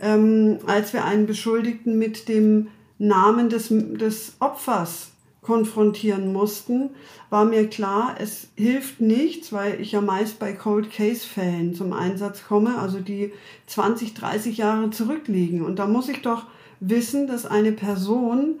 ähm, 0.00 0.58
als 0.66 0.92
wir 0.92 1.04
einen 1.04 1.26
Beschuldigten 1.26 1.98
mit 1.98 2.28
dem 2.28 2.68
Namen 2.98 3.48
des, 3.48 3.68
des 3.70 4.36
Opfers 4.38 5.12
konfrontieren 5.46 6.32
mussten, 6.32 6.90
war 7.30 7.44
mir 7.44 7.68
klar, 7.68 8.16
es 8.18 8.48
hilft 8.56 9.00
nichts, 9.00 9.52
weil 9.52 9.80
ich 9.80 9.92
ja 9.92 10.00
meist 10.00 10.38
bei 10.40 10.52
Cold 10.52 10.92
Case 10.92 11.24
Fällen 11.24 11.74
zum 11.74 11.92
Einsatz 11.92 12.44
komme, 12.46 12.78
also 12.78 12.98
die 12.98 13.32
20, 13.66 14.14
30 14.14 14.56
Jahre 14.56 14.90
zurückliegen. 14.90 15.64
Und 15.64 15.78
da 15.78 15.86
muss 15.86 16.08
ich 16.08 16.20
doch 16.20 16.46
wissen, 16.80 17.26
dass 17.28 17.46
eine 17.46 17.72
Person 17.72 18.56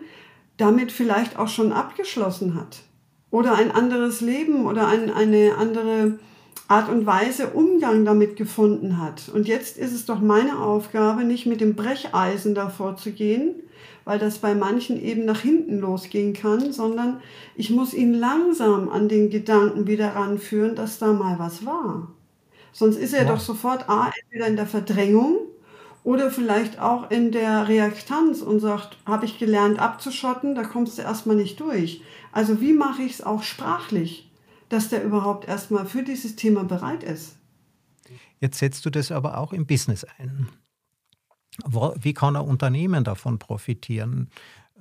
damit 0.56 0.92
vielleicht 0.92 1.38
auch 1.38 1.48
schon 1.48 1.72
abgeschlossen 1.72 2.54
hat 2.54 2.78
oder 3.30 3.54
ein 3.54 3.72
anderes 3.72 4.20
Leben 4.20 4.64
oder 4.64 4.86
ein, 4.86 5.10
eine 5.12 5.56
andere 5.58 6.18
Art 6.68 6.88
und 6.88 7.06
Weise 7.06 7.48
Umgang 7.50 8.04
damit 8.04 8.36
gefunden 8.36 9.00
hat. 9.00 9.28
Und 9.32 9.46
jetzt 9.46 9.78
ist 9.78 9.92
es 9.92 10.04
doch 10.04 10.20
meine 10.20 10.58
Aufgabe, 10.58 11.24
nicht 11.24 11.46
mit 11.46 11.60
dem 11.60 11.76
Brecheisen 11.76 12.54
davor 12.54 12.96
zu 12.96 13.12
gehen, 13.12 13.54
weil 14.04 14.18
das 14.18 14.38
bei 14.38 14.54
manchen 14.54 15.00
eben 15.00 15.24
nach 15.24 15.40
hinten 15.40 15.78
losgehen 15.78 16.32
kann, 16.32 16.72
sondern 16.72 17.20
ich 17.54 17.70
muss 17.70 17.94
ihn 17.94 18.14
langsam 18.14 18.88
an 18.88 19.08
den 19.08 19.30
Gedanken 19.30 19.86
wieder 19.86 20.14
ranführen, 20.16 20.74
dass 20.74 20.98
da 20.98 21.12
mal 21.12 21.38
was 21.38 21.64
war. 21.64 22.08
Sonst 22.72 22.96
ist 22.96 23.14
er 23.14 23.24
ja. 23.24 23.32
doch 23.32 23.40
sofort 23.40 23.88
A, 23.88 24.12
entweder 24.22 24.46
in 24.48 24.56
der 24.56 24.66
Verdrängung 24.66 25.38
oder 26.04 26.30
vielleicht 26.30 26.78
auch 26.78 27.10
in 27.10 27.32
der 27.32 27.68
Reaktanz 27.68 28.42
und 28.42 28.60
sagt, 28.60 28.96
habe 29.06 29.24
ich 29.24 29.38
gelernt 29.38 29.80
abzuschotten, 29.80 30.54
da 30.54 30.62
kommst 30.62 30.98
du 30.98 31.02
erstmal 31.02 31.36
nicht 31.36 31.58
durch. 31.58 32.02
Also 32.32 32.60
wie 32.60 32.72
mache 32.72 33.02
ich 33.02 33.14
es 33.14 33.22
auch 33.24 33.42
sprachlich, 33.42 34.25
dass 34.68 34.88
der 34.88 35.04
überhaupt 35.04 35.46
erstmal 35.46 35.86
für 35.86 36.02
dieses 36.02 36.36
Thema 36.36 36.64
bereit 36.64 37.02
ist? 37.02 37.36
Jetzt 38.40 38.58
setzt 38.58 38.84
du 38.84 38.90
das 38.90 39.10
aber 39.10 39.38
auch 39.38 39.52
im 39.52 39.66
Business 39.66 40.04
ein. 40.18 40.48
Wie 41.64 42.12
kann 42.12 42.36
ein 42.36 42.44
Unternehmen 42.44 43.02
davon 43.02 43.38
profitieren, 43.38 44.28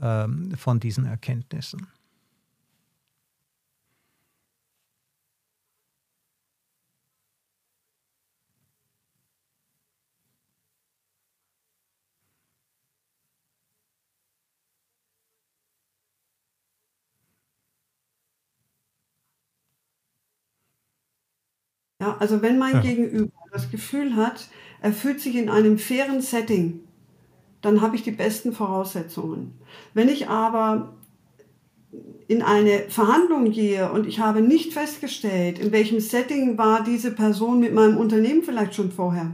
ähm, 0.02 0.52
von 0.58 0.80
diesen 0.80 1.06
Erkenntnissen? 1.06 1.88
Ja, 22.06 22.18
also 22.20 22.42
wenn 22.44 22.60
mein 22.60 22.76
ja. 22.76 22.82
Gegenüber 22.82 23.32
das 23.52 23.72
Gefühl 23.72 24.16
hat, 24.16 24.48
er 24.82 24.94
fühlt 24.94 25.20
sich 25.20 25.36
in 25.36 25.50
einem 25.50 25.80
fairen 25.80 26.22
Setting, 26.22 26.82
dann 27.62 27.82
habe 27.82 27.96
ich 27.96 28.04
die 28.04 28.12
besten 28.12 28.54
Voraussetzungen. 28.54 29.56
Wenn 29.96 30.08
ich 30.08 30.30
aber 30.30 30.94
in 32.28 32.44
eine 32.44 32.86
Verhandlung 32.90 33.52
gehe 33.52 33.92
und 33.92 34.06
ich 34.06 34.20
habe 34.20 34.42
nicht 34.42 34.74
festgestellt, 34.74 35.58
in 35.58 35.72
welchem 35.72 36.00
Setting 36.00 36.60
war 36.60 36.84
diese 36.84 37.12
Person 37.12 37.60
mit 37.60 37.74
meinem 37.74 37.98
Unternehmen 37.98 38.44
vielleicht 38.44 38.76
schon 38.76 38.92
vorher, 38.92 39.32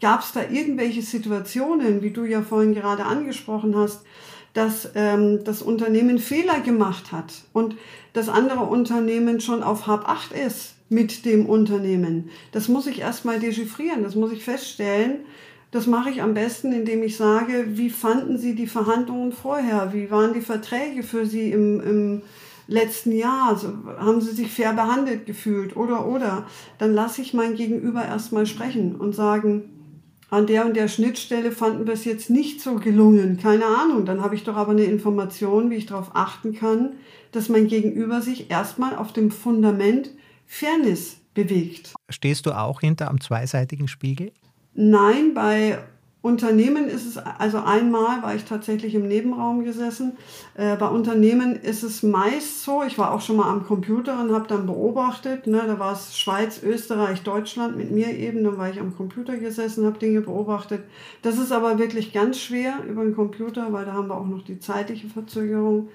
gab 0.00 0.22
es 0.22 0.32
da 0.32 0.40
irgendwelche 0.42 1.02
Situationen, 1.02 2.02
wie 2.02 2.10
du 2.10 2.24
ja 2.24 2.42
vorhin 2.42 2.74
gerade 2.74 3.04
angesprochen 3.04 3.76
hast, 3.76 4.04
dass 4.54 4.90
ähm, 4.96 5.44
das 5.44 5.62
Unternehmen 5.62 6.18
Fehler 6.18 6.60
gemacht 6.60 7.12
hat 7.12 7.32
und 7.52 7.76
das 8.12 8.28
andere 8.28 8.64
Unternehmen 8.64 9.40
schon 9.40 9.62
auf 9.62 9.86
Hab 9.86 10.08
8 10.08 10.32
ist 10.32 10.77
mit 10.88 11.24
dem 11.24 11.46
Unternehmen. 11.46 12.30
Das 12.52 12.68
muss 12.68 12.86
ich 12.86 13.00
erstmal 13.00 13.40
dechiffrieren, 13.40 14.02
das 14.02 14.14
muss 14.14 14.32
ich 14.32 14.44
feststellen. 14.44 15.20
Das 15.70 15.86
mache 15.86 16.08
ich 16.08 16.22
am 16.22 16.32
besten, 16.32 16.72
indem 16.72 17.02
ich 17.02 17.16
sage, 17.16 17.66
wie 17.74 17.90
fanden 17.90 18.38
Sie 18.38 18.54
die 18.54 18.66
Verhandlungen 18.66 19.32
vorher? 19.32 19.92
Wie 19.92 20.10
waren 20.10 20.32
die 20.32 20.40
Verträge 20.40 21.02
für 21.02 21.26
Sie 21.26 21.50
im, 21.50 21.80
im 21.80 22.22
letzten 22.68 23.12
Jahr? 23.12 23.50
Also, 23.50 23.74
haben 23.98 24.22
Sie 24.22 24.30
sich 24.30 24.50
fair 24.50 24.72
behandelt 24.72 25.26
gefühlt? 25.26 25.76
Oder, 25.76 26.08
oder. 26.08 26.46
Dann 26.78 26.94
lasse 26.94 27.20
ich 27.20 27.34
mein 27.34 27.54
Gegenüber 27.54 28.02
erstmal 28.02 28.46
sprechen 28.46 28.96
und 28.96 29.14
sagen, 29.14 29.78
an 30.30 30.46
der 30.46 30.64
und 30.64 30.74
der 30.74 30.88
Schnittstelle 30.88 31.52
fanden 31.52 31.86
wir 31.86 31.94
es 31.94 32.06
jetzt 32.06 32.30
nicht 32.30 32.62
so 32.62 32.76
gelungen. 32.76 33.38
Keine 33.38 33.66
Ahnung. 33.66 34.06
Dann 34.06 34.22
habe 34.22 34.34
ich 34.34 34.44
doch 34.44 34.56
aber 34.56 34.72
eine 34.72 34.84
Information, 34.84 35.68
wie 35.68 35.76
ich 35.76 35.86
darauf 35.86 36.12
achten 36.14 36.54
kann, 36.54 36.92
dass 37.32 37.50
mein 37.50 37.66
Gegenüber 37.66 38.22
sich 38.22 38.50
erstmal 38.50 38.96
auf 38.96 39.12
dem 39.12 39.30
Fundament 39.30 40.10
Fairness 40.48 41.18
bewegt. 41.34 41.94
Stehst 42.08 42.46
du 42.46 42.52
auch 42.52 42.80
hinter 42.80 43.08
am 43.08 43.20
zweiseitigen 43.20 43.86
Spiegel? 43.86 44.32
Nein, 44.74 45.34
bei 45.34 45.78
Unternehmen 46.22 46.88
ist 46.88 47.06
es, 47.06 47.18
also 47.18 47.58
einmal 47.58 48.22
war 48.22 48.34
ich 48.34 48.44
tatsächlich 48.44 48.94
im 48.94 49.06
Nebenraum 49.06 49.62
gesessen. 49.62 50.16
Äh, 50.54 50.76
bei 50.76 50.88
Unternehmen 50.88 51.54
ist 51.54 51.82
es 51.84 52.02
meist 52.02 52.64
so, 52.64 52.82
ich 52.82 52.98
war 52.98 53.12
auch 53.12 53.20
schon 53.20 53.36
mal 53.36 53.50
am 53.50 53.66
Computer 53.66 54.20
und 54.20 54.32
habe 54.32 54.48
dann 54.48 54.66
beobachtet, 54.66 55.46
ne, 55.46 55.62
da 55.66 55.78
war 55.78 55.92
es 55.92 56.18
Schweiz, 56.18 56.62
Österreich, 56.62 57.22
Deutschland 57.22 57.76
mit 57.76 57.92
mir 57.92 58.08
eben, 58.08 58.42
dann 58.42 58.58
war 58.58 58.70
ich 58.70 58.80
am 58.80 58.96
Computer 58.96 59.36
gesessen, 59.36 59.86
habe 59.86 59.98
Dinge 59.98 60.22
beobachtet. 60.22 60.82
Das 61.22 61.38
ist 61.38 61.52
aber 61.52 61.78
wirklich 61.78 62.12
ganz 62.12 62.40
schwer 62.40 62.78
über 62.88 63.04
den 63.04 63.14
Computer, 63.14 63.72
weil 63.72 63.84
da 63.84 63.92
haben 63.92 64.08
wir 64.08 64.16
auch 64.16 64.26
noch 64.26 64.42
die 64.42 64.58
zeitliche 64.58 65.08
Verzögerung. 65.08 65.88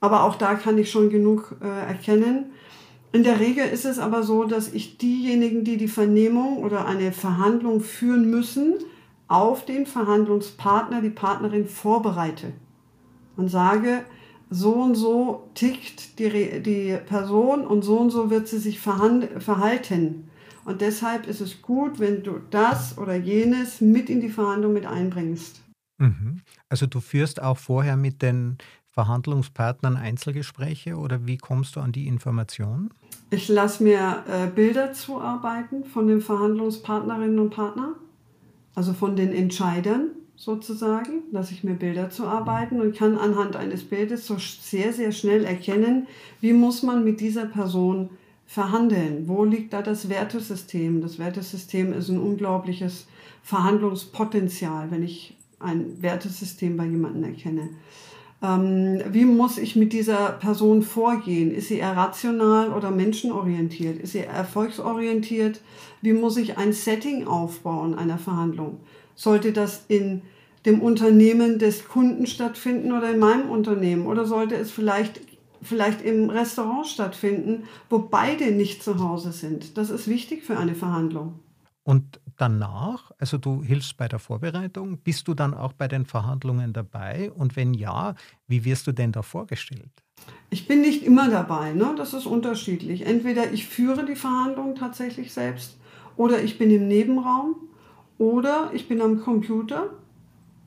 Aber 0.00 0.24
auch 0.24 0.36
da 0.36 0.54
kann 0.54 0.78
ich 0.78 0.90
schon 0.90 1.08
genug 1.08 1.56
äh, 1.62 1.88
erkennen. 1.88 2.52
In 3.14 3.22
der 3.22 3.38
Regel 3.38 3.68
ist 3.68 3.84
es 3.84 4.00
aber 4.00 4.24
so, 4.24 4.42
dass 4.42 4.72
ich 4.72 4.98
diejenigen, 4.98 5.62
die 5.62 5.76
die 5.76 5.86
Vernehmung 5.86 6.58
oder 6.58 6.84
eine 6.84 7.12
Verhandlung 7.12 7.80
führen 7.80 8.28
müssen, 8.28 8.74
auf 9.28 9.64
den 9.64 9.86
Verhandlungspartner, 9.86 11.00
die 11.00 11.10
Partnerin 11.10 11.68
vorbereite 11.68 12.52
und 13.36 13.48
sage, 13.48 14.04
so 14.50 14.72
und 14.74 14.96
so 14.96 15.48
tickt 15.54 16.18
die, 16.18 16.60
die 16.60 16.98
Person 17.06 17.64
und 17.64 17.82
so 17.82 17.98
und 17.98 18.10
so 18.10 18.30
wird 18.30 18.48
sie 18.48 18.58
sich 18.58 18.80
verhalten. 18.80 20.28
Und 20.64 20.80
deshalb 20.80 21.28
ist 21.28 21.40
es 21.40 21.62
gut, 21.62 22.00
wenn 22.00 22.24
du 22.24 22.40
das 22.50 22.98
oder 22.98 23.14
jenes 23.14 23.80
mit 23.80 24.10
in 24.10 24.22
die 24.22 24.28
Verhandlung 24.28 24.72
mit 24.72 24.86
einbringst. 24.86 25.62
Mhm. 25.98 26.40
Also 26.68 26.86
du 26.86 26.98
führst 26.98 27.40
auch 27.40 27.58
vorher 27.58 27.96
mit 27.96 28.22
den 28.22 28.58
Verhandlungspartnern 28.94 29.96
Einzelgespräche 29.96 30.96
oder 30.96 31.26
wie 31.26 31.36
kommst 31.36 31.74
du 31.74 31.80
an 31.80 31.90
die 31.90 32.06
Informationen? 32.06 32.90
Ich 33.34 33.48
lasse 33.48 33.82
mir 33.82 34.22
äh, 34.28 34.46
Bilder 34.46 34.92
zuarbeiten 34.92 35.84
von 35.84 36.06
den 36.06 36.20
Verhandlungspartnerinnen 36.20 37.40
und 37.40 37.50
Partnern, 37.50 37.96
also 38.76 38.92
von 38.92 39.16
den 39.16 39.32
Entscheidern 39.32 40.10
sozusagen, 40.36 41.24
lasse 41.32 41.52
ich 41.52 41.64
mir 41.64 41.74
Bilder 41.74 42.10
zuarbeiten 42.10 42.80
und 42.80 42.96
kann 42.96 43.18
anhand 43.18 43.56
eines 43.56 43.82
Bildes 43.82 44.28
so 44.28 44.36
sehr, 44.38 44.92
sehr 44.92 45.10
schnell 45.10 45.44
erkennen, 45.44 46.06
wie 46.40 46.52
muss 46.52 46.84
man 46.84 47.02
mit 47.02 47.18
dieser 47.20 47.46
Person 47.46 48.10
verhandeln. 48.46 49.26
Wo 49.26 49.44
liegt 49.44 49.72
da 49.72 49.82
das 49.82 50.08
Wertesystem? 50.08 51.02
Das 51.02 51.18
Wertesystem 51.18 51.92
ist 51.92 52.10
ein 52.10 52.20
unglaubliches 52.20 53.08
Verhandlungspotenzial, 53.42 54.92
wenn 54.92 55.02
ich 55.02 55.36
ein 55.58 56.00
Wertesystem 56.00 56.76
bei 56.76 56.86
jemandem 56.86 57.24
erkenne. 57.24 57.70
Ähm, 58.44 59.00
wie 59.08 59.24
muss 59.24 59.56
ich 59.56 59.74
mit 59.74 59.94
dieser 59.94 60.32
Person 60.32 60.82
vorgehen? 60.82 61.50
Ist 61.50 61.68
sie 61.68 61.78
eher 61.78 61.96
rational 61.96 62.72
oder 62.72 62.90
menschenorientiert? 62.90 63.98
Ist 63.98 64.12
sie 64.12 64.18
erfolgsorientiert? 64.18 65.62
Wie 66.02 66.12
muss 66.12 66.36
ich 66.36 66.58
ein 66.58 66.74
Setting 66.74 67.26
aufbauen 67.26 67.94
einer 67.94 68.18
Verhandlung? 68.18 68.80
Sollte 69.14 69.52
das 69.52 69.84
in 69.88 70.20
dem 70.66 70.82
Unternehmen 70.82 71.58
des 71.58 71.88
Kunden 71.88 72.26
stattfinden 72.26 72.92
oder 72.92 73.10
in 73.12 73.18
meinem 73.18 73.48
Unternehmen? 73.48 74.06
Oder 74.06 74.26
sollte 74.26 74.56
es 74.56 74.70
vielleicht, 74.70 75.22
vielleicht 75.62 76.02
im 76.02 76.28
Restaurant 76.28 76.86
stattfinden, 76.86 77.64
wo 77.88 77.98
beide 77.98 78.50
nicht 78.50 78.82
zu 78.82 78.98
Hause 78.98 79.32
sind? 79.32 79.78
Das 79.78 79.88
ist 79.88 80.06
wichtig 80.06 80.42
für 80.42 80.58
eine 80.58 80.74
Verhandlung. 80.74 81.38
Und 81.82 82.20
danach, 82.36 83.12
also 83.18 83.38
du 83.38 83.62
hilfst 83.62 83.96
bei 83.96 84.08
der 84.08 84.18
Vorbereitung, 84.18 84.98
bist 84.98 85.28
du 85.28 85.34
dann 85.34 85.54
auch 85.54 85.72
bei 85.72 85.88
den 85.88 86.06
Verhandlungen 86.06 86.72
dabei? 86.72 87.30
Und 87.32 87.56
wenn 87.56 87.74
ja, 87.74 88.14
wie 88.46 88.64
wirst 88.64 88.86
du 88.86 88.92
denn 88.92 89.12
da 89.12 89.22
vorgestellt? 89.22 89.90
Ich 90.50 90.66
bin 90.68 90.80
nicht 90.80 91.02
immer 91.02 91.30
dabei, 91.30 91.72
ne? 91.72 91.94
das 91.96 92.14
ist 92.14 92.26
unterschiedlich. 92.26 93.06
Entweder 93.06 93.52
ich 93.52 93.66
führe 93.66 94.04
die 94.04 94.16
Verhandlungen 94.16 94.74
tatsächlich 94.74 95.32
selbst 95.32 95.76
oder 96.16 96.42
ich 96.42 96.58
bin 96.58 96.70
im 96.70 96.88
Nebenraum 96.88 97.56
oder 98.18 98.70
ich 98.72 98.88
bin 98.88 99.00
am 99.00 99.20
Computer 99.20 99.90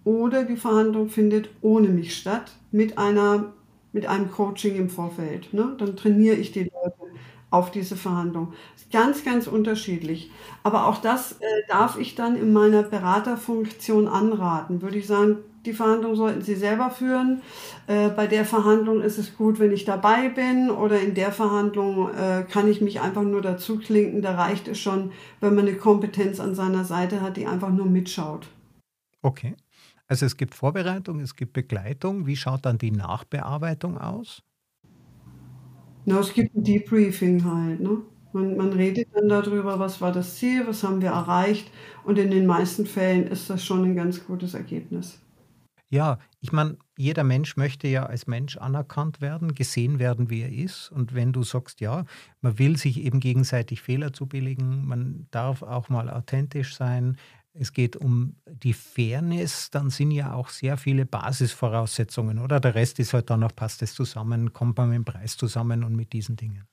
oder 0.04 0.44
die 0.44 0.58
Verhandlung 0.58 1.10
findet 1.10 1.50
ohne 1.62 1.88
mich 1.90 2.16
statt 2.16 2.52
mit, 2.72 2.98
einer, 2.98 3.54
mit 3.94 4.06
einem 4.06 4.32
Coaching 4.32 4.76
im 4.76 4.90
Vorfeld. 4.90 5.54
Ne? 5.54 5.76
Dann 5.78 5.96
trainiere 5.96 6.36
ich 6.36 6.52
die 6.52 6.64
Leute 6.64 7.07
auf 7.50 7.72
diese 7.72 7.96
Verhandlung. 7.96 8.54
Ganz, 8.92 9.24
ganz 9.24 9.48
unterschiedlich. 9.48 10.32
Aber 10.64 10.88
auch 10.88 11.00
das 11.00 11.34
äh, 11.34 11.46
darf 11.68 11.98
ich 11.98 12.16
dann 12.16 12.36
in 12.36 12.54
meiner 12.54 12.84
Beraterfunktion 12.84 14.08
anraten. 14.08 14.82
Würde 14.82 14.98
ich 14.98 15.08
sagen, 15.08 15.38
die 15.66 15.74
Verhandlung 15.74 16.16
sollten 16.16 16.42
Sie 16.42 16.56
selber 16.56 16.90
führen. 16.90 17.42
Äh, 17.88 18.10
bei 18.10 18.28
der 18.28 18.46
Verhandlung 18.46 19.02
ist 19.02 19.18
es 19.18 19.36
gut, 19.36 19.60
wenn 19.60 19.74
ich 19.74 19.84
dabei 19.86 20.30
bin 20.30 20.70
oder 20.70 21.00
in 21.00 21.14
der 21.14 21.32
Verhandlung 21.32 22.10
äh, 22.14 22.46
kann 22.50 22.70
ich 22.70 22.82
mich 22.82 23.02
einfach 23.02 23.24
nur 23.24 23.42
dazu 23.42 23.78
klinken. 23.78 24.22
Da 24.22 24.36
reicht 24.36 24.68
es 24.68 24.80
schon, 24.80 25.12
wenn 25.42 25.56
man 25.56 25.68
eine 25.68 25.78
Kompetenz 25.78 26.40
an 26.40 26.56
seiner 26.56 26.86
Seite 26.86 27.22
hat, 27.22 27.36
die 27.36 27.48
einfach 27.48 27.70
nur 27.70 27.86
mitschaut. 27.86 28.48
Okay. 29.22 29.56
Also 30.08 30.26
es 30.26 30.38
gibt 30.38 30.56
Vorbereitung, 30.56 31.20
es 31.20 31.36
gibt 31.36 31.52
Begleitung. 31.52 32.26
Wie 32.26 32.38
schaut 32.38 32.66
dann 32.66 32.78
die 32.78 32.92
Nachbearbeitung 32.92 33.98
aus? 33.98 34.44
Na, 36.08 36.20
es 36.20 36.34
gibt 36.34 36.56
ein 36.56 36.64
Debriefing 36.64 37.44
halt, 37.44 37.82
ne? 37.82 38.02
Man, 38.34 38.58
man 38.58 38.74
redet 38.74 39.10
dann 39.14 39.30
darüber, 39.30 39.78
was 39.78 40.02
war 40.02 40.12
das 40.12 40.38
Ziel, 40.38 40.66
was 40.66 40.84
haben 40.84 41.02
wir 41.02 41.10
erreicht 41.10 41.70
und 42.04 42.18
in 42.18 42.32
den 42.32 42.46
meisten 42.48 42.86
Fällen 42.86 43.28
ist 43.28 43.50
das 43.50 43.64
schon 43.66 43.84
ein 43.84 43.96
ganz 43.96 44.26
gutes 44.26 44.54
Ergebnis. 44.54 45.20
Ja, 45.90 46.20
ich 46.42 46.52
meine, 46.52 46.78
jeder 46.98 47.24
Mensch 47.24 47.56
möchte 47.56 47.88
ja 47.88 48.06
als 48.06 48.28
Mensch 48.28 48.58
anerkannt 48.58 49.22
werden, 49.22 49.54
gesehen 49.56 50.00
werden, 50.00 50.30
wie 50.30 50.42
er 50.42 50.52
ist. 50.52 50.92
Und 50.92 51.14
wenn 51.14 51.32
du 51.32 51.44
sagst, 51.44 51.80
ja, 51.80 52.04
man 52.42 52.60
will 52.60 52.78
sich 52.78 53.00
eben 53.02 53.20
gegenseitig 53.22 53.82
Fehler 53.82 54.12
zubilligen, 54.12 54.86
man 54.86 55.28
darf 55.32 55.62
auch 55.64 55.88
mal 55.90 56.10
authentisch 56.10 56.76
sein, 56.76 57.18
es 57.60 57.74
geht 57.74 57.96
um 57.96 58.36
die 58.46 58.74
Fairness, 58.74 59.70
dann 59.72 59.90
sind 59.90 60.12
ja 60.12 60.34
auch 60.34 60.50
sehr 60.50 60.78
viele 60.78 61.06
Basisvoraussetzungen, 61.06 62.40
oder? 62.40 62.60
Der 62.60 62.76
Rest 62.76 63.00
ist 63.00 63.14
halt 63.14 63.30
dann 63.30 63.42
noch, 63.42 63.56
passt 63.56 63.82
es 63.82 63.94
zusammen, 63.94 64.54
kommt 64.54 64.78
man 64.78 64.90
mit 64.90 64.98
dem 64.98 65.06
Preis 65.06 65.38
zusammen 65.38 65.84
und 65.84 65.96
mit 65.96 66.14
diesen 66.14 66.36
Dingen. 66.36 66.64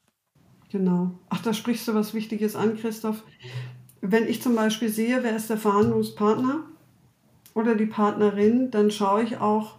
Genau. 0.71 1.13
Ach, 1.29 1.41
da 1.41 1.55
sprichst 1.55 1.87
du 1.89 1.95
was 1.95 2.15
Wichtiges 2.15 2.57
an, 2.57 2.77
Christoph. 2.77 3.23
Wenn 4.01 4.27
ich 4.27 4.43
zum 4.43 4.57
Beispiel 4.57 4.89
sehe, 4.89 5.23
wer 5.23 5.37
ist 5.37 5.49
der 5.49 5.57
Verhandlungspartner 5.57 6.65
oder 7.55 7.75
die 7.75 7.87
Partnerin, 7.87 8.71
dann 8.71 8.91
schaue 8.91 9.23
ich 9.23 9.39
auch, 9.39 9.77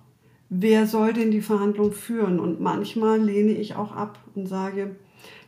wer 0.50 0.88
soll 0.88 1.14
denn 1.14 1.32
die 1.32 1.42
Verhandlung 1.42 1.92
führen. 1.92 2.40
Und 2.40 2.62
manchmal 2.62 3.20
lehne 3.20 3.52
ich 3.52 3.76
auch 3.76 3.92
ab 3.92 4.20
und 4.36 4.48
sage, 4.48 4.96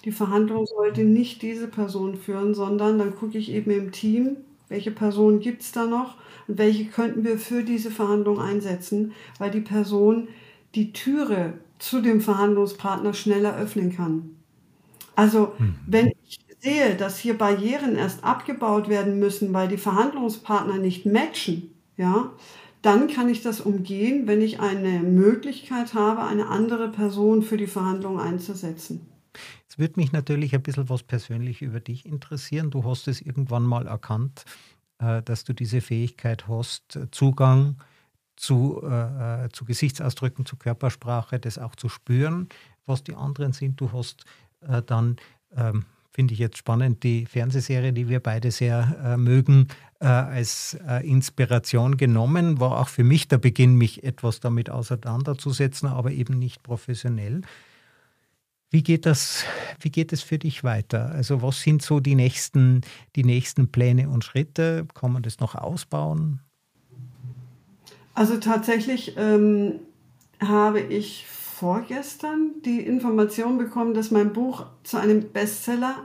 die 0.05 0.11
Verhandlung 0.11 0.65
sollte 0.65 1.03
nicht 1.03 1.41
diese 1.41 1.67
Person 1.67 2.15
führen, 2.15 2.53
sondern 2.53 2.99
dann 2.99 3.15
gucke 3.15 3.37
ich 3.37 3.51
eben 3.51 3.71
im 3.71 3.91
Team, 3.91 4.37
welche 4.69 4.91
Personen 4.91 5.39
gibt 5.39 5.61
es 5.61 5.71
da 5.71 5.85
noch 5.85 6.15
und 6.47 6.57
welche 6.57 6.85
könnten 6.85 7.23
wir 7.23 7.37
für 7.37 7.63
diese 7.63 7.91
Verhandlung 7.91 8.39
einsetzen, 8.39 9.13
weil 9.39 9.51
die 9.51 9.61
Person 9.61 10.27
die 10.75 10.93
Türe 10.93 11.53
zu 11.79 12.01
dem 12.01 12.21
Verhandlungspartner 12.21 13.13
schneller 13.13 13.57
öffnen 13.57 13.95
kann. 13.95 14.29
Also 15.15 15.53
mhm. 15.57 15.75
wenn 15.85 16.07
ich 16.27 16.39
sehe, 16.59 16.95
dass 16.95 17.19
hier 17.19 17.37
Barrieren 17.37 17.95
erst 17.95 18.23
abgebaut 18.23 18.89
werden 18.89 19.19
müssen, 19.19 19.53
weil 19.53 19.67
die 19.67 19.77
Verhandlungspartner 19.77 20.77
nicht 20.77 21.05
matchen, 21.05 21.73
ja, 21.97 22.31
dann 22.81 23.07
kann 23.07 23.29
ich 23.29 23.41
das 23.41 23.61
umgehen, 23.61 24.27
wenn 24.27 24.41
ich 24.41 24.59
eine 24.59 24.99
Möglichkeit 24.99 25.93
habe, 25.93 26.23
eine 26.23 26.47
andere 26.47 26.89
Person 26.89 27.41
für 27.41 27.57
die 27.57 27.67
Verhandlung 27.67 28.19
einzusetzen. 28.19 29.07
Es 29.67 29.77
würde 29.77 29.99
mich 29.99 30.11
natürlich 30.11 30.53
ein 30.53 30.63
bisschen 30.63 30.89
was 30.89 31.03
persönlich 31.03 31.61
über 31.61 31.79
dich 31.79 32.05
interessieren. 32.05 32.71
Du 32.71 32.83
hast 32.83 33.07
es 33.07 33.21
irgendwann 33.21 33.63
mal 33.63 33.87
erkannt, 33.87 34.45
äh, 34.99 35.21
dass 35.23 35.43
du 35.43 35.53
diese 35.53 35.81
Fähigkeit 35.81 36.47
hast, 36.47 36.99
Zugang 37.11 37.77
zu, 38.37 38.81
äh, 38.83 39.45
äh, 39.45 39.49
zu 39.49 39.65
Gesichtsausdrücken, 39.65 40.45
zu 40.45 40.55
Körpersprache, 40.55 41.39
das 41.39 41.57
auch 41.57 41.75
zu 41.75 41.89
spüren, 41.89 42.47
was 42.85 43.03
die 43.03 43.15
anderen 43.15 43.51
sind. 43.51 43.81
Du 43.81 43.91
hast 43.91 44.23
äh, 44.61 44.81
dann, 44.81 45.17
ähm, 45.55 45.85
finde 46.11 46.33
ich 46.33 46.39
jetzt 46.39 46.57
spannend, 46.57 47.03
die 47.03 47.25
Fernsehserie, 47.25 47.93
die 47.93 48.07
wir 48.07 48.19
beide 48.19 48.51
sehr 48.51 48.95
äh, 49.03 49.17
mögen, 49.17 49.67
äh, 49.99 50.05
als 50.05 50.77
Inspiration 51.03 51.97
genommen. 51.97 52.59
War 52.59 52.79
auch 52.79 52.87
für 52.87 53.03
mich 53.03 53.27
der 53.27 53.37
Beginn, 53.37 53.75
mich 53.75 54.03
etwas 54.03 54.39
damit 54.39 54.69
auseinanderzusetzen, 54.69 55.89
aber 55.89 56.11
eben 56.11 56.39
nicht 56.39 56.63
professionell. 56.63 57.41
Wie 58.69 58.83
geht 58.83 59.05
das, 59.05 59.45
wie 59.79 59.89
geht 59.89 60.11
es 60.11 60.21
für 60.21 60.37
dich 60.37 60.63
weiter? 60.63 61.11
Also 61.11 61.41
was 61.41 61.61
sind 61.61 61.81
so 61.81 61.99
die 61.99 62.15
nächsten, 62.15 62.81
die 63.15 63.23
nächsten 63.23 63.71
Pläne 63.71 64.09
und 64.09 64.25
Schritte? 64.25 64.85
Kann 64.93 65.13
man 65.13 65.23
das 65.23 65.39
noch 65.39 65.55
ausbauen? 65.55 66.41
Also 68.13 68.37
tatsächlich 68.37 69.15
ähm, 69.17 69.79
habe 70.41 70.81
ich 70.81 71.25
vorgestern 71.27 72.51
die 72.65 72.81
Information 72.81 73.57
bekommen, 73.57 73.93
dass 73.93 74.11
mein 74.11 74.33
Buch 74.33 74.65
zu 74.83 74.97
einem 74.97 75.31
Bestseller 75.31 75.95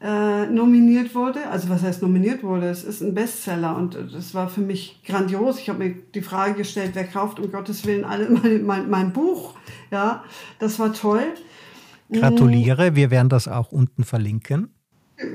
äh, 0.00 0.46
nominiert 0.46 1.14
wurde. 1.14 1.48
Also 1.48 1.70
was 1.70 1.82
heißt 1.82 2.02
nominiert 2.02 2.42
wurde? 2.42 2.68
Es 2.68 2.84
ist 2.84 3.00
ein 3.00 3.14
Bestseller 3.14 3.76
und 3.76 3.96
das 4.12 4.34
war 4.34 4.48
für 4.48 4.60
mich 4.60 5.00
grandios. 5.04 5.58
Ich 5.58 5.68
habe 5.70 5.78
mir 5.78 5.94
die 6.14 6.20
Frage 6.20 6.54
gestellt, 6.54 6.90
wer 6.94 7.06
kauft 7.06 7.40
um 7.40 7.50
Gottes 7.50 7.86
Willen 7.86 8.04
alle 8.04 8.28
mein, 8.42 8.66
mein, 8.66 8.90
mein 8.90 9.12
Buch? 9.12 9.54
Ja, 9.90 10.24
das 10.58 10.78
war 10.78 10.92
toll. 10.92 11.24
Gratuliere, 12.12 12.94
wir 12.94 13.10
werden 13.10 13.28
das 13.28 13.48
auch 13.48 13.72
unten 13.72 14.04
verlinken. 14.04 14.70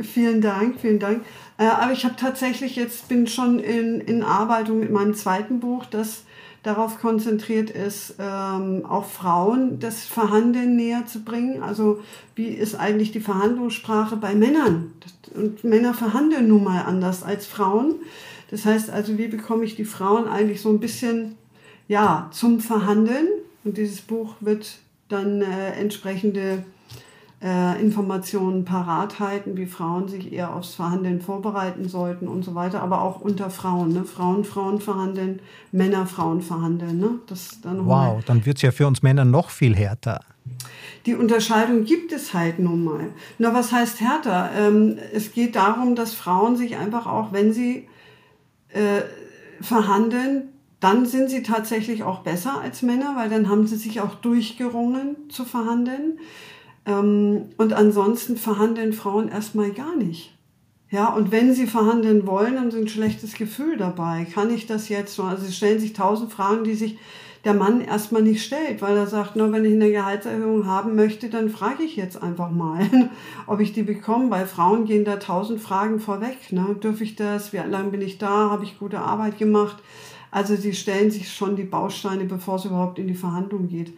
Vielen 0.04 0.42
Dank, 0.42 0.80
vielen 0.80 1.00
Dank. 1.00 1.24
Äh, 1.58 1.66
aber 1.66 1.92
ich 1.92 2.06
habe 2.06 2.16
tatsächlich 2.16 2.76
jetzt 2.76 3.10
bin 3.10 3.26
schon 3.26 3.60
in, 3.60 4.00
in 4.00 4.24
Arbeitung 4.24 4.80
mit 4.80 4.92
meinem 4.92 5.16
zweiten 5.16 5.60
Buch, 5.60 5.86
das 5.86 6.24
darauf 6.64 7.00
konzentriert 7.00 7.72
ist, 7.72 8.16
ähm, 8.20 8.86
auch 8.86 9.06
Frauen 9.06 9.80
das 9.80 10.04
Verhandeln 10.04 10.76
näher 10.76 11.08
zu 11.08 11.24
bringen. 11.24 11.64
Also 11.64 12.02
wie 12.36 12.50
ist 12.50 12.76
eigentlich 12.76 13.12
die 13.12 13.20
Verhandlungssprache 13.20 14.18
bei 14.18 14.36
Männern? 14.36 14.94
Und 15.34 15.64
Männer 15.64 15.96
verhandeln 15.96 16.48
nun 16.48 16.64
mal 16.64 16.84
anders 16.84 17.24
als 17.24 17.48
Frauen. 17.48 17.96
Das 18.52 18.66
heißt 18.66 18.92
also, 18.92 19.18
wie 19.18 19.28
bekomme 19.28 19.64
ich 19.64 19.76
die 19.76 19.86
Frauen 19.86 20.28
eigentlich 20.28 20.62
so 20.62 20.70
ein 20.70 20.80
bisschen 20.80 21.36
ja, 21.88 22.30
zum 22.32 22.60
Verhandeln? 22.60 23.28
Und 23.64 23.78
dieses 23.78 24.02
Buch 24.02 24.36
wird 24.40 24.78
dann 25.12 25.42
äh, 25.42 25.72
entsprechende 25.74 26.64
äh, 27.44 27.82
Informationen 27.82 28.66
parat 28.66 29.20
halten, 29.20 29.58
wie 29.58 29.66
Frauen 29.66 30.08
sich 30.08 30.32
eher 30.32 30.54
aufs 30.54 30.76
Verhandeln 30.76 31.22
vorbereiten 31.22 31.90
sollten 31.90 32.28
und 32.28 32.44
so 32.44 32.54
weiter, 32.54 32.84
aber 32.84 33.02
auch 33.02 33.20
unter 33.20 33.50
Frauen. 33.50 33.94
Ne? 33.94 34.04
Frauen, 34.04 34.44
Frauen 34.44 34.80
verhandeln, 34.80 35.40
Männer, 35.72 36.06
Frauen 36.06 36.42
verhandeln. 36.42 37.00
Ne? 37.00 37.20
Das 37.28 37.60
dann 37.62 37.86
wow, 37.86 38.24
dann 38.26 38.46
wird 38.46 38.58
es 38.58 38.62
ja 38.62 38.72
für 38.72 38.86
uns 38.86 39.02
Männer 39.02 39.26
noch 39.26 39.50
viel 39.50 39.76
härter. 39.76 40.22
Die 41.06 41.16
Unterscheidung 41.16 41.86
gibt 41.86 42.12
es 42.12 42.34
halt 42.34 42.60
nun 42.60 42.84
mal. 42.84 43.08
Na, 43.40 43.54
was 43.54 43.72
heißt 43.72 44.02
härter? 44.02 44.52
Ähm, 44.56 44.98
es 45.14 45.32
geht 45.34 45.56
darum, 45.56 45.96
dass 45.96 46.14
Frauen 46.14 46.58
sich 46.58 46.78
einfach 46.78 47.08
auch, 47.08 47.34
wenn 47.34 47.54
sie 47.54 47.88
äh, 48.70 49.02
verhandeln, 49.62 50.50
dann 50.82 51.06
sind 51.06 51.30
sie 51.30 51.44
tatsächlich 51.44 52.04
auch 52.04 52.20
besser 52.20 52.60
als 52.60 52.82
Männer, 52.82 53.14
weil 53.16 53.30
dann 53.30 53.48
haben 53.48 53.68
sie 53.68 53.78
sich 53.78 54.02
auch 54.02 54.16
durchgerungen 54.16 55.16
zu 55.30 55.46
verhandeln. 55.46 56.20
Ähm, 56.86 57.46
und 57.58 57.72
ansonsten 57.72 58.36
verhandeln 58.36 58.92
Frauen 58.92 59.30
erstmal 59.30 59.72
gar 59.72 59.96
nicht. 59.96 60.36
Ja, 60.90 61.14
und 61.14 61.32
wenn 61.32 61.54
sie 61.54 61.68
verhandeln 61.68 62.28
wollen, 62.28 62.60
haben 62.60 62.72
sie 62.72 62.80
ein 62.80 62.88
schlechtes 62.88 63.36
Gefühl 63.36 63.78
dabei. 63.78 64.26
Kann 64.26 64.54
ich 64.54 64.66
das 64.66 64.90
jetzt 64.90 65.16
so? 65.16 65.24
Also 65.24 65.46
sie 65.46 65.54
stellen 65.54 65.80
sich 65.80 65.94
tausend 65.94 66.34
Fragen, 66.34 66.64
die 66.64 66.74
sich 66.74 66.98
der 67.46 67.54
Mann 67.54 67.82
erstmal 67.82 68.24
nicht 68.24 68.44
stellt, 68.44 68.82
weil 68.82 68.98
er 68.98 69.08
sagt, 69.08 69.36
nur 69.36 69.52
wenn 69.52 69.66
ich 69.66 69.74
eine 69.74 69.90
Gehaltserhöhung 69.90 70.68
haben 70.68 70.96
möchte, 70.96 71.30
dann 71.30 71.50
frage 71.50 71.84
ich 71.84 71.96
jetzt 71.96 72.22
einfach 72.22 72.52
mal, 72.52 72.90
ob 73.48 73.60
ich 73.60 73.72
die 73.74 73.84
bekomme, 73.84 74.32
weil 74.32 74.48
Frauen 74.48 74.86
gehen 74.86 75.06
da 75.06 75.18
tausend 75.18 75.62
Fragen 75.62 76.00
vorweg. 76.00 76.52
Ne? 76.52 76.76
Dürfe 76.84 77.04
ich 77.04 77.16
das? 77.16 77.54
Wie 77.54 77.58
lange 77.58 77.92
bin 77.92 78.02
ich 78.02 78.18
da? 78.18 78.50
Habe 78.50 78.64
ich 78.64 78.80
gute 78.80 79.00
Arbeit 79.00 79.38
gemacht? 79.38 79.78
Also 80.32 80.56
sie 80.56 80.74
stellen 80.74 81.12
sich 81.12 81.32
schon 81.32 81.56
die 81.56 81.64
Bausteine, 81.64 82.26
bevor 82.26 82.56
es 82.56 82.66
überhaupt 82.66 82.98
in 82.98 83.08
die 83.08 83.14
Verhandlung 83.14 83.68
geht. 83.68 83.94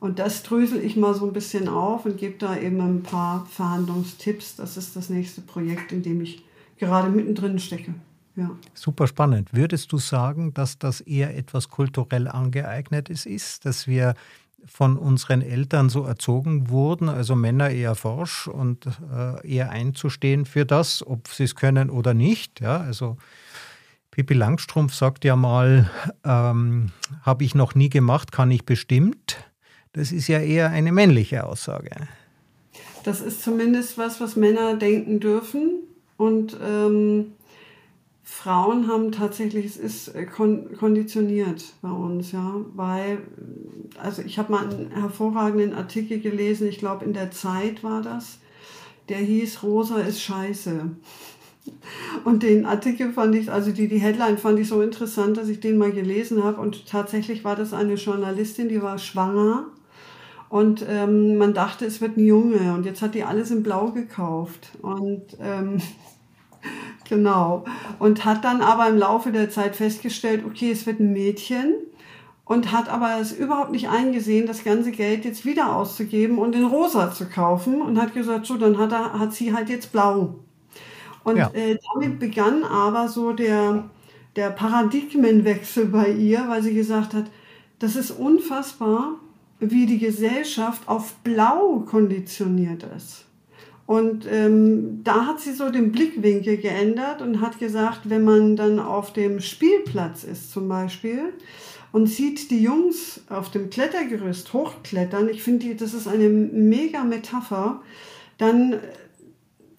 Und 0.00 0.18
das 0.18 0.42
drösel 0.42 0.82
ich 0.82 0.96
mal 0.96 1.14
so 1.14 1.26
ein 1.26 1.32
bisschen 1.32 1.68
auf 1.68 2.06
und 2.06 2.18
gebe 2.18 2.38
da 2.38 2.56
eben 2.56 2.80
ein 2.80 3.02
paar 3.02 3.46
Verhandlungstipps. 3.46 4.56
Das 4.56 4.76
ist 4.76 4.96
das 4.96 5.10
nächste 5.10 5.42
Projekt, 5.42 5.92
in 5.92 6.02
dem 6.02 6.20
ich 6.20 6.44
gerade 6.78 7.08
mittendrin 7.08 7.58
stecke. 7.58 7.94
Ja. 8.34 8.50
Super 8.74 9.06
spannend. 9.06 9.50
Würdest 9.52 9.92
du 9.92 9.98
sagen, 9.98 10.54
dass 10.54 10.78
das 10.78 11.00
eher 11.00 11.36
etwas 11.36 11.68
kulturell 11.68 12.28
angeeignetes 12.28 13.26
ist, 13.26 13.66
dass 13.66 13.86
wir 13.86 14.14
von 14.64 14.96
unseren 14.96 15.42
Eltern 15.42 15.88
so 15.88 16.04
erzogen 16.04 16.68
wurden, 16.70 17.08
also 17.08 17.34
Männer 17.34 17.70
eher 17.70 17.94
forsch 17.94 18.46
und 18.46 18.86
äh, 18.86 19.46
eher 19.46 19.70
einzustehen 19.70 20.46
für 20.46 20.64
das, 20.64 21.04
ob 21.06 21.28
sie 21.28 21.44
es 21.44 21.56
können 21.56 21.90
oder 21.90 22.14
nicht. 22.14 22.60
Ja, 22.60 22.78
also 22.78 23.16
Pippi 24.12 24.34
Langstrumpf 24.34 24.94
sagt 24.94 25.24
ja 25.24 25.36
mal, 25.36 25.90
ähm, 26.22 26.92
habe 27.22 27.44
ich 27.44 27.54
noch 27.54 27.74
nie 27.74 27.88
gemacht, 27.88 28.30
kann 28.30 28.50
ich 28.50 28.66
bestimmt. 28.66 29.38
Das 29.94 30.12
ist 30.12 30.28
ja 30.28 30.38
eher 30.38 30.68
eine 30.70 30.92
männliche 30.92 31.46
Aussage. 31.46 31.90
Das 33.04 33.22
ist 33.22 33.42
zumindest 33.42 33.96
was, 33.96 34.20
was 34.20 34.36
Männer 34.36 34.76
denken 34.76 35.18
dürfen. 35.18 35.80
Und 36.18 36.56
ähm, 36.62 37.32
Frauen 38.22 38.86
haben 38.86 39.12
tatsächlich, 39.12 39.64
es 39.64 39.76
ist 39.78 40.08
äh, 40.08 40.26
kon 40.26 40.76
konditioniert 40.76 41.72
bei 41.80 41.90
uns, 41.90 42.32
ja, 42.32 42.54
weil, 42.74 43.18
also 43.98 44.20
ich 44.20 44.38
habe 44.38 44.52
mal 44.52 44.68
einen 44.68 44.90
hervorragenden 44.90 45.72
Artikel 45.72 46.20
gelesen, 46.20 46.68
ich 46.68 46.78
glaube 46.78 47.04
in 47.06 47.14
der 47.14 47.30
Zeit 47.30 47.82
war 47.82 48.02
das, 48.02 48.38
der 49.08 49.18
hieß 49.18 49.62
Rosa 49.62 49.98
ist 49.98 50.22
scheiße. 50.22 50.90
Und 52.24 52.42
den 52.42 52.66
Artikel 52.66 53.12
fand 53.12 53.34
ich, 53.34 53.50
also 53.50 53.72
die, 53.72 53.88
die 53.88 53.98
Headline 53.98 54.38
fand 54.38 54.58
ich 54.58 54.68
so 54.68 54.82
interessant, 54.82 55.36
dass 55.36 55.48
ich 55.48 55.60
den 55.60 55.78
mal 55.78 55.92
gelesen 55.92 56.42
habe. 56.42 56.60
Und 56.60 56.86
tatsächlich 56.86 57.44
war 57.44 57.56
das 57.56 57.72
eine 57.72 57.94
Journalistin, 57.94 58.68
die 58.68 58.82
war 58.82 58.98
schwanger. 58.98 59.66
Und 60.48 60.84
ähm, 60.88 61.38
man 61.38 61.54
dachte, 61.54 61.86
es 61.86 62.00
wird 62.00 62.16
ein 62.16 62.26
Junge. 62.26 62.74
Und 62.74 62.84
jetzt 62.84 63.02
hat 63.02 63.14
die 63.14 63.24
alles 63.24 63.50
in 63.50 63.62
Blau 63.62 63.90
gekauft. 63.90 64.70
Und 64.82 65.22
ähm, 65.40 65.78
genau. 67.08 67.64
Und 67.98 68.24
hat 68.24 68.44
dann 68.44 68.60
aber 68.60 68.88
im 68.88 68.98
Laufe 68.98 69.32
der 69.32 69.50
Zeit 69.50 69.76
festgestellt, 69.76 70.44
okay, 70.46 70.70
es 70.70 70.86
wird 70.86 71.00
ein 71.00 71.12
Mädchen. 71.12 71.74
und 72.44 72.72
hat 72.72 72.88
aber 72.88 73.18
es 73.20 73.32
überhaupt 73.32 73.70
nicht 73.70 73.88
eingesehen, 73.88 74.46
das 74.46 74.64
ganze 74.64 74.90
Geld 74.90 75.24
jetzt 75.24 75.46
wieder 75.46 75.74
auszugeben 75.74 76.38
und 76.38 76.54
in 76.54 76.64
rosa 76.64 77.12
zu 77.12 77.26
kaufen 77.26 77.80
und 77.80 78.00
hat 78.00 78.14
gesagt, 78.14 78.46
so, 78.46 78.56
dann 78.56 78.78
hat, 78.78 78.92
er, 78.92 79.18
hat 79.18 79.32
sie 79.32 79.54
halt 79.54 79.70
jetzt 79.70 79.92
blau. 79.92 80.40
Und 81.24 81.36
ja. 81.36 81.50
äh, 81.54 81.78
damit 81.94 82.18
begann 82.18 82.64
aber 82.64 83.08
so 83.08 83.32
der, 83.32 83.84
der 84.36 84.50
Paradigmenwechsel 84.50 85.86
bei 85.86 86.10
ihr, 86.10 86.44
weil 86.48 86.62
sie 86.62 86.74
gesagt 86.74 87.14
hat, 87.14 87.26
das 87.78 87.96
ist 87.96 88.10
unfassbar, 88.12 89.16
wie 89.60 89.86
die 89.86 89.98
Gesellschaft 89.98 90.82
auf 90.86 91.14
blau 91.24 91.84
konditioniert 91.86 92.84
ist. 92.96 93.24
Und 93.86 94.26
ähm, 94.30 95.00
da 95.04 95.26
hat 95.26 95.40
sie 95.40 95.52
so 95.52 95.70
den 95.70 95.92
Blickwinkel 95.92 96.56
geändert 96.56 97.20
und 97.20 97.40
hat 97.40 97.58
gesagt, 97.58 98.08
wenn 98.08 98.24
man 98.24 98.56
dann 98.56 98.78
auf 98.78 99.12
dem 99.12 99.40
Spielplatz 99.40 100.24
ist 100.24 100.52
zum 100.52 100.68
Beispiel 100.68 101.32
und 101.90 102.06
sieht 102.06 102.50
die 102.50 102.62
Jungs 102.62 103.20
auf 103.28 103.50
dem 103.50 103.70
Klettergerüst 103.70 104.52
hochklettern, 104.52 105.28
ich 105.28 105.42
finde, 105.42 105.74
das 105.74 105.94
ist 105.94 106.08
eine 106.08 106.28
mega 106.28 107.04
Metapher, 107.04 107.82
dann 108.38 108.76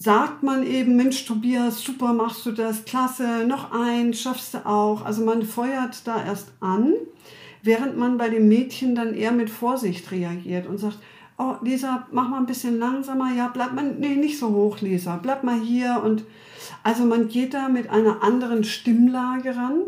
sagt 0.03 0.43
man 0.43 0.63
eben, 0.63 0.97
Mensch, 0.97 1.25
Tobias, 1.25 1.81
super 1.81 2.11
machst 2.11 2.45
du 2.45 2.51
das, 2.51 2.83
klasse, 2.83 3.45
noch 3.47 3.71
ein, 3.71 4.13
schaffst 4.13 4.53
du 4.53 4.65
auch. 4.65 5.05
Also 5.05 5.23
man 5.23 5.43
feuert 5.43 6.05
da 6.05 6.21
erst 6.25 6.49
an, 6.59 6.93
während 7.61 7.97
man 7.97 8.17
bei 8.17 8.27
dem 8.27 8.49
Mädchen 8.49 8.95
dann 8.95 9.13
eher 9.13 9.31
mit 9.31 9.49
Vorsicht 9.49 10.11
reagiert 10.11 10.67
und 10.67 10.77
sagt, 10.77 10.97
oh, 11.37 11.55
Lisa, 11.61 12.05
mach 12.11 12.27
mal 12.27 12.39
ein 12.39 12.45
bisschen 12.45 12.79
langsamer, 12.79 13.33
ja, 13.33 13.47
bleib 13.47 13.73
mal, 13.73 13.95
nee, 13.97 14.15
nicht 14.15 14.37
so 14.37 14.49
hoch, 14.49 14.81
Lisa, 14.81 15.15
bleib 15.15 15.45
mal 15.45 15.59
hier. 15.59 16.01
Und 16.03 16.25
also 16.83 17.05
man 17.05 17.29
geht 17.29 17.53
da 17.53 17.69
mit 17.69 17.89
einer 17.89 18.23
anderen 18.23 18.65
Stimmlage 18.65 19.55
ran, 19.55 19.83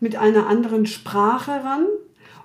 mit 0.00 0.16
einer 0.16 0.46
anderen 0.46 0.86
Sprache 0.86 1.62
ran 1.62 1.84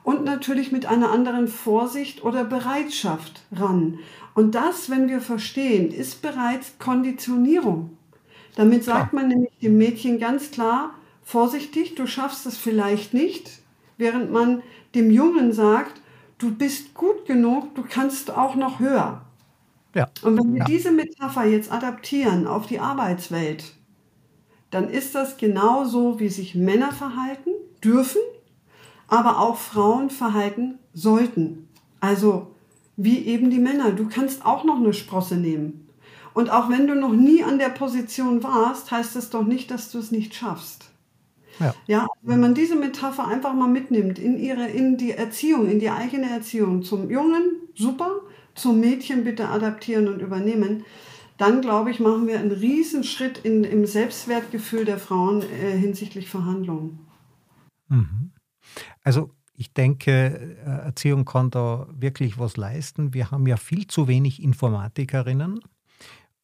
und 0.03 0.25
natürlich 0.25 0.73
mit 0.73 0.85
einer 0.85 1.09
anderen 1.09 1.47
Vorsicht 1.47 2.25
oder 2.25 2.43
Bereitschaft 2.43 3.43
ran. 3.55 3.99
Und 4.38 4.53
das, 4.53 4.91
wenn 4.91 5.09
wir 5.09 5.19
verstehen, 5.19 5.91
ist 5.91 6.21
bereits 6.21 6.77
Konditionierung. 6.77 7.97
Damit 8.55 8.83
sagt 8.83 9.11
man 9.11 9.29
nämlich 9.29 9.57
dem 9.63 9.79
Mädchen 9.79 10.19
ganz 10.19 10.51
klar, 10.51 10.93
vorsichtig, 11.23 11.95
du 11.95 12.05
schaffst 12.05 12.45
es 12.45 12.55
vielleicht 12.55 13.15
nicht, 13.15 13.49
während 13.97 14.31
man 14.31 14.61
dem 14.93 15.09
Jungen 15.09 15.53
sagt, 15.53 16.03
du 16.38 16.53
bist 16.53 16.93
gut 16.93 17.25
genug, 17.25 17.73
du 17.73 17.81
kannst 17.81 18.29
auch 18.29 18.53
noch 18.53 18.79
höher. 18.79 19.25
Ja. 19.95 20.07
Und 20.21 20.38
wenn 20.38 20.53
wir 20.53 20.59
ja. 20.59 20.65
diese 20.65 20.91
Metapher 20.91 21.45
jetzt 21.45 21.71
adaptieren 21.71 22.45
auf 22.45 22.67
die 22.67 22.79
Arbeitswelt, 22.79 23.73
dann 24.69 24.88
ist 24.88 25.15
das 25.15 25.38
genauso, 25.38 26.19
wie 26.19 26.29
sich 26.29 26.53
Männer 26.53 26.91
verhalten 26.91 27.49
dürfen, 27.83 28.21
aber 29.07 29.39
auch 29.39 29.57
Frauen 29.57 30.11
verhalten 30.11 30.77
sollten. 30.93 31.69
Also 31.99 32.51
wie 32.97 33.25
eben 33.25 33.49
die 33.49 33.59
Männer. 33.59 33.91
Du 33.91 34.09
kannst 34.09 34.45
auch 34.45 34.63
noch 34.63 34.77
eine 34.77 34.93
Sprosse 34.93 35.37
nehmen. 35.37 35.87
Und 36.33 36.51
auch 36.51 36.69
wenn 36.69 36.87
du 36.87 36.95
noch 36.95 37.13
nie 37.13 37.43
an 37.43 37.57
der 37.57 37.69
Position 37.69 38.43
warst, 38.43 38.91
heißt 38.91 39.15
das 39.15 39.29
doch 39.29 39.43
nicht, 39.43 39.71
dass 39.71 39.91
du 39.91 39.99
es 39.99 40.11
nicht 40.11 40.35
schaffst. 40.35 40.91
Ja. 41.59 41.73
ja, 41.87 42.07
wenn 42.21 42.39
man 42.39 42.53
diese 42.53 42.75
Metapher 42.75 43.27
einfach 43.27 43.53
mal 43.53 43.67
mitnimmt 43.67 44.19
in 44.19 44.37
ihre, 44.37 44.67
in 44.67 44.97
die 44.97 45.11
Erziehung, 45.11 45.67
in 45.67 45.79
die 45.79 45.89
eigene 45.89 46.29
Erziehung, 46.29 46.83
zum 46.83 47.09
Jungen, 47.09 47.55
super, 47.73 48.21
zum 48.53 48.79
Mädchen 48.79 49.23
bitte 49.23 49.49
adaptieren 49.49 50.07
und 50.07 50.21
übernehmen, 50.21 50.85
dann 51.37 51.61
glaube 51.61 51.91
ich, 51.91 51.99
machen 51.99 52.27
wir 52.27 52.39
einen 52.39 52.51
Riesenschritt 52.51 53.39
in, 53.39 53.63
im 53.63 53.85
Selbstwertgefühl 53.85 54.85
der 54.85 54.99
Frauen 54.99 55.41
äh, 55.41 55.77
hinsichtlich 55.77 56.29
Verhandlungen. 56.29 56.99
Mhm. 57.89 58.31
Also 59.03 59.31
ich 59.57 59.73
denke, 59.73 60.11
äh, 60.11 60.85
Erziehung 60.85 61.25
kann 61.25 61.49
da 61.49 61.87
wirklich 61.91 62.37
was 62.37 62.57
leisten. 62.57 63.13
Wir 63.13 63.31
haben 63.31 63.47
ja 63.47 63.57
viel 63.57 63.87
zu 63.87 64.07
wenig 64.07 64.41
Informatikerinnen. 64.41 65.59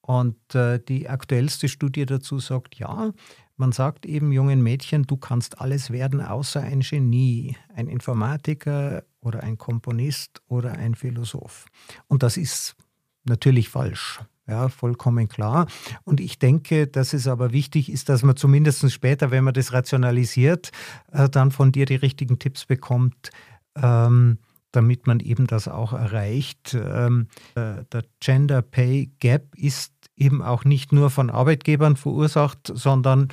Und 0.02 0.56
äh, 0.56 0.80
die 0.80 1.08
aktuellste 1.08 1.70
Studie 1.70 2.06
dazu 2.06 2.40
sagt, 2.40 2.76
ja, 2.76 3.14
man 3.56 3.72
sagt 3.72 4.08
eben 4.08 4.32
jungen 4.32 4.64
Mädchen, 4.64 5.04
du 5.04 5.16
kannst 5.16 5.62
alles 5.62 5.92
werden 5.92 6.22
außer 6.22 6.62
ein 6.62 6.82
Genie, 6.82 7.56
ein 7.74 7.88
Informatiker 7.88 9.04
oder 9.22 9.44
ein 9.44 9.60
Komponist 9.60 10.42
oder 10.48 10.74
ein 10.74 10.96
Philosoph. 10.96 11.68
Und 12.08 12.24
das 12.24 12.36
ist 12.36 12.76
natürlich 13.24 13.70
falsch. 13.70 14.20
Ja, 14.48 14.68
vollkommen 14.68 15.30
klar. 15.30 15.68
Und 16.04 16.20
ich 16.20 16.38
denke, 16.38 16.88
dass 16.88 17.14
es 17.14 17.28
aber 17.28 17.54
wichtig 17.54 17.90
ist, 17.90 18.10
dass 18.10 18.24
man 18.24 18.36
zumindest 18.36 18.92
später, 18.92 19.32
wenn 19.32 19.46
man 19.46 19.54
das 19.54 19.72
rationalisiert, 19.72 20.72
äh, 21.12 21.30
dann 21.30 21.52
von 21.52 21.72
dir 21.72 21.86
die 21.86 21.96
richtigen 21.96 22.40
Tipps 22.40 22.66
bekommt, 22.66 23.30
ähm, 23.76 24.40
damit 24.74 25.08
man 25.08 25.22
eben 25.22 25.48
das 25.48 25.70
auch 25.70 25.94
erreicht. 25.94 26.74
Ähm, 26.74 27.28
äh, 27.56 27.86
der 27.92 28.04
Gender 28.20 28.62
Pay 28.62 29.12
Gap 29.20 29.56
ist 29.56 29.94
eben 30.18 30.42
auch 30.42 30.66
nicht 30.66 30.92
nur 30.92 31.10
von 31.10 31.30
Arbeitgebern 31.30 31.96
verursacht, 31.96 32.72
sondern 32.74 33.30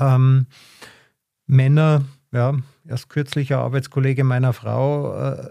ähm, 0.00 0.46
Männer, 1.46 2.04
ja, 2.32 2.54
erst 2.84 3.08
kürzlich 3.10 3.52
ein 3.52 3.60
Arbeitskollege 3.60 4.24
meiner 4.24 4.52
Frau, 4.52 5.14
äh, 5.14 5.50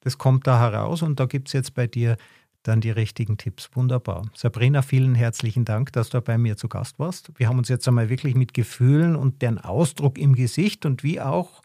das 0.00 0.18
kommt 0.18 0.46
da 0.46 0.58
heraus 0.58 1.02
und 1.02 1.20
da 1.20 1.26
gibt 1.26 1.48
es 1.48 1.52
jetzt 1.52 1.74
bei 1.74 1.86
dir 1.86 2.16
dann 2.62 2.80
die 2.80 2.90
richtigen 2.90 3.36
Tipps. 3.36 3.70
Wunderbar. 3.74 4.26
Sabrina, 4.34 4.82
vielen 4.82 5.14
herzlichen 5.14 5.64
Dank, 5.64 5.92
dass 5.92 6.10
du 6.10 6.20
bei 6.20 6.38
mir 6.38 6.56
zu 6.56 6.68
Gast 6.68 6.98
warst. 6.98 7.30
Wir 7.36 7.48
haben 7.48 7.58
uns 7.58 7.68
jetzt 7.68 7.86
einmal 7.88 8.08
wirklich 8.08 8.34
mit 8.34 8.54
Gefühlen 8.54 9.16
und 9.16 9.42
deren 9.42 9.58
Ausdruck 9.58 10.18
im 10.18 10.34
Gesicht 10.34 10.86
und 10.86 11.02
wie 11.02 11.20
auch, 11.20 11.62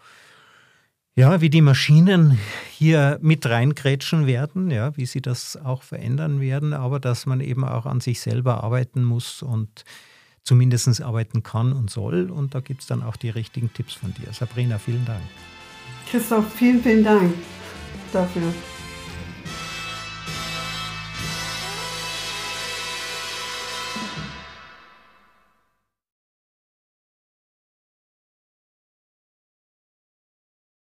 ja, 1.16 1.42
wie 1.42 1.50
die 1.50 1.62
Maschinen 1.62 2.38
hier 2.72 3.20
mit 3.22 3.46
reinkrätschen 3.46 4.28
werden, 4.28 4.72
ja, 4.72 4.96
wie 4.98 5.06
sie 5.06 5.22
das 5.22 5.58
auch 5.58 5.84
verändern 5.84 6.42
werden, 6.42 6.74
aber 6.74 7.00
dass 7.00 7.26
man 7.26 7.42
eben 7.42 7.64
auch 7.64 7.86
an 7.86 8.02
sich 8.02 8.20
selber 8.20 8.64
arbeiten 8.64 9.04
muss 9.04 9.42
und 9.42 9.84
zumindest 10.44 11.02
arbeiten 11.02 11.44
kann 11.44 11.74
und 11.74 11.90
soll. 11.90 12.32
Und 12.32 12.56
da 12.56 12.62
gibt 12.62 12.82
es 12.82 12.88
dann 12.88 13.04
auch 13.04 13.18
die 13.18 13.30
richtigen 13.30 13.72
Tipps 13.74 13.94
von 13.94 14.14
dir. 14.14 14.32
Sabrina, 14.32 14.80
vielen 14.80 15.06
Dank. 15.06 15.24
Christoph, 16.10 16.54
vielen, 16.54 16.82
vielen 16.82 17.04
Dank 17.04 17.34
dafür. 18.14 18.54